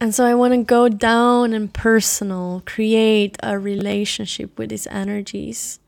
And 0.00 0.14
so 0.14 0.24
I 0.24 0.34
want 0.34 0.54
to 0.54 0.62
go 0.62 0.88
down 0.88 1.52
and 1.52 1.72
personal, 1.72 2.62
create 2.64 3.36
a 3.42 3.58
relationship 3.58 4.58
with 4.58 4.70
these 4.70 4.86
energies. 4.86 5.78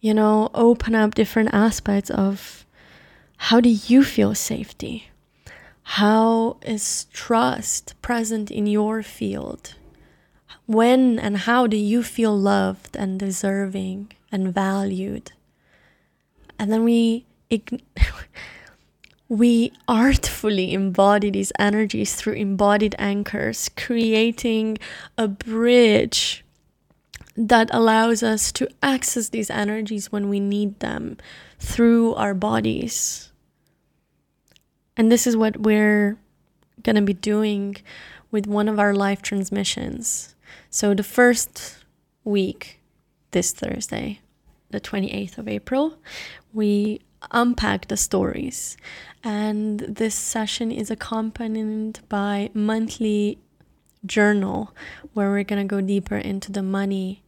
You 0.00 0.14
know, 0.14 0.50
open 0.54 0.94
up 0.94 1.14
different 1.14 1.50
aspects 1.52 2.08
of 2.08 2.64
how 3.36 3.60
do 3.60 3.68
you 3.68 4.02
feel 4.02 4.34
safety? 4.34 5.10
How 5.82 6.56
is 6.62 7.06
trust 7.12 7.94
present 8.00 8.50
in 8.50 8.66
your 8.66 9.02
field? 9.02 9.74
When 10.64 11.18
and 11.18 11.36
how 11.36 11.66
do 11.66 11.76
you 11.76 12.02
feel 12.02 12.34
loved 12.38 12.96
and 12.96 13.18
deserving 13.20 14.12
and 14.32 14.54
valued? 14.54 15.32
And 16.58 16.72
then 16.72 16.84
we 16.84 17.26
we 19.30 19.72
artfully 19.88 20.74
embody 20.74 21.30
these 21.30 21.52
energies 21.58 22.14
through 22.14 22.34
embodied 22.34 22.94
anchors, 22.98 23.70
creating 23.78 24.76
a 25.16 25.26
bridge 25.26 26.44
that 27.34 27.70
allows 27.72 28.22
us 28.22 28.52
to 28.52 28.68
access 28.82 29.30
these 29.30 29.48
energies 29.48 30.12
when 30.12 30.28
we 30.28 30.40
need 30.40 30.78
them 30.80 31.16
through 31.58 32.14
our 32.16 32.34
bodies 32.34 33.30
and 35.00 35.10
this 35.10 35.26
is 35.26 35.34
what 35.34 35.56
we're 35.56 36.18
going 36.82 36.96
to 36.96 37.00
be 37.00 37.14
doing 37.14 37.74
with 38.30 38.46
one 38.46 38.68
of 38.68 38.78
our 38.78 38.94
live 38.94 39.22
transmissions. 39.22 40.34
So, 40.68 40.92
the 40.92 41.02
first 41.02 41.84
week, 42.22 42.80
this 43.30 43.50
Thursday, 43.52 44.20
the 44.68 44.78
28th 44.78 45.38
of 45.38 45.48
April, 45.48 45.96
we 46.52 47.00
unpack 47.30 47.88
the 47.88 47.96
stories. 47.96 48.76
And 49.22 49.80
this 49.80 50.14
session 50.14 50.70
is 50.72 50.90
accompanied 50.90 52.00
by 52.08 52.50
monthly 52.54 53.38
journal 54.06 54.74
where 55.12 55.30
we're 55.30 55.44
going 55.44 55.66
to 55.66 55.70
go 55.70 55.80
deeper 55.80 56.16
into 56.16 56.50
the 56.50 56.62
money 56.62 57.22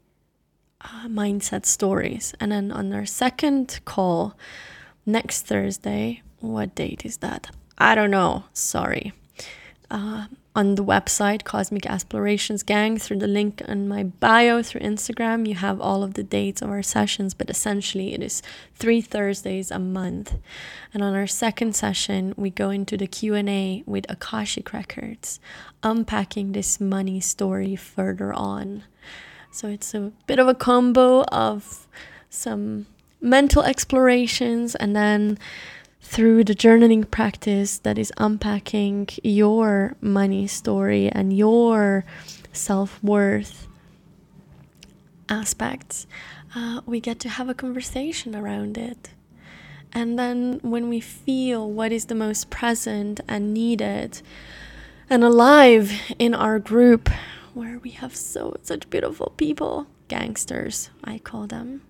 uh, 0.80 1.06
mindset 1.06 1.66
stories. 1.66 2.34
And 2.40 2.52
then 2.52 2.72
on 2.72 2.92
our 2.92 3.06
second 3.06 3.80
call 3.84 4.36
next 5.04 5.42
Thursday, 5.42 6.22
what 6.40 6.74
date 6.74 7.04
is 7.04 7.18
that? 7.18 7.50
I 7.78 7.94
don't 7.94 8.10
know. 8.10 8.44
Sorry. 8.52 9.12
Uh, 9.90 10.26
on 10.54 10.74
the 10.74 10.84
website 10.84 11.44
Cosmic 11.44 11.86
Explorations 11.86 12.62
Gang 12.62 12.98
through 12.98 13.18
the 13.18 13.26
link 13.26 13.62
in 13.62 13.88
my 13.88 14.02
bio 14.04 14.62
through 14.62 14.82
Instagram. 14.82 15.48
You 15.48 15.54
have 15.54 15.80
all 15.80 16.02
of 16.02 16.14
the 16.14 16.22
dates 16.22 16.60
of 16.60 16.68
our 16.68 16.82
sessions 16.82 17.32
but 17.32 17.48
essentially 17.48 18.12
it 18.12 18.22
is 18.22 18.42
3 18.74 19.00
Thursdays 19.00 19.70
a 19.70 19.78
month. 19.78 20.36
And 20.92 21.02
on 21.02 21.14
our 21.14 21.26
second 21.26 21.74
session 21.74 22.34
we 22.36 22.50
go 22.50 22.68
into 22.68 22.98
the 22.98 23.06
Q&A 23.06 23.82
with 23.86 24.04
Akashic 24.10 24.72
Records 24.72 25.40
unpacking 25.82 26.52
this 26.52 26.80
money 26.80 27.18
story 27.20 27.74
further 27.74 28.32
on. 28.32 28.84
So 29.50 29.68
it's 29.68 29.94
a 29.94 30.12
bit 30.26 30.38
of 30.38 30.48
a 30.48 30.54
combo 30.54 31.22
of 31.24 31.86
some 32.28 32.86
mental 33.22 33.62
explorations 33.62 34.74
and 34.74 34.94
then 34.94 35.38
through 36.02 36.44
the 36.44 36.54
journaling 36.54 37.10
practice 37.10 37.78
that 37.78 37.96
is 37.96 38.12
unpacking 38.18 39.08
your 39.22 39.96
money 40.00 40.46
story 40.46 41.08
and 41.08 41.34
your 41.36 42.04
self 42.52 43.02
worth 43.02 43.66
aspects, 45.28 46.06
uh, 46.54 46.82
we 46.84 47.00
get 47.00 47.18
to 47.20 47.28
have 47.28 47.48
a 47.48 47.54
conversation 47.54 48.36
around 48.36 48.76
it. 48.76 49.10
And 49.92 50.18
then 50.18 50.58
when 50.62 50.88
we 50.88 51.00
feel 51.00 51.70
what 51.70 51.92
is 51.92 52.06
the 52.06 52.14
most 52.14 52.50
present 52.50 53.20
and 53.28 53.54
needed 53.54 54.20
and 55.08 55.22
alive 55.22 55.92
in 56.18 56.34
our 56.34 56.58
group, 56.58 57.10
where 57.54 57.78
we 57.78 57.90
have 57.90 58.16
so 58.16 58.56
such 58.62 58.88
beautiful 58.88 59.32
people, 59.36 59.86
gangsters, 60.08 60.90
I 61.04 61.18
call 61.18 61.46
them. 61.46 61.82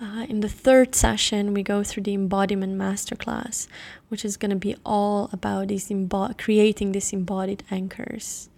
Uh, 0.00 0.24
in 0.28 0.40
the 0.40 0.48
third 0.48 0.94
session, 0.94 1.52
we 1.52 1.62
go 1.62 1.82
through 1.82 2.04
the 2.04 2.14
embodiment 2.14 2.78
masterclass, 2.78 3.66
which 4.08 4.24
is 4.24 4.36
going 4.36 4.50
to 4.50 4.56
be 4.56 4.76
all 4.86 5.28
about 5.32 5.68
these 5.68 5.90
creating 6.38 6.92
these 6.92 7.12
embodied 7.12 7.64
anchors. 7.70 8.48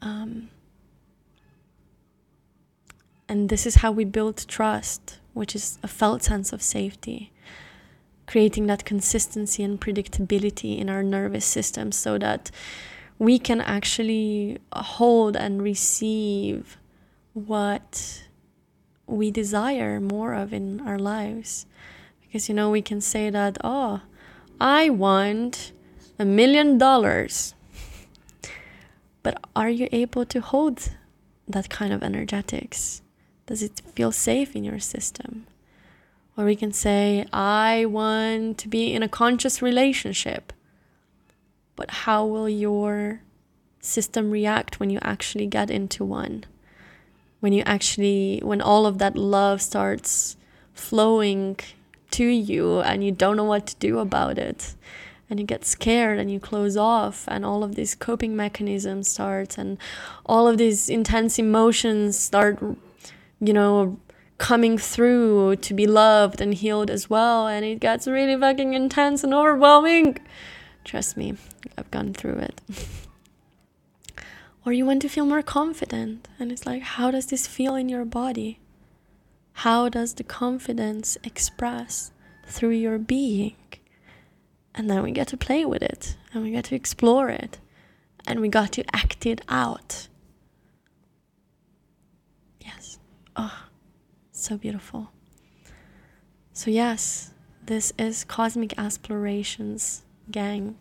Um, 0.00 0.48
and 3.28 3.50
this 3.50 3.66
is 3.66 3.76
how 3.76 3.92
we 3.92 4.04
build 4.04 4.46
trust, 4.48 5.18
which 5.34 5.54
is 5.54 5.78
a 5.82 5.88
felt 5.88 6.22
sense 6.22 6.50
of 6.52 6.62
safety, 6.62 7.30
creating 8.26 8.66
that 8.66 8.86
consistency 8.86 9.62
and 9.62 9.78
predictability 9.78 10.78
in 10.78 10.88
our 10.88 11.02
nervous 11.02 11.44
system 11.44 11.92
so 11.92 12.16
that 12.16 12.50
we 13.18 13.38
can 13.38 13.60
actually 13.60 14.58
hold 14.72 15.36
and 15.36 15.62
receive 15.62 16.78
what 17.34 18.23
we 19.06 19.30
desire 19.30 20.00
more 20.00 20.34
of 20.34 20.52
in 20.52 20.80
our 20.80 20.98
lives. 20.98 21.66
Because, 22.22 22.48
you 22.48 22.54
know, 22.54 22.70
we 22.70 22.82
can 22.82 23.00
say 23.00 23.30
that, 23.30 23.58
oh, 23.62 24.00
I 24.60 24.90
want 24.90 25.72
a 26.18 26.24
million 26.24 26.78
dollars. 26.78 27.54
But 29.22 29.42
are 29.56 29.70
you 29.70 29.88
able 29.92 30.26
to 30.26 30.40
hold 30.40 30.90
that 31.48 31.70
kind 31.70 31.92
of 31.92 32.02
energetics? 32.02 33.02
Does 33.46 33.62
it 33.62 33.82
feel 33.94 34.12
safe 34.12 34.56
in 34.56 34.64
your 34.64 34.80
system? 34.80 35.46
Or 36.36 36.44
we 36.44 36.56
can 36.56 36.72
say, 36.72 37.26
I 37.32 37.84
want 37.86 38.58
to 38.58 38.68
be 38.68 38.92
in 38.92 39.02
a 39.02 39.08
conscious 39.08 39.62
relationship. 39.62 40.52
But 41.76 41.90
how 41.90 42.26
will 42.26 42.48
your 42.48 43.22
system 43.80 44.30
react 44.30 44.80
when 44.80 44.90
you 44.90 44.98
actually 45.02 45.46
get 45.46 45.70
into 45.70 46.04
one? 46.04 46.44
When 47.44 47.52
you 47.52 47.62
actually 47.66 48.40
when 48.42 48.62
all 48.62 48.86
of 48.86 48.96
that 48.96 49.18
love 49.18 49.60
starts 49.60 50.34
flowing 50.72 51.54
to 52.10 52.24
you 52.24 52.80
and 52.80 53.04
you 53.04 53.12
don't 53.12 53.36
know 53.36 53.44
what 53.44 53.66
to 53.66 53.76
do 53.76 53.98
about 53.98 54.38
it 54.38 54.74
and 55.28 55.38
you 55.38 55.44
get 55.44 55.62
scared 55.62 56.18
and 56.18 56.30
you 56.30 56.40
close 56.40 56.74
off 56.74 57.28
and 57.28 57.44
all 57.44 57.62
of 57.62 57.74
these 57.74 57.94
coping 57.94 58.34
mechanisms 58.34 59.08
start 59.08 59.58
and 59.58 59.76
all 60.24 60.48
of 60.48 60.56
these 60.56 60.88
intense 60.88 61.38
emotions 61.38 62.18
start 62.18 62.58
you 63.40 63.52
know 63.52 64.00
coming 64.38 64.78
through 64.78 65.54
to 65.56 65.74
be 65.74 65.86
loved 65.86 66.40
and 66.40 66.54
healed 66.54 66.90
as 66.90 67.10
well 67.10 67.46
and 67.46 67.62
it 67.62 67.78
gets 67.78 68.06
really 68.06 68.40
fucking 68.40 68.72
intense 68.72 69.22
and 69.22 69.34
overwhelming. 69.34 70.16
Trust 70.82 71.18
me 71.18 71.36
i've 71.76 71.90
gone 71.90 72.14
through 72.14 72.38
it 72.38 72.58
Or 74.66 74.72
you 74.72 74.86
want 74.86 75.02
to 75.02 75.08
feel 75.08 75.26
more 75.26 75.42
confident. 75.42 76.28
And 76.38 76.50
it's 76.50 76.64
like, 76.64 76.82
how 76.82 77.10
does 77.10 77.26
this 77.26 77.46
feel 77.46 77.74
in 77.74 77.88
your 77.88 78.04
body? 78.04 78.60
How 79.58 79.88
does 79.88 80.14
the 80.14 80.24
confidence 80.24 81.18
express 81.22 82.12
through 82.46 82.70
your 82.70 82.98
being? 82.98 83.56
And 84.74 84.90
then 84.90 85.02
we 85.02 85.12
get 85.12 85.28
to 85.28 85.36
play 85.36 85.64
with 85.64 85.82
it 85.82 86.16
and 86.32 86.42
we 86.42 86.50
get 86.50 86.64
to 86.66 86.74
explore 86.74 87.28
it 87.28 87.58
and 88.26 88.40
we 88.40 88.48
got 88.48 88.72
to 88.72 88.84
act 88.94 89.26
it 89.26 89.42
out. 89.48 90.08
Yes. 92.60 92.98
Oh, 93.36 93.66
so 94.32 94.56
beautiful. 94.56 95.10
So, 96.52 96.70
yes, 96.70 97.32
this 97.64 97.92
is 97.98 98.24
Cosmic 98.24 98.78
Explorations 98.78 100.02
Gang 100.30 100.80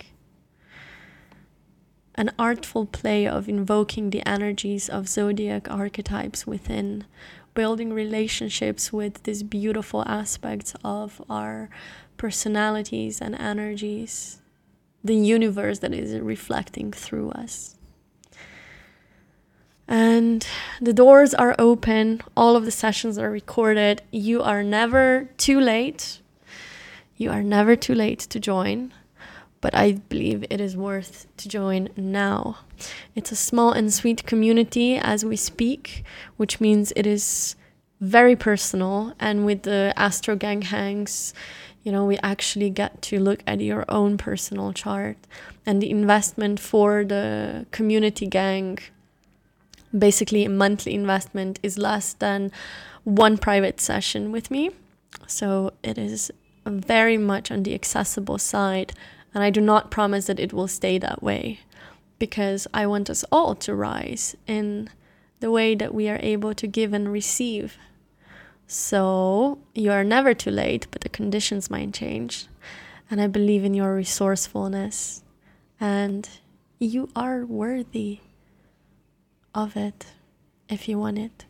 an 2.16 2.32
artful 2.38 2.86
play 2.86 3.28
of 3.28 3.50
invoking 3.50 4.10
the 4.10 4.28
energies 4.28 4.90
of 4.90 5.08
zodiac 5.08 5.70
archetypes 5.70 6.46
within, 6.46 7.06
building 7.54 7.94
relationships 7.94 8.94
with 8.94 9.24
these 9.24 9.44
beautiful 9.44 10.04
aspects 10.08 10.74
of 10.84 11.22
our 11.30 11.70
personalities 12.18 13.22
and 13.22 13.36
energies, 13.36 14.42
the 15.04 15.16
universe 15.16 15.80
that 15.80 15.94
is 15.94 16.20
reflecting 16.20 16.92
through 16.92 17.32
us. 17.32 17.78
And 19.88 20.48
the 20.82 20.94
doors 20.94 21.34
are 21.34 21.56
open, 21.60 22.22
all 22.38 22.56
of 22.56 22.66
the 22.66 22.72
sessions 22.72 23.18
are 23.18 23.30
recorded. 23.30 24.02
You 24.12 24.42
are 24.42 24.64
never 24.64 25.30
too 25.38 25.60
late. 25.60 26.22
You 27.18 27.32
are 27.32 27.44
never 27.44 27.76
too 27.76 27.94
late 27.94 28.20
to 28.20 28.40
join. 28.40 28.94
But 29.64 29.74
I 29.74 29.94
believe 30.10 30.44
it 30.50 30.60
is 30.60 30.76
worth 30.76 31.26
to 31.38 31.48
join 31.48 31.88
now. 31.96 32.58
It's 33.16 33.32
a 33.32 33.36
small 33.38 33.72
and 33.72 33.94
sweet 33.94 34.26
community 34.26 34.98
as 34.98 35.24
we 35.24 35.38
speak, 35.38 36.04
which 36.36 36.60
means 36.60 36.92
it 36.98 37.08
is 37.08 37.56
very 38.02 38.36
personal. 38.36 39.14
And 39.22 39.46
with 39.46 39.64
the 39.64 39.94
Astro 39.96 40.36
Gang 40.36 40.64
Hangs, 40.64 41.34
you 41.82 41.94
know, 41.94 42.04
we 42.04 42.18
actually 42.18 42.72
get 42.72 43.02
to 43.04 43.22
look 43.22 43.42
at 43.48 43.62
your 43.62 43.86
own 43.88 44.18
personal 44.18 44.74
chart. 44.74 45.16
And 45.66 45.82
the 45.82 45.90
investment 45.90 46.60
for 46.60 47.06
the 47.06 47.66
community 47.72 48.28
gang, 48.28 48.80
basically 49.98 50.44
a 50.44 50.50
monthly 50.50 50.94
investment, 50.94 51.58
is 51.64 51.78
less 51.78 52.12
than 52.12 52.52
one 53.06 53.38
private 53.38 53.80
session 53.80 54.34
with 54.34 54.52
me. 54.52 54.72
So 55.26 55.72
it 55.84 55.98
is 55.98 56.32
very 56.66 57.18
much 57.18 57.50
on 57.50 57.64
the 57.64 57.74
accessible 57.74 58.38
side 58.38 58.92
and 59.34 59.44
I 59.44 59.50
do 59.50 59.62
not 59.62 59.92
promise 59.92 60.28
that 60.28 60.40
it 60.40 60.54
will 60.54 60.68
stay 60.68 60.98
that 60.98 61.24
way 61.24 61.60
because 62.20 62.68
I 62.74 62.86
want 62.88 63.10
us 63.10 63.26
all 63.32 63.56
to 63.56 63.76
rise 63.76 64.36
in 64.48 64.90
the 65.40 65.52
way 65.52 65.76
that 65.76 65.94
we 65.94 66.08
are 66.08 66.20
able 66.22 66.54
to 66.54 66.68
give 66.68 66.94
and 66.94 67.12
receive. 67.12 67.78
So 68.68 69.60
you 69.76 69.92
are 69.92 70.04
never 70.04 70.34
too 70.34 70.52
late, 70.52 70.88
but 70.92 71.02
the 71.02 71.10
conditions 71.10 71.70
might 71.70 71.94
change. 71.94 72.48
And 73.12 73.20
I 73.20 73.28
believe 73.28 73.64
in 73.66 73.74
your 73.74 73.96
resourcefulness. 73.96 75.24
And 75.80 76.30
you 76.80 77.10
are 77.16 77.46
worthy 77.46 78.20
of 79.54 79.76
it 79.76 80.06
if 80.70 80.88
you 80.88 80.98
want 80.98 81.20
it. 81.20 81.46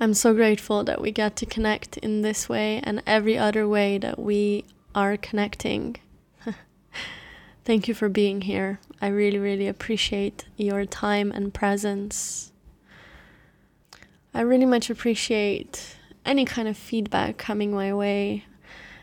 I'm 0.00 0.14
so 0.14 0.32
grateful 0.32 0.84
that 0.84 1.00
we 1.00 1.10
get 1.10 1.34
to 1.36 1.46
connect 1.46 1.96
in 1.96 2.22
this 2.22 2.48
way 2.48 2.80
and 2.84 3.02
every 3.04 3.36
other 3.36 3.66
way 3.66 3.98
that 3.98 4.16
we 4.16 4.64
are 4.94 5.16
connecting. 5.16 5.96
Thank 7.64 7.88
you 7.88 7.94
for 7.94 8.08
being 8.08 8.42
here. 8.42 8.78
I 9.00 9.08
really, 9.08 9.38
really 9.38 9.66
appreciate 9.66 10.44
your 10.56 10.86
time 10.86 11.32
and 11.32 11.52
presence. 11.52 12.52
I 14.32 14.42
really 14.42 14.66
much 14.66 14.88
appreciate 14.88 15.96
any 16.24 16.44
kind 16.44 16.68
of 16.68 16.76
feedback 16.76 17.36
coming 17.36 17.72
my 17.72 17.92
way 17.92 18.44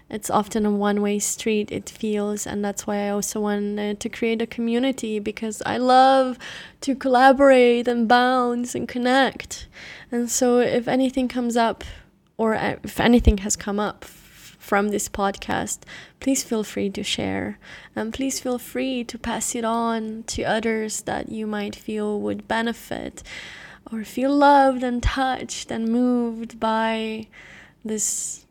it's 0.09 0.29
often 0.29 0.65
a 0.65 0.71
one 0.71 1.01
way 1.01 1.19
street, 1.19 1.71
it 1.71 1.89
feels. 1.89 2.45
And 2.45 2.63
that's 2.63 2.85
why 2.85 3.07
I 3.07 3.09
also 3.09 3.39
wanted 3.39 3.99
to 3.99 4.09
create 4.09 4.41
a 4.41 4.47
community 4.47 5.19
because 5.19 5.61
I 5.65 5.77
love 5.77 6.37
to 6.81 6.95
collaborate 6.95 7.87
and 7.87 8.07
bounce 8.07 8.75
and 8.75 8.87
connect. 8.87 9.67
And 10.11 10.29
so 10.29 10.59
if 10.59 10.87
anything 10.87 11.27
comes 11.27 11.57
up, 11.57 11.83
or 12.37 12.53
if 12.53 12.99
anything 12.99 13.37
has 13.39 13.55
come 13.55 13.79
up 13.79 14.03
from 14.03 14.89
this 14.89 15.07
podcast, 15.07 15.79
please 16.19 16.43
feel 16.43 16.63
free 16.63 16.89
to 16.89 17.03
share. 17.03 17.57
And 17.95 18.13
please 18.13 18.39
feel 18.39 18.57
free 18.57 19.03
to 19.05 19.17
pass 19.17 19.55
it 19.55 19.63
on 19.63 20.23
to 20.27 20.43
others 20.43 21.01
that 21.01 21.29
you 21.29 21.47
might 21.47 21.75
feel 21.75 22.19
would 22.19 22.47
benefit 22.47 23.23
or 23.91 24.03
feel 24.03 24.35
loved 24.35 24.83
and 24.83 25.01
touched 25.01 25.71
and 25.71 25.87
moved 25.87 26.59
by 26.59 27.27
this 27.83 28.44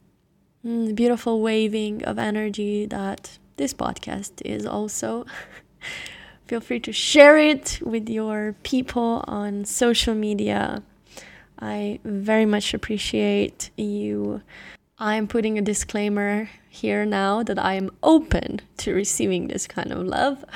Mm, 0.64 0.94
beautiful 0.94 1.42
waving 1.42 2.02
of 2.04 2.18
energy 2.18 2.86
that 2.86 3.36
this 3.58 3.74
podcast 3.74 4.40
is 4.46 4.64
also. 4.64 5.26
Feel 6.46 6.60
free 6.60 6.80
to 6.80 6.92
share 6.92 7.36
it 7.36 7.80
with 7.82 8.08
your 8.08 8.54
people 8.62 9.22
on 9.28 9.66
social 9.66 10.14
media. 10.14 10.82
I 11.60 12.00
very 12.02 12.46
much 12.46 12.72
appreciate 12.72 13.68
you. 13.76 14.40
I'm 14.98 15.28
putting 15.28 15.58
a 15.58 15.62
disclaimer 15.62 16.48
here 16.70 17.04
now 17.04 17.42
that 17.42 17.58
I 17.58 17.74
am 17.74 17.90
open 18.02 18.62
to 18.78 18.94
receiving 18.94 19.48
this 19.48 19.66
kind 19.66 19.92
of 19.92 19.98
love. 19.98 20.46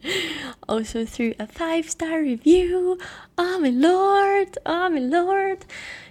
also 0.68 1.04
through 1.04 1.34
a 1.38 1.46
five 1.46 1.90
star 1.90 2.22
review. 2.22 2.98
Oh 3.36 3.58
my 3.60 3.68
lord, 3.68 4.56
oh 4.64 4.88
my 4.88 4.98
lord. 4.98 5.66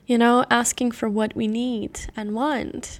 You 0.05 0.19
know, 0.19 0.45
asking 0.51 0.91
for 0.91 1.09
what 1.09 1.35
we 1.35 1.47
need 1.47 2.01
and 2.15 2.35
want 2.35 2.99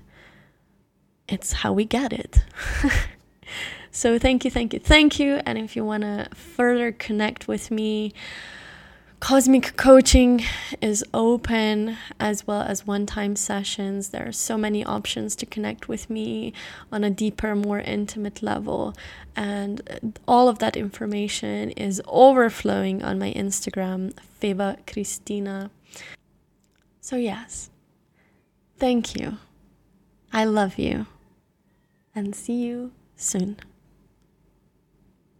it's 1.31 1.53
how 1.53 1.73
we 1.73 1.85
get 1.85 2.11
it. 2.13 2.43
so 3.91 4.19
thank 4.19 4.45
you, 4.45 4.51
thank 4.51 4.73
you, 4.73 4.79
thank 4.79 5.19
you. 5.19 5.41
And 5.45 5.57
if 5.57 5.75
you 5.75 5.85
want 5.85 6.03
to 6.03 6.27
further 6.35 6.91
connect 6.91 7.47
with 7.47 7.71
me, 7.71 8.13
Cosmic 9.21 9.77
coaching 9.77 10.43
is 10.81 11.05
open 11.13 11.95
as 12.19 12.47
well 12.47 12.63
as 12.63 12.87
one 12.87 13.05
time 13.05 13.35
sessions. 13.35 14.09
There 14.09 14.27
are 14.27 14.31
so 14.31 14.57
many 14.57 14.83
options 14.83 15.35
to 15.35 15.45
connect 15.45 15.87
with 15.87 16.09
me 16.09 16.53
on 16.91 17.03
a 17.03 17.11
deeper, 17.11 17.55
more 17.55 17.79
intimate 17.79 18.41
level. 18.41 18.95
And 19.35 20.19
all 20.27 20.49
of 20.49 20.57
that 20.57 20.75
information 20.75 21.69
is 21.71 22.01
overflowing 22.07 23.03
on 23.03 23.19
my 23.19 23.31
Instagram, 23.33 24.15
Feba 24.41 24.77
Cristina. 24.91 25.69
So, 26.99 27.15
yes, 27.15 27.69
thank 28.79 29.15
you. 29.15 29.37
I 30.33 30.45
love 30.45 30.79
you 30.79 31.05
and 32.15 32.35
see 32.35 32.63
you 32.65 32.91
soon. 33.15 33.57